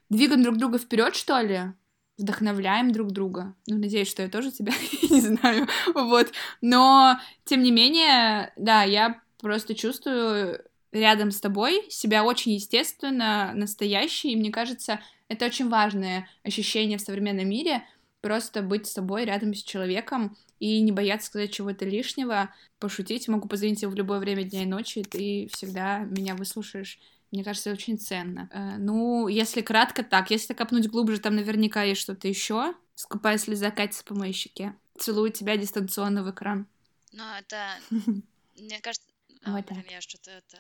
двигаем 0.10 0.44
друг 0.44 0.58
друга 0.58 0.78
вперед, 0.78 1.16
что 1.16 1.40
ли, 1.42 1.74
вдохновляем 2.18 2.92
друг 2.92 3.12
друга. 3.12 3.56
Ну, 3.68 3.78
надеюсь, 3.78 4.10
что 4.10 4.22
я 4.22 4.30
тоже 4.30 4.52
тебя 4.52 4.74
не 5.10 5.22
знаю, 5.22 5.68
вот. 5.94 6.32
Но, 6.62 7.20
тем 7.46 7.64
не 7.64 7.72
менее, 7.72 8.54
да, 8.58 8.84
я 8.84 9.22
просто 9.40 9.74
чувствую 9.74 10.62
рядом 10.92 11.32
с 11.32 11.40
тобой 11.40 11.86
себя 11.90 12.24
очень 12.24 12.54
естественно, 12.54 13.52
настоящий, 13.54 14.32
и 14.32 14.36
мне 14.36 14.52
кажется, 14.52 15.00
это 15.28 15.46
очень 15.46 15.70
важное 15.70 16.28
ощущение 16.44 16.98
в 16.98 17.02
современном 17.02 17.48
мире, 17.48 17.84
просто 18.22 18.62
быть 18.62 18.88
с 18.88 18.94
собой 18.94 19.26
рядом 19.26 19.54
с 19.54 19.64
человеком 19.64 20.38
и 20.60 20.82
не 20.82 20.92
бояться 20.92 21.28
сказать 21.28 21.52
чего-то 21.52 21.86
лишнего, 21.86 22.54
пошутить, 22.80 23.28
могу 23.28 23.48
позвонить 23.48 23.84
в 23.84 23.96
любое 23.96 24.20
время 24.20 24.44
дня 24.44 24.64
и 24.64 24.66
ночи, 24.66 25.00
и 25.00 25.04
ты 25.04 25.50
всегда 25.52 26.00
меня 26.00 26.36
выслушаешь 26.36 27.00
мне 27.32 27.44
кажется, 27.44 27.72
очень 27.72 28.00
ценно. 28.00 28.50
Э, 28.52 28.78
ну, 28.78 29.28
если 29.28 29.62
кратко 29.62 30.04
так, 30.04 30.32
если 30.32 30.54
копнуть 30.54 30.88
глубже, 30.88 31.20
там 31.20 31.36
наверняка 31.36 31.84
есть 31.84 32.02
что-то 32.02 32.28
еще. 32.28 32.74
Скупая 32.96 33.38
слеза 33.38 33.72
катится 33.72 34.04
по 34.04 34.16
моей 34.16 34.34
щеке. 34.34 34.76
Целую 34.98 35.32
тебя 35.32 35.56
дистанционно 35.56 36.24
в 36.24 36.32
экран. 36.32 36.68
Ну, 37.12 37.24
это, 37.38 37.76
мне 38.58 38.80
кажется, 38.82 39.08
а, 39.44 39.52
вот 39.52 39.66
я 39.90 40.02
что-то 40.02 40.32
это 40.32 40.58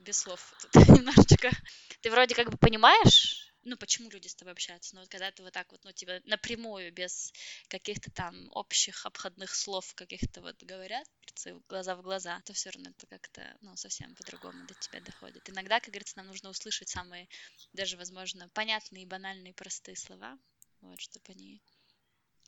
без 0.00 0.18
слов 0.18 0.52
тут 0.72 0.88
немножечко. 0.88 1.50
Ты 2.02 2.10
вроде 2.10 2.34
как 2.34 2.50
бы 2.50 2.58
понимаешь, 2.58 3.49
ну, 3.70 3.76
почему 3.76 4.10
люди 4.10 4.26
с 4.26 4.34
тобой 4.34 4.52
общаются, 4.52 4.94
но 4.94 5.02
вот 5.02 5.10
когда 5.10 5.28
это 5.28 5.42
вот 5.42 5.52
так 5.52 5.70
вот, 5.70 5.84
ну, 5.84 5.92
типа, 5.92 6.20
напрямую, 6.24 6.92
без 6.92 7.32
каких-то 7.68 8.10
там 8.10 8.48
общих 8.52 9.06
обходных 9.06 9.54
слов 9.54 9.94
каких-то 9.94 10.40
вот 10.40 10.62
говорят, 10.62 11.06
глаза 11.68 11.94
в 11.94 12.02
глаза, 12.02 12.40
то 12.44 12.52
все 12.52 12.70
равно 12.70 12.90
это 12.90 13.06
как-то, 13.06 13.56
ну, 13.60 13.76
совсем 13.76 14.14
по-другому 14.16 14.66
до 14.66 14.74
тебя 14.74 15.00
доходит. 15.00 15.48
Иногда, 15.48 15.78
как 15.78 15.90
говорится, 15.90 16.18
нам 16.18 16.26
нужно 16.26 16.50
услышать 16.50 16.88
самые, 16.88 17.28
даже, 17.72 17.96
возможно, 17.96 18.48
понятные, 18.48 19.06
банальные, 19.06 19.54
простые 19.54 19.96
слова, 19.96 20.36
вот, 20.80 21.00
чтобы 21.00 21.24
они 21.28 21.62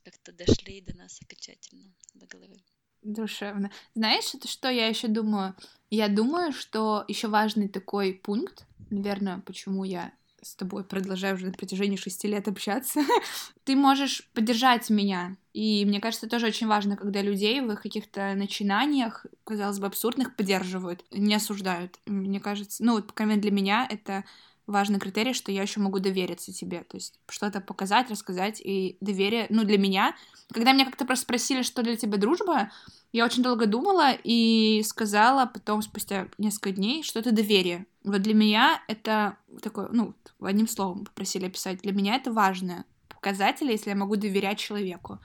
как-то 0.02 0.32
дошли 0.32 0.80
до 0.80 0.96
нас 0.96 1.20
окончательно, 1.22 1.94
до 2.14 2.26
головы 2.26 2.60
душевно. 3.02 3.70
Знаешь, 3.94 4.32
это 4.34 4.48
что 4.48 4.68
я 4.68 4.86
еще 4.86 5.08
думаю? 5.08 5.56
Я 5.90 6.08
думаю, 6.08 6.52
что 6.52 7.04
еще 7.08 7.28
важный 7.28 7.68
такой 7.68 8.14
пункт, 8.14 8.64
наверное, 8.90 9.40
почему 9.40 9.84
я 9.84 10.12
с 10.42 10.54
тобой 10.56 10.84
продолжаю 10.84 11.36
уже 11.36 11.46
на 11.46 11.52
протяжении 11.52 11.96
шести 11.96 12.26
лет 12.28 12.48
общаться, 12.48 13.00
ты 13.64 13.76
можешь 13.76 14.28
поддержать 14.34 14.90
меня. 14.90 15.36
И 15.52 15.84
мне 15.86 16.00
кажется, 16.00 16.28
тоже 16.28 16.46
очень 16.46 16.66
важно, 16.66 16.96
когда 16.96 17.22
людей 17.22 17.60
в 17.60 17.70
их 17.70 17.82
каких-то 17.82 18.34
начинаниях, 18.34 19.24
казалось 19.44 19.78
бы, 19.78 19.86
абсурдных, 19.86 20.34
поддерживают, 20.34 21.04
не 21.10 21.34
осуждают. 21.34 21.98
Мне 22.06 22.40
кажется, 22.40 22.84
ну, 22.84 22.94
вот, 22.94 23.06
по 23.06 23.12
крайней 23.12 23.36
мере, 23.36 23.42
для 23.42 23.50
меня 23.52 23.86
это 23.88 24.24
важный 24.66 24.98
критерий, 24.98 25.32
что 25.32 25.52
я 25.52 25.62
еще 25.62 25.80
могу 25.80 25.98
довериться 25.98 26.52
тебе, 26.52 26.84
то 26.84 26.96
есть 26.96 27.18
что-то 27.28 27.60
показать, 27.60 28.10
рассказать, 28.10 28.60
и 28.60 28.96
доверие, 29.00 29.46
ну, 29.50 29.64
для 29.64 29.78
меня, 29.78 30.14
когда 30.52 30.72
меня 30.72 30.84
как-то 30.84 31.04
просто 31.04 31.24
спросили, 31.24 31.62
что 31.62 31.82
для 31.82 31.96
тебя 31.96 32.16
дружба, 32.16 32.70
я 33.12 33.24
очень 33.24 33.42
долго 33.42 33.66
думала 33.66 34.12
и 34.12 34.82
сказала 34.86 35.46
потом, 35.46 35.82
спустя 35.82 36.28
несколько 36.38 36.72
дней, 36.72 37.02
что 37.02 37.18
это 37.20 37.32
доверие. 37.32 37.86
Вот 38.04 38.22
для 38.22 38.34
меня 38.34 38.82
это 38.88 39.36
такое, 39.62 39.88
ну, 39.92 40.14
одним 40.40 40.66
словом 40.66 41.04
попросили 41.04 41.46
описать, 41.46 41.80
для 41.82 41.92
меня 41.92 42.16
это 42.16 42.32
важное 42.32 42.84
показатель, 43.08 43.70
если 43.70 43.90
я 43.90 43.96
могу 43.96 44.16
доверять 44.16 44.58
человеку. 44.58 45.20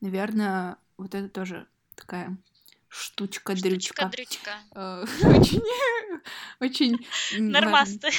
Наверное, 0.00 0.76
вот 0.96 1.14
это 1.14 1.28
тоже 1.28 1.66
такая 1.94 2.36
штучка 2.88 3.54
дрючка. 3.54 4.10
Э, 4.74 5.04
очень, 5.22 5.62
очень. 6.60 7.06
Нормасты. 7.38 8.10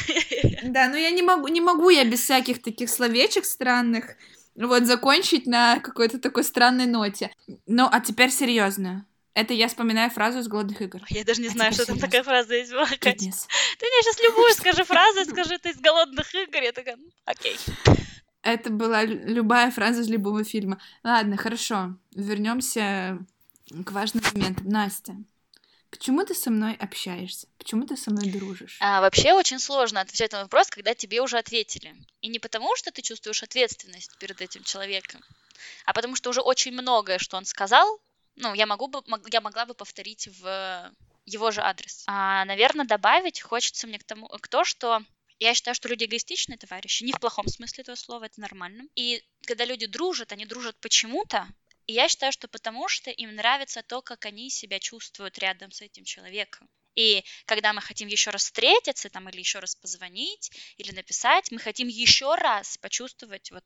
Да, 0.64 0.88
но 0.88 0.96
я 0.96 1.12
не 1.12 1.22
могу, 1.22 1.48
не 1.48 1.62
могу 1.62 1.90
я 1.90 2.06
без 2.06 2.22
всяких 2.22 2.62
таких 2.62 2.90
словечек 2.90 3.46
странных 3.46 4.16
вот 4.56 4.86
закончить 4.86 5.48
на 5.48 5.80
какой-то 5.80 6.20
такой 6.20 6.44
странной 6.44 6.86
ноте. 6.86 7.32
Ну, 7.66 7.88
а 7.90 8.00
теперь 8.02 8.30
серьезно. 8.30 9.06
Это 9.40 9.54
я 9.54 9.70
вспоминаю 9.70 10.10
фразу 10.10 10.40
из 10.40 10.50
«Голодных 10.50 10.82
игр». 10.82 11.02
Я 11.08 11.24
даже 11.24 11.40
не 11.40 11.48
а 11.48 11.52
знаю, 11.52 11.72
что 11.72 11.86
там 11.86 11.98
такая 11.98 12.24
фраза 12.24 12.56
есть. 12.56 12.74
Была, 12.74 12.86
Ты 12.88 13.10
мне 13.10 14.02
сейчас 14.02 14.20
любую 14.22 14.54
скажи 14.54 14.84
фразу, 14.84 15.24
скажи 15.30 15.58
ты 15.60 15.70
из 15.70 15.78
«Голодных 15.78 16.36
игр», 16.36 16.62
я 16.62 16.74
такая, 16.74 16.98
окей. 17.24 17.58
Это 18.42 18.70
была 18.70 19.06
любая 19.06 19.72
фраза 19.72 20.02
из 20.02 20.10
любого 20.10 20.44
фильма. 20.44 20.82
Ладно, 21.06 21.38
хорошо. 21.38 21.96
Вернемся 22.14 23.18
к 23.86 23.92
важным 23.94 24.26
моментам. 24.34 24.68
Настя, 24.68 25.16
почему 25.90 26.26
ты 26.26 26.36
со 26.36 26.52
мной 26.52 26.74
общаешься? 26.74 27.48
Почему 27.58 27.86
ты 27.86 27.96
со 27.96 28.12
мной 28.12 28.30
дружишь? 28.30 28.78
А, 28.82 29.00
вообще 29.00 29.32
очень 29.32 29.60
сложно 29.60 30.02
отвечать 30.02 30.34
на 30.34 30.42
вопрос, 30.42 30.70
когда 30.70 30.94
тебе 30.94 31.22
уже 31.22 31.38
ответили. 31.38 31.96
И 32.20 32.28
не 32.28 32.40
потому, 32.40 32.76
что 32.76 32.92
ты 32.92 33.02
чувствуешь 33.02 33.42
ответственность 33.42 34.18
перед 34.20 34.42
этим 34.42 34.64
человеком, 34.64 35.22
а 35.86 35.94
потому 35.94 36.18
что 36.18 36.30
уже 36.30 36.42
очень 36.42 36.74
многое, 36.74 37.20
что 37.20 37.38
он 37.38 37.46
сказал, 37.46 38.02
ну, 38.40 38.54
я, 38.54 38.66
могу 38.66 38.88
бы, 38.88 39.04
я 39.32 39.42
могла 39.42 39.66
бы 39.66 39.74
повторить 39.74 40.28
в 40.28 40.92
его 41.26 41.52
же 41.52 41.62
адрес. 41.62 42.04
А, 42.08 42.46
наверное, 42.46 42.86
добавить 42.86 43.42
хочется 43.42 43.86
мне 43.86 44.00
к 44.00 44.04
тому, 44.04 44.28
к 44.28 44.48
то, 44.48 44.64
что 44.64 45.02
я 45.40 45.54
считаю, 45.54 45.76
что 45.76 45.88
люди 45.88 46.06
эгоистичные 46.06 46.58
товарищи, 46.58 47.04
не 47.04 47.14
в 47.14 47.20
плохом 47.20 47.48
смысле 47.48 47.84
этого 47.84 47.96
слова, 47.96 48.26
это 48.26 48.42
нормально. 48.42 48.84
И 48.96 49.24
когда 49.46 49.66
люди 49.66 49.86
дружат, 49.86 50.32
они 50.32 50.46
дружат 50.46 50.78
почему-то, 50.82 51.48
и 51.86 51.94
я 51.94 52.08
считаю, 52.08 52.32
что 52.32 52.48
потому 52.48 52.88
что 52.88 53.10
им 53.10 53.36
нравится 53.36 53.84
то, 53.84 54.02
как 54.02 54.26
они 54.26 54.50
себя 54.50 54.80
чувствуют 54.80 55.38
рядом 55.40 55.72
с 55.72 55.82
этим 55.82 56.04
человеком. 56.04 56.70
И 56.96 57.24
когда 57.46 57.74
мы 57.74 57.82
хотим 57.82 58.08
еще 58.08 58.32
раз 58.32 58.44
встретиться, 58.44 59.10
там, 59.10 59.30
или 59.30 59.40
еще 59.40 59.60
раз 59.60 59.76
позвонить, 59.76 60.52
или 60.78 60.92
написать, 60.92 61.52
мы 61.52 61.60
хотим 61.60 61.88
еще 61.88 62.36
раз 62.36 62.78
почувствовать 62.78 63.52
вот 63.52 63.64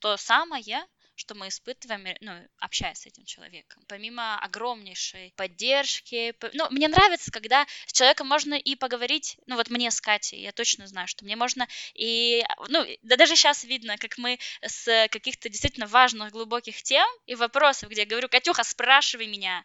то 0.00 0.16
самое, 0.16 0.86
что 1.20 1.34
мы 1.34 1.48
испытываем, 1.48 2.16
ну, 2.22 2.32
общаясь 2.58 3.00
с 3.00 3.06
этим 3.06 3.24
человеком. 3.26 3.84
Помимо 3.86 4.38
огромнейшей 4.38 5.34
поддержки, 5.36 6.34
ну, 6.54 6.68
мне 6.70 6.88
нравится, 6.88 7.30
когда 7.30 7.66
с 7.86 7.92
человеком 7.92 8.26
можно 8.26 8.54
и 8.54 8.74
поговорить, 8.74 9.36
ну, 9.46 9.56
вот 9.56 9.68
мне 9.68 9.90
с 9.90 10.00
Катей, 10.00 10.40
я 10.40 10.52
точно 10.52 10.86
знаю, 10.86 11.06
что 11.08 11.24
мне 11.26 11.36
можно 11.36 11.68
и, 11.94 12.42
ну, 12.68 12.86
да 13.02 13.16
даже 13.16 13.36
сейчас 13.36 13.64
видно, 13.64 13.98
как 13.98 14.16
мы 14.16 14.38
с 14.62 15.08
каких-то 15.08 15.50
действительно 15.50 15.86
важных, 15.86 16.32
глубоких 16.32 16.82
тем 16.82 17.06
и 17.26 17.34
вопросов, 17.34 17.90
где 17.90 18.02
я 18.02 18.06
говорю, 18.06 18.28
Катюха, 18.28 18.64
спрашивай 18.64 19.26
меня, 19.26 19.62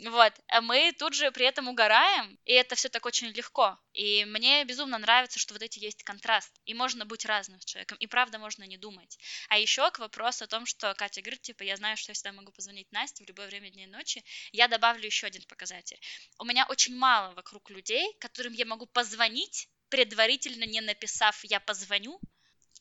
вот, 0.00 0.34
а 0.48 0.60
мы 0.60 0.92
тут 0.92 1.14
же 1.14 1.30
при 1.30 1.46
этом 1.46 1.68
угораем, 1.68 2.38
и 2.44 2.52
это 2.52 2.74
все 2.74 2.90
так 2.90 3.06
очень 3.06 3.28
легко. 3.28 3.78
И 3.94 4.26
мне 4.26 4.64
безумно 4.64 4.98
нравится, 4.98 5.38
что 5.38 5.54
вот 5.54 5.62
эти 5.62 5.78
есть 5.78 6.04
контраст, 6.04 6.52
и 6.66 6.74
можно 6.74 7.06
быть 7.06 7.24
разным 7.24 7.60
с 7.60 7.64
человеком, 7.64 7.96
и 7.98 8.06
правда 8.06 8.38
можно 8.38 8.64
не 8.64 8.76
думать. 8.76 9.18
А 9.48 9.58
еще 9.58 9.90
к 9.90 9.98
вопросу 9.98 10.44
о 10.44 10.48
том, 10.48 10.66
что 10.66 10.94
Катя 10.98 11.22
говорит, 11.22 11.42
типа, 11.42 11.62
я 11.62 11.76
знаю, 11.76 11.96
что 11.96 12.10
я 12.10 12.14
всегда 12.14 12.32
могу 12.32 12.50
позвонить 12.50 12.90
Насте 12.90 13.24
в 13.24 13.28
любое 13.28 13.46
время 13.46 13.70
дня 13.70 13.84
и 13.84 13.86
ночи, 13.86 14.24
я 14.50 14.66
добавлю 14.66 15.06
еще 15.06 15.28
один 15.28 15.42
показатель. 15.44 15.98
У 16.38 16.44
меня 16.44 16.66
очень 16.68 16.96
мало 16.96 17.34
вокруг 17.34 17.70
людей, 17.70 18.16
которым 18.18 18.52
я 18.52 18.66
могу 18.66 18.86
позвонить, 18.86 19.68
предварительно 19.90 20.64
не 20.64 20.80
написав 20.80 21.44
«я 21.44 21.60
позвоню», 21.60 22.20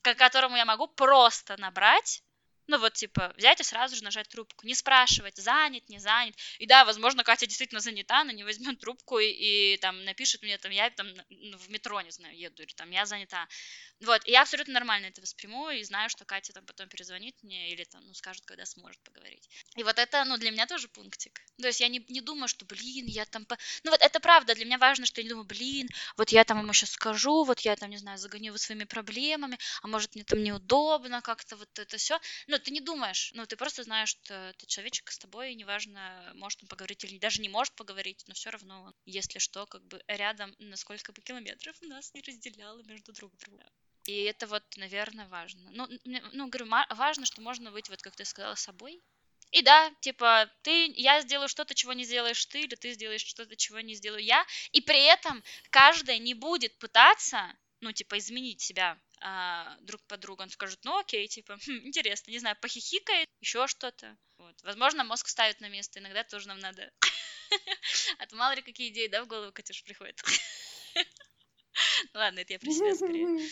к 0.01 0.15
которому 0.15 0.55
я 0.57 0.65
могу 0.65 0.87
просто 0.87 1.57
набрать 1.57 2.23
ну 2.67 2.77
вот, 2.77 2.93
типа, 2.93 3.33
взять 3.37 3.59
и 3.59 3.63
сразу 3.63 3.95
же 3.95 4.03
нажать 4.03 4.27
трубку, 4.29 4.65
не 4.65 4.75
спрашивать, 4.75 5.37
занят, 5.37 5.87
не 5.89 5.99
занят. 5.99 6.35
И 6.59 6.65
да, 6.65 6.85
возможно, 6.85 7.23
Катя 7.23 7.47
действительно 7.47 7.79
занята, 7.79 8.21
она 8.21 8.33
не 8.33 8.43
возьмет 8.43 8.79
трубку 8.79 9.19
и, 9.19 9.27
и 9.27 9.77
там 9.77 10.03
напишет 10.05 10.41
мне, 10.41 10.57
там, 10.57 10.71
я 10.71 10.89
там 10.89 11.07
ну, 11.29 11.57
в 11.57 11.69
метро, 11.69 12.01
не 12.01 12.11
знаю, 12.11 12.37
еду, 12.37 12.63
или 12.63 12.73
там, 12.73 12.89
я 12.91 13.05
занята. 13.05 13.47
Вот, 14.01 14.27
и 14.27 14.31
я 14.31 14.41
абсолютно 14.41 14.73
нормально 14.73 15.07
это 15.07 15.21
восприму, 15.21 15.69
и 15.71 15.83
знаю, 15.83 16.09
что 16.09 16.25
Катя 16.25 16.53
там 16.53 16.65
потом 16.65 16.87
перезвонит 16.87 17.35
мне 17.41 17.71
или 17.71 17.83
там, 17.83 18.05
ну, 18.05 18.13
скажет, 18.13 18.45
когда 18.45 18.65
сможет 18.65 19.01
поговорить. 19.01 19.49
И 19.75 19.83
вот 19.83 19.97
это, 19.97 20.23
ну, 20.25 20.37
для 20.37 20.51
меня 20.51 20.67
тоже 20.67 20.87
пунктик. 20.87 21.41
То 21.59 21.67
есть 21.67 21.79
я 21.79 21.87
не, 21.87 22.05
не 22.09 22.21
думаю, 22.21 22.47
что, 22.47 22.65
блин, 22.65 23.05
я 23.07 23.25
там... 23.25 23.45
По... 23.45 23.57
Ну, 23.83 23.91
вот 23.91 24.01
это 24.01 24.19
правда, 24.19 24.53
для 24.53 24.65
меня 24.65 24.77
важно, 24.77 25.05
что 25.05 25.21
я 25.21 25.23
не 25.23 25.29
думаю, 25.29 25.45
блин, 25.45 25.87
вот 26.15 26.29
я 26.29 26.43
там 26.43 26.59
ему 26.59 26.73
сейчас 26.73 26.91
скажу, 26.91 27.43
вот 27.43 27.61
я 27.61 27.75
там, 27.75 27.89
не 27.89 27.97
знаю, 27.97 28.17
загоню 28.17 28.47
его 28.47 28.57
своими 28.57 28.83
проблемами, 28.83 29.57
а 29.81 29.87
может 29.87 30.13
мне 30.13 30.23
там 30.23 30.43
неудобно 30.43 31.21
как-то 31.21 31.55
вот 31.55 31.79
это 31.79 31.97
все. 31.97 32.19
Ну, 32.47 32.56
ты 32.59 32.71
не 32.71 32.81
думаешь, 32.81 33.31
ну, 33.33 33.45
ты 33.45 33.55
просто 33.55 33.83
знаешь, 33.83 34.09
что 34.09 34.33
этот 34.33 34.67
человечек 34.67 35.11
с 35.11 35.17
тобой, 35.17 35.53
неважно, 35.55 36.31
может 36.35 36.61
он 36.63 36.67
поговорить 36.69 37.03
или 37.03 37.17
даже 37.17 37.41
не 37.41 37.49
может 37.49 37.73
поговорить, 37.73 38.23
но 38.27 38.33
все 38.33 38.49
равно, 38.49 38.93
если 39.05 39.39
что, 39.39 39.65
как 39.65 39.83
бы 39.85 40.01
рядом, 40.07 40.55
насколько 40.59 41.11
бы 41.11 41.21
километров 41.21 41.75
нас 41.81 42.13
не 42.13 42.21
разделяло 42.21 42.81
между 42.83 43.13
друг 43.13 43.35
другом. 43.37 43.69
И 44.05 44.23
это 44.23 44.47
вот, 44.47 44.63
наверное, 44.77 45.27
важно. 45.27 45.69
Ну, 45.71 45.87
ну, 46.05 46.47
говорю, 46.47 46.69
важно, 46.91 47.25
что 47.25 47.41
можно 47.41 47.71
быть, 47.71 47.89
вот 47.89 48.01
как 48.01 48.15
ты 48.15 48.23
сказала, 48.23 48.55
собой. 48.55 49.01
И 49.51 49.61
да, 49.61 49.91
типа, 50.01 50.49
ты, 50.61 50.91
я 50.95 51.21
сделаю 51.21 51.47
что-то, 51.47 51.73
чего 51.73 51.93
не 51.93 52.03
сделаешь 52.03 52.45
ты, 52.45 52.61
или 52.61 52.75
ты 52.75 52.93
сделаешь 52.93 53.25
что-то, 53.25 53.55
чего 53.55 53.79
не 53.79 53.95
сделаю 53.95 54.23
я. 54.23 54.45
И 54.71 54.81
при 54.81 55.03
этом 55.05 55.43
каждая 55.69 56.19
не 56.19 56.33
будет 56.33 56.77
пытаться, 56.79 57.53
ну, 57.81 57.91
типа, 57.91 58.17
изменить 58.17 58.61
себя 58.61 58.97
а, 59.21 59.77
друг 59.81 60.01
под 60.03 60.19
другу. 60.19 60.43
Он 60.43 60.49
скажет, 60.49 60.79
ну, 60.83 60.97
окей, 60.97 61.27
типа, 61.27 61.57
хм, 61.67 61.87
интересно, 61.87 62.31
не 62.31 62.39
знаю, 62.39 62.55
похихикает, 62.61 63.29
еще 63.41 63.67
что-то. 63.67 64.17
Вот. 64.37 64.55
Возможно, 64.63 65.03
мозг 65.03 65.27
ставит 65.27 65.59
на 65.61 65.69
место, 65.69 65.99
иногда 65.99 66.23
тоже 66.23 66.47
нам 66.47 66.59
надо. 66.59 66.91
А 68.19 68.25
то 68.25 68.35
мало 68.35 68.53
ли 68.55 68.61
какие 68.61 68.89
идеи, 68.89 69.07
да, 69.07 69.23
в 69.23 69.27
голову, 69.27 69.53
Катюш, 69.53 69.81
приходят. 69.83 70.21
Ладно, 72.13 72.39
это 72.39 72.53
я 72.53 72.59
про 72.59 72.69
себя 72.71 72.93
скорее. 72.95 73.49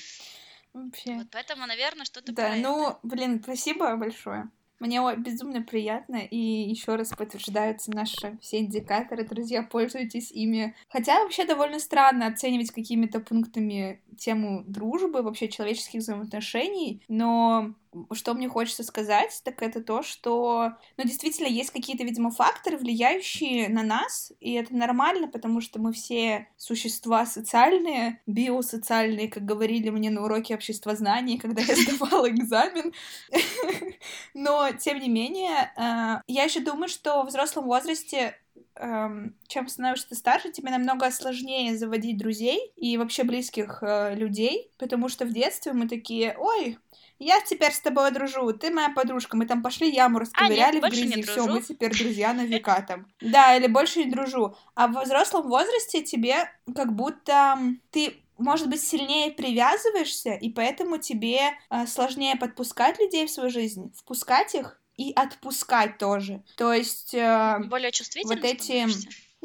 Вообще. 0.73 1.13
Вот 1.15 1.27
поэтому, 1.31 1.65
наверное, 1.65 2.03
что-то 2.05 2.33
Да, 2.33 2.55
ну, 2.55 2.89
это. 2.89 2.99
блин, 3.03 3.41
спасибо 3.41 3.95
большое. 3.95 4.51
Мне 4.79 4.99
безумно 5.15 5.61
приятно, 5.61 6.17
и 6.17 6.37
еще 6.37 6.95
раз 6.95 7.09
подтверждаются 7.09 7.91
наши 7.91 8.37
все 8.41 8.59
индикаторы. 8.59 9.25
Друзья, 9.25 9.63
пользуйтесь 9.63 10.31
ими. 10.31 10.75
Хотя 10.89 11.23
вообще 11.23 11.45
довольно 11.45 11.79
странно 11.79 12.27
оценивать 12.27 12.71
какими-то 12.71 13.21
пунктами 13.21 14.03
тему 14.17 14.63
дружбы, 14.65 15.21
вообще 15.21 15.47
человеческих 15.47 16.01
взаимоотношений, 16.01 17.03
но 17.07 17.75
что 18.13 18.33
мне 18.33 18.49
хочется 18.49 18.83
сказать, 18.83 19.41
так 19.43 19.61
это 19.61 19.81
то, 19.81 20.03
что, 20.03 20.73
ну, 20.97 21.03
действительно, 21.03 21.47
есть 21.47 21.71
какие-то, 21.71 22.03
видимо, 22.03 22.31
факторы, 22.31 22.77
влияющие 22.77 23.69
на 23.69 23.83
нас, 23.83 24.31
и 24.39 24.53
это 24.53 24.75
нормально, 24.75 25.27
потому 25.27 25.61
что 25.61 25.79
мы 25.79 25.93
все 25.93 26.47
существа 26.57 27.25
социальные, 27.25 28.21
биосоциальные, 28.25 29.29
как 29.29 29.45
говорили 29.45 29.89
мне 29.89 30.09
на 30.09 30.23
уроке 30.23 30.55
обществознания, 30.55 31.39
когда 31.41 31.61
я 31.61 31.75
сдавала 31.75 32.29
экзамен. 32.29 32.93
Но, 34.33 34.71
тем 34.71 34.99
не 34.99 35.09
менее, 35.09 35.71
э, 35.77 36.21
я 36.27 36.43
еще 36.43 36.59
думаю, 36.59 36.89
что 36.89 37.23
в 37.23 37.27
взрослом 37.27 37.65
возрасте 37.65 38.35
эм, 38.75 39.35
чем 39.47 39.67
становишься 39.67 40.09
ты 40.09 40.15
старше, 40.15 40.51
тебе 40.51 40.71
намного 40.71 41.09
сложнее 41.11 41.77
заводить 41.77 42.17
друзей 42.17 42.71
и 42.75 42.97
вообще 42.97 43.23
близких 43.23 43.79
э, 43.81 44.15
людей, 44.15 44.71
потому 44.77 45.09
что 45.09 45.25
в 45.25 45.31
детстве 45.31 45.73
мы 45.73 45.87
такие, 45.87 46.35
ой, 46.37 46.77
я 47.19 47.39
теперь 47.41 47.71
с 47.71 47.79
тобой 47.79 48.11
дружу, 48.11 48.51
ты 48.53 48.71
моя 48.71 48.89
подружка, 48.89 49.37
мы 49.37 49.45
там 49.45 49.63
пошли 49.63 49.89
яму 49.89 50.19
расковыряли 50.19 50.79
а, 50.79 50.81
нет, 50.81 50.83
в 50.83 50.95
грязи, 50.95 51.21
все, 51.21 51.47
мы 51.47 51.61
теперь 51.61 51.97
друзья 51.97 52.33
на 52.33 52.45
века 52.45 52.81
там. 52.87 53.07
Да, 53.21 53.55
или 53.55 53.67
больше 53.67 54.03
не 54.03 54.11
дружу. 54.11 54.55
А 54.75 54.87
в 54.87 55.03
взрослом 55.03 55.47
возрасте 55.47 56.03
тебе 56.03 56.49
как 56.75 56.93
будто 56.93 57.57
ты 57.91 58.21
может 58.37 58.69
быть, 58.69 58.81
сильнее 58.81 59.31
привязываешься, 59.31 60.33
и 60.33 60.49
поэтому 60.49 60.97
тебе 60.97 61.39
э, 61.69 61.87
сложнее 61.87 62.35
подпускать 62.35 62.99
людей 62.99 63.27
в 63.27 63.31
свою 63.31 63.49
жизнь, 63.49 63.93
впускать 63.95 64.55
их 64.55 64.81
и 64.97 65.11
отпускать 65.13 65.97
тоже. 65.97 66.43
То 66.55 66.73
есть... 66.73 67.13
Э, 67.13 67.59
Более 67.65 67.91
чувствительным 67.91 68.37
Вот 68.37 68.45
эти... 68.45 68.87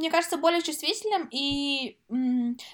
Мне 0.00 0.10
кажется, 0.10 0.38
более 0.38 0.62
чувствительным, 0.62 1.28
и 1.30 1.98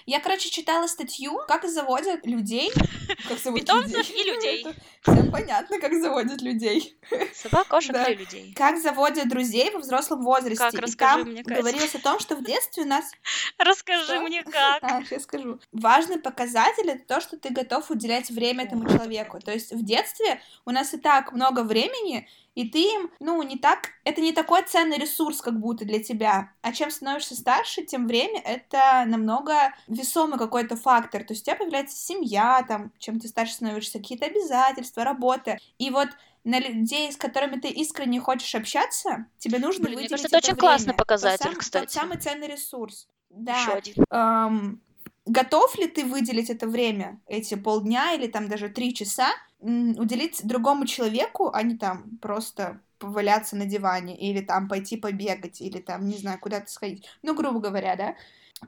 я, 0.05 0.21
короче, 0.21 0.49
читала 0.49 0.87
статью, 0.87 1.41
как 1.45 1.67
заводят 1.67 2.25
людей. 2.25 2.71
Как 3.27 3.39
заводят 3.39 3.67
Питомцев 3.67 4.09
людей. 4.09 4.21
и 4.21 4.29
людей. 4.29 4.65
Всем 5.01 5.31
понятно, 5.31 5.79
как 5.79 5.93
заводят 5.93 6.41
людей. 6.41 6.97
Собак, 7.33 7.67
кошек 7.67 7.93
да. 7.93 8.05
и 8.05 8.15
людей. 8.15 8.53
Как 8.53 8.77
заводят 8.77 9.27
друзей 9.27 9.71
во 9.71 9.79
взрослом 9.79 10.23
возрасте. 10.23 10.57
Как? 10.57 10.73
Расскажи 10.75 11.21
и 11.21 11.23
там 11.23 11.31
мне, 11.31 11.43
Катя. 11.43 11.61
говорилось 11.61 11.95
о 11.95 11.99
том, 11.99 12.19
что 12.19 12.35
в 12.35 12.43
детстве 12.43 12.83
у 12.83 12.85
нас... 12.85 13.05
Расскажи 13.57 14.03
что? 14.03 14.21
мне, 14.21 14.43
как. 14.43 14.79
А, 14.83 15.03
сейчас 15.03 15.23
скажу. 15.23 15.59
Важный 15.71 16.19
показатель— 16.19 16.89
это 16.91 17.05
то, 17.05 17.21
что 17.21 17.37
ты 17.37 17.49
готов 17.49 17.89
уделять 17.91 18.29
время 18.29 18.65
этому 18.65 18.87
человеку. 18.89 19.39
То 19.39 19.51
есть 19.51 19.71
в 19.73 19.83
детстве 19.83 20.41
у 20.65 20.71
нас 20.71 20.93
и 20.93 20.97
так 20.97 21.33
много 21.33 21.63
времени, 21.63 22.27
и 22.57 22.67
ты 22.67 22.79
им, 22.79 23.11
ну, 23.19 23.43
не 23.43 23.55
так, 23.55 23.89
это 24.03 24.19
не 24.19 24.33
такой 24.33 24.63
ценный 24.63 24.97
ресурс, 24.97 25.41
как 25.41 25.59
будто 25.59 25.85
для 25.85 26.01
тебя. 26.01 26.53
А 26.63 26.73
чем 26.73 26.89
становишься 26.89 27.35
старше, 27.35 27.83
тем 27.83 28.07
время 28.07 28.41
это 28.43 29.03
намного 29.05 29.75
весомый 29.87 30.39
какой-то 30.39 30.75
фактор. 30.75 31.23
То 31.23 31.33
есть 31.33 31.43
у 31.43 31.45
тебя 31.45 31.55
появляется 31.55 31.95
семья, 31.95 32.65
там, 32.67 32.91
чем 32.97 33.19
ты 33.19 33.27
старше 33.27 33.53
становишься, 33.53 33.99
какие-то 33.99 34.25
обязательства, 34.25 35.03
работа. 35.03 35.59
И 35.77 35.91
вот 35.91 36.09
на 36.43 36.59
людей, 36.59 37.11
с 37.11 37.15
которыми 37.15 37.59
ты 37.59 37.67
искренне 37.67 38.19
хочешь 38.19 38.55
общаться, 38.55 39.27
тебе 39.37 39.59
нужно 39.59 39.83
Блин, 39.83 39.97
выделить 39.97 40.09
мне 40.09 40.17
кажется, 40.17 40.27
это, 40.27 40.37
это 40.37 40.47
очень 40.47 40.55
время. 40.55 40.69
классный 40.71 40.93
показатель, 40.95 41.45
тот 41.45 41.57
кстати. 41.57 41.83
Тот 41.83 41.91
самый 41.91 42.17
ценный 42.17 42.47
ресурс. 42.47 43.07
Да. 43.29 43.61
Еще 43.61 43.71
один. 43.71 44.03
Эм, 44.09 44.81
готов 45.27 45.77
ли 45.77 45.87
ты 45.87 46.05
выделить 46.05 46.49
это 46.49 46.67
время, 46.67 47.19
эти 47.27 47.55
полдня 47.55 48.13
или 48.13 48.27
там 48.27 48.47
даже 48.47 48.69
три 48.69 48.93
часа, 48.93 49.29
уделить 49.59 50.41
другому 50.45 50.85
человеку, 50.85 51.51
а 51.53 51.63
не 51.63 51.77
там 51.77 52.17
просто 52.21 52.79
поваляться 52.99 53.55
на 53.55 53.65
диване 53.65 54.17
или 54.17 54.41
там 54.41 54.67
пойти 54.67 54.97
побегать 54.97 55.61
или 55.61 55.79
там, 55.79 56.07
не 56.07 56.17
знаю, 56.17 56.39
куда-то 56.39 56.71
сходить. 56.71 57.05
Ну, 57.21 57.35
грубо 57.35 57.59
говоря, 57.59 57.95
да. 57.95 58.15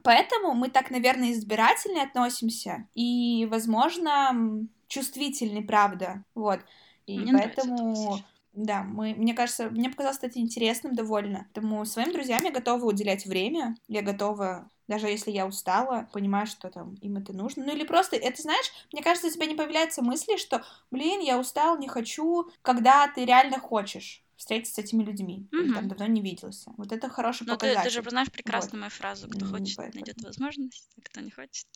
Поэтому 0.04 0.54
мы 0.54 0.70
так, 0.70 0.92
наверное, 0.92 1.32
избирательно 1.32 2.04
относимся 2.04 2.88
и, 2.94 3.48
возможно, 3.50 4.68
чувствительны, 4.88 5.64
правда. 5.64 6.24
Вот. 6.36 6.60
И 7.08 7.18
мне 7.20 7.34
поэтому 7.34 8.20
да, 8.54 8.84
мы, 8.84 9.16
мне 9.16 9.34
кажется, 9.34 9.70
мне 9.70 9.90
показалось 9.90 10.20
это 10.22 10.40
интересным 10.40 10.94
довольно. 10.94 11.48
Поэтому 11.54 11.86
своим 11.86 12.12
друзьям 12.12 12.44
я 12.44 12.52
готова 12.52 12.84
уделять 12.86 13.26
время, 13.26 13.76
я 13.88 14.02
готова 14.02 14.70
даже 14.90 15.08
если 15.08 15.30
я 15.30 15.46
устала, 15.46 16.10
понимаю, 16.12 16.48
что 16.48 16.70
там 16.70 16.96
им 16.96 17.18
это 17.18 17.32
нужно. 17.32 17.64
Ну 17.64 17.74
или 17.74 17.84
просто, 17.84 18.16
это 18.16 18.42
знаешь, 18.42 18.72
мне 18.92 19.04
кажется, 19.04 19.28
у 19.28 19.32
тебя 19.32 19.46
не 19.46 19.54
появляется 19.54 20.02
мысли, 20.02 20.36
что, 20.36 20.66
блин, 20.90 21.22
я 21.22 21.38
устал, 21.38 21.78
не 21.78 21.88
хочу, 21.88 22.50
когда 22.64 23.08
ты 23.08 23.24
реально 23.24 23.60
хочешь 23.60 24.24
встретиться 24.36 24.74
с 24.74 24.78
этими 24.80 25.04
людьми. 25.04 25.48
Mm-hmm. 25.52 25.62
Или 25.62 25.74
там 25.74 25.88
давно 25.90 26.08
не 26.08 26.22
виделся. 26.22 26.74
Вот 26.76 26.92
это 26.92 27.08
хороший 27.08 27.46
Но 27.46 27.54
показатель. 27.54 27.84
Ты, 27.84 27.96
ты 27.96 28.04
же 28.04 28.10
знаешь 28.10 28.32
прекрасно 28.32 28.72
вот. 28.72 28.80
мою 28.80 28.90
фразу, 28.90 29.30
кто 29.30 29.46
mm-hmm. 29.46 29.52
хочет, 29.52 29.78
найдет 29.94 30.22
возможность, 30.24 30.90
а 30.98 31.02
кто 31.02 31.22
не 31.22 31.30
хочет, 31.30 31.68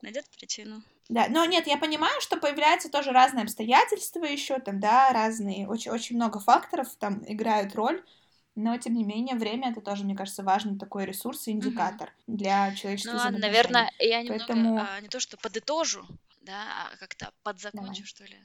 найдет 0.00 0.24
причину. 0.30 0.82
Да, 1.10 1.26
но 1.28 1.44
нет, 1.44 1.66
я 1.66 1.76
понимаю, 1.76 2.18
что 2.22 2.38
появляются 2.38 2.88
тоже 2.88 3.10
разные 3.10 3.42
обстоятельства 3.42 4.24
еще, 4.24 4.58
там, 4.58 4.80
да, 4.80 5.12
разные, 5.12 5.68
очень, 5.68 5.90
очень 5.90 6.16
много 6.16 6.40
факторов 6.40 6.88
там 6.98 7.22
играют 7.26 7.74
роль, 7.74 8.02
но, 8.58 8.76
тем 8.76 8.94
не 8.94 9.04
менее, 9.04 9.36
время 9.36 9.70
это 9.70 9.80
тоже, 9.80 10.02
мне 10.04 10.16
кажется, 10.16 10.42
важный 10.42 10.76
такой 10.76 11.04
ресурс 11.04 11.46
и 11.46 11.52
индикатор 11.52 12.12
угу. 12.26 12.36
для 12.36 12.74
человеческих 12.74 13.12
Ну 13.12 13.18
ладно, 13.18 13.38
наверное, 13.38 13.90
я 14.00 14.20
немного 14.20 14.44
Поэтому... 14.46 14.78
а, 14.78 15.00
не 15.00 15.08
то, 15.08 15.20
что 15.20 15.36
подытожу, 15.36 16.04
да, 16.40 16.88
а 16.92 16.96
как-то 16.96 17.32
подзакончу, 17.44 18.02
Давай. 18.02 18.06
что 18.06 18.24
ли, 18.24 18.36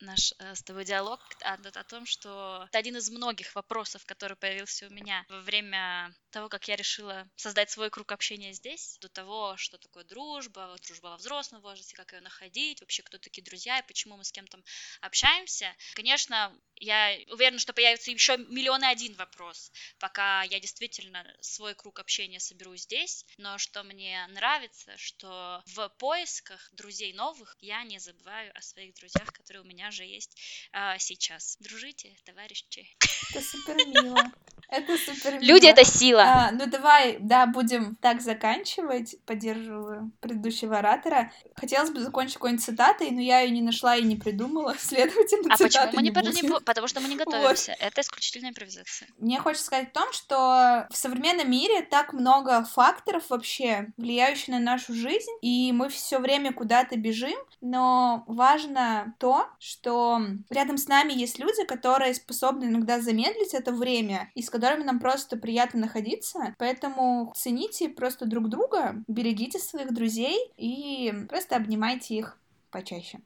наш 0.00 0.32
э, 0.38 0.54
с 0.54 0.62
тобой 0.62 0.84
диалог 0.84 1.20
о, 1.42 1.54
о 1.54 1.84
том, 1.84 2.06
что 2.06 2.64
это 2.68 2.78
один 2.78 2.96
из 2.96 3.10
многих 3.10 3.54
вопросов, 3.54 4.04
который 4.06 4.36
появился 4.36 4.86
у 4.86 4.90
меня 4.90 5.24
во 5.28 5.40
время 5.40 6.14
того, 6.30 6.48
как 6.48 6.68
я 6.68 6.76
решила 6.76 7.28
создать 7.36 7.70
свой 7.70 7.90
круг 7.90 8.12
общения 8.12 8.52
здесь, 8.52 8.98
до 9.00 9.08
того, 9.08 9.56
что 9.56 9.78
такое 9.78 10.04
дружба, 10.04 10.76
дружба 10.86 11.08
во 11.08 11.16
взрослом 11.16 11.60
возрасте, 11.60 11.96
как 11.96 12.12
ее 12.12 12.20
находить, 12.20 12.80
вообще 12.80 13.02
кто 13.02 13.18
такие 13.18 13.42
друзья 13.42 13.78
и 13.78 13.86
почему 13.86 14.16
мы 14.16 14.24
с 14.24 14.32
кем-то 14.32 14.58
общаемся. 15.00 15.74
Конечно, 15.94 16.52
я 16.76 17.16
уверена, 17.30 17.58
что 17.58 17.72
появится 17.72 18.10
еще 18.10 18.36
миллион 18.36 18.82
и 18.84 18.86
один 18.86 19.14
вопрос, 19.14 19.72
пока 19.98 20.42
я 20.44 20.60
действительно 20.60 21.26
свой 21.40 21.74
круг 21.74 21.98
общения 21.98 22.40
соберу 22.40 22.76
здесь. 22.76 23.24
Но 23.38 23.58
что 23.58 23.82
мне 23.82 24.26
нравится, 24.28 24.96
что 24.96 25.62
в 25.66 25.88
поисках 25.98 26.68
друзей 26.72 27.12
новых 27.12 27.56
я 27.60 27.82
не 27.84 27.98
забываю 27.98 28.56
о 28.56 28.62
своих 28.62 28.94
друзьях, 28.94 29.32
которые 29.32 29.62
у 29.62 29.66
меня 29.70 29.90
же 29.90 30.04
есть 30.04 30.36
а, 30.72 30.98
сейчас. 30.98 31.56
Дружите, 31.60 32.16
товарищи. 32.24 32.88
Это 33.30 33.40
супер 33.40 33.76
мило. 33.86 34.32
Это 34.70 34.96
супер. 34.96 35.38
Люди— 35.40 35.66
это 35.68 35.84
сила. 35.84 36.22
А, 36.22 36.50
ну 36.52 36.66
давай, 36.66 37.18
да, 37.20 37.46
будем 37.46 37.96
так 37.96 38.20
заканчивать. 38.20 39.16
Поддерживаю 39.26 40.12
предыдущего 40.20 40.78
оратора. 40.78 41.32
Хотелось 41.56 41.90
бы 41.90 42.00
закончить 42.00 42.34
какой-нибудь 42.34 42.64
цитатой, 42.64 43.10
но 43.10 43.20
я 43.20 43.40
ее 43.40 43.50
не 43.50 43.62
нашла 43.62 43.96
и 43.96 44.02
не 44.02 44.16
придумала, 44.16 44.76
следовательно, 44.78 45.52
А 45.52 45.56
почему 45.56 45.86
мы 45.92 46.02
не, 46.02 46.10
не. 46.10 46.60
Потому 46.60 46.86
что 46.86 47.00
мы 47.00 47.08
не 47.08 47.16
готовимся. 47.16 47.72
Вот. 47.72 47.86
Это 47.86 48.00
исключительная 48.00 48.50
импровизация. 48.50 49.08
Мне 49.18 49.40
хочется 49.40 49.66
сказать 49.66 49.90
в 49.90 49.92
том, 49.92 50.12
что 50.12 50.86
в 50.90 50.96
современном 50.96 51.50
мире 51.50 51.82
так 51.82 52.12
много 52.12 52.64
факторов 52.64 53.24
вообще, 53.28 53.88
влияющих 53.96 54.48
на 54.48 54.60
нашу 54.60 54.94
жизнь, 54.94 55.30
и 55.42 55.72
мы 55.72 55.88
все 55.88 56.18
время 56.18 56.52
куда-то 56.52 56.96
бежим, 56.96 57.38
но 57.60 58.24
важно 58.26 59.14
то, 59.18 59.48
что 59.58 60.20
рядом 60.50 60.78
с 60.78 60.86
нами 60.86 61.12
есть 61.12 61.38
люди, 61.38 61.64
которые 61.64 62.14
способны 62.14 62.64
иногда 62.64 63.00
замедлить 63.00 63.54
это 63.54 63.72
время, 63.72 64.30
и 64.34 64.42
с 64.42 64.50
которыми 64.60 64.84
нам 64.84 65.00
просто 65.00 65.36
приятно 65.36 65.80
находиться, 65.80 66.54
поэтому 66.58 67.32
цените 67.36 67.88
просто 67.88 68.26
друг 68.26 68.48
друга, 68.48 69.02
берегите 69.08 69.58
своих 69.58 69.92
друзей 69.94 70.36
и 70.56 71.12
просто 71.28 71.56
обнимайте 71.56 72.14
их 72.14 72.38
почаще. 72.70 73.20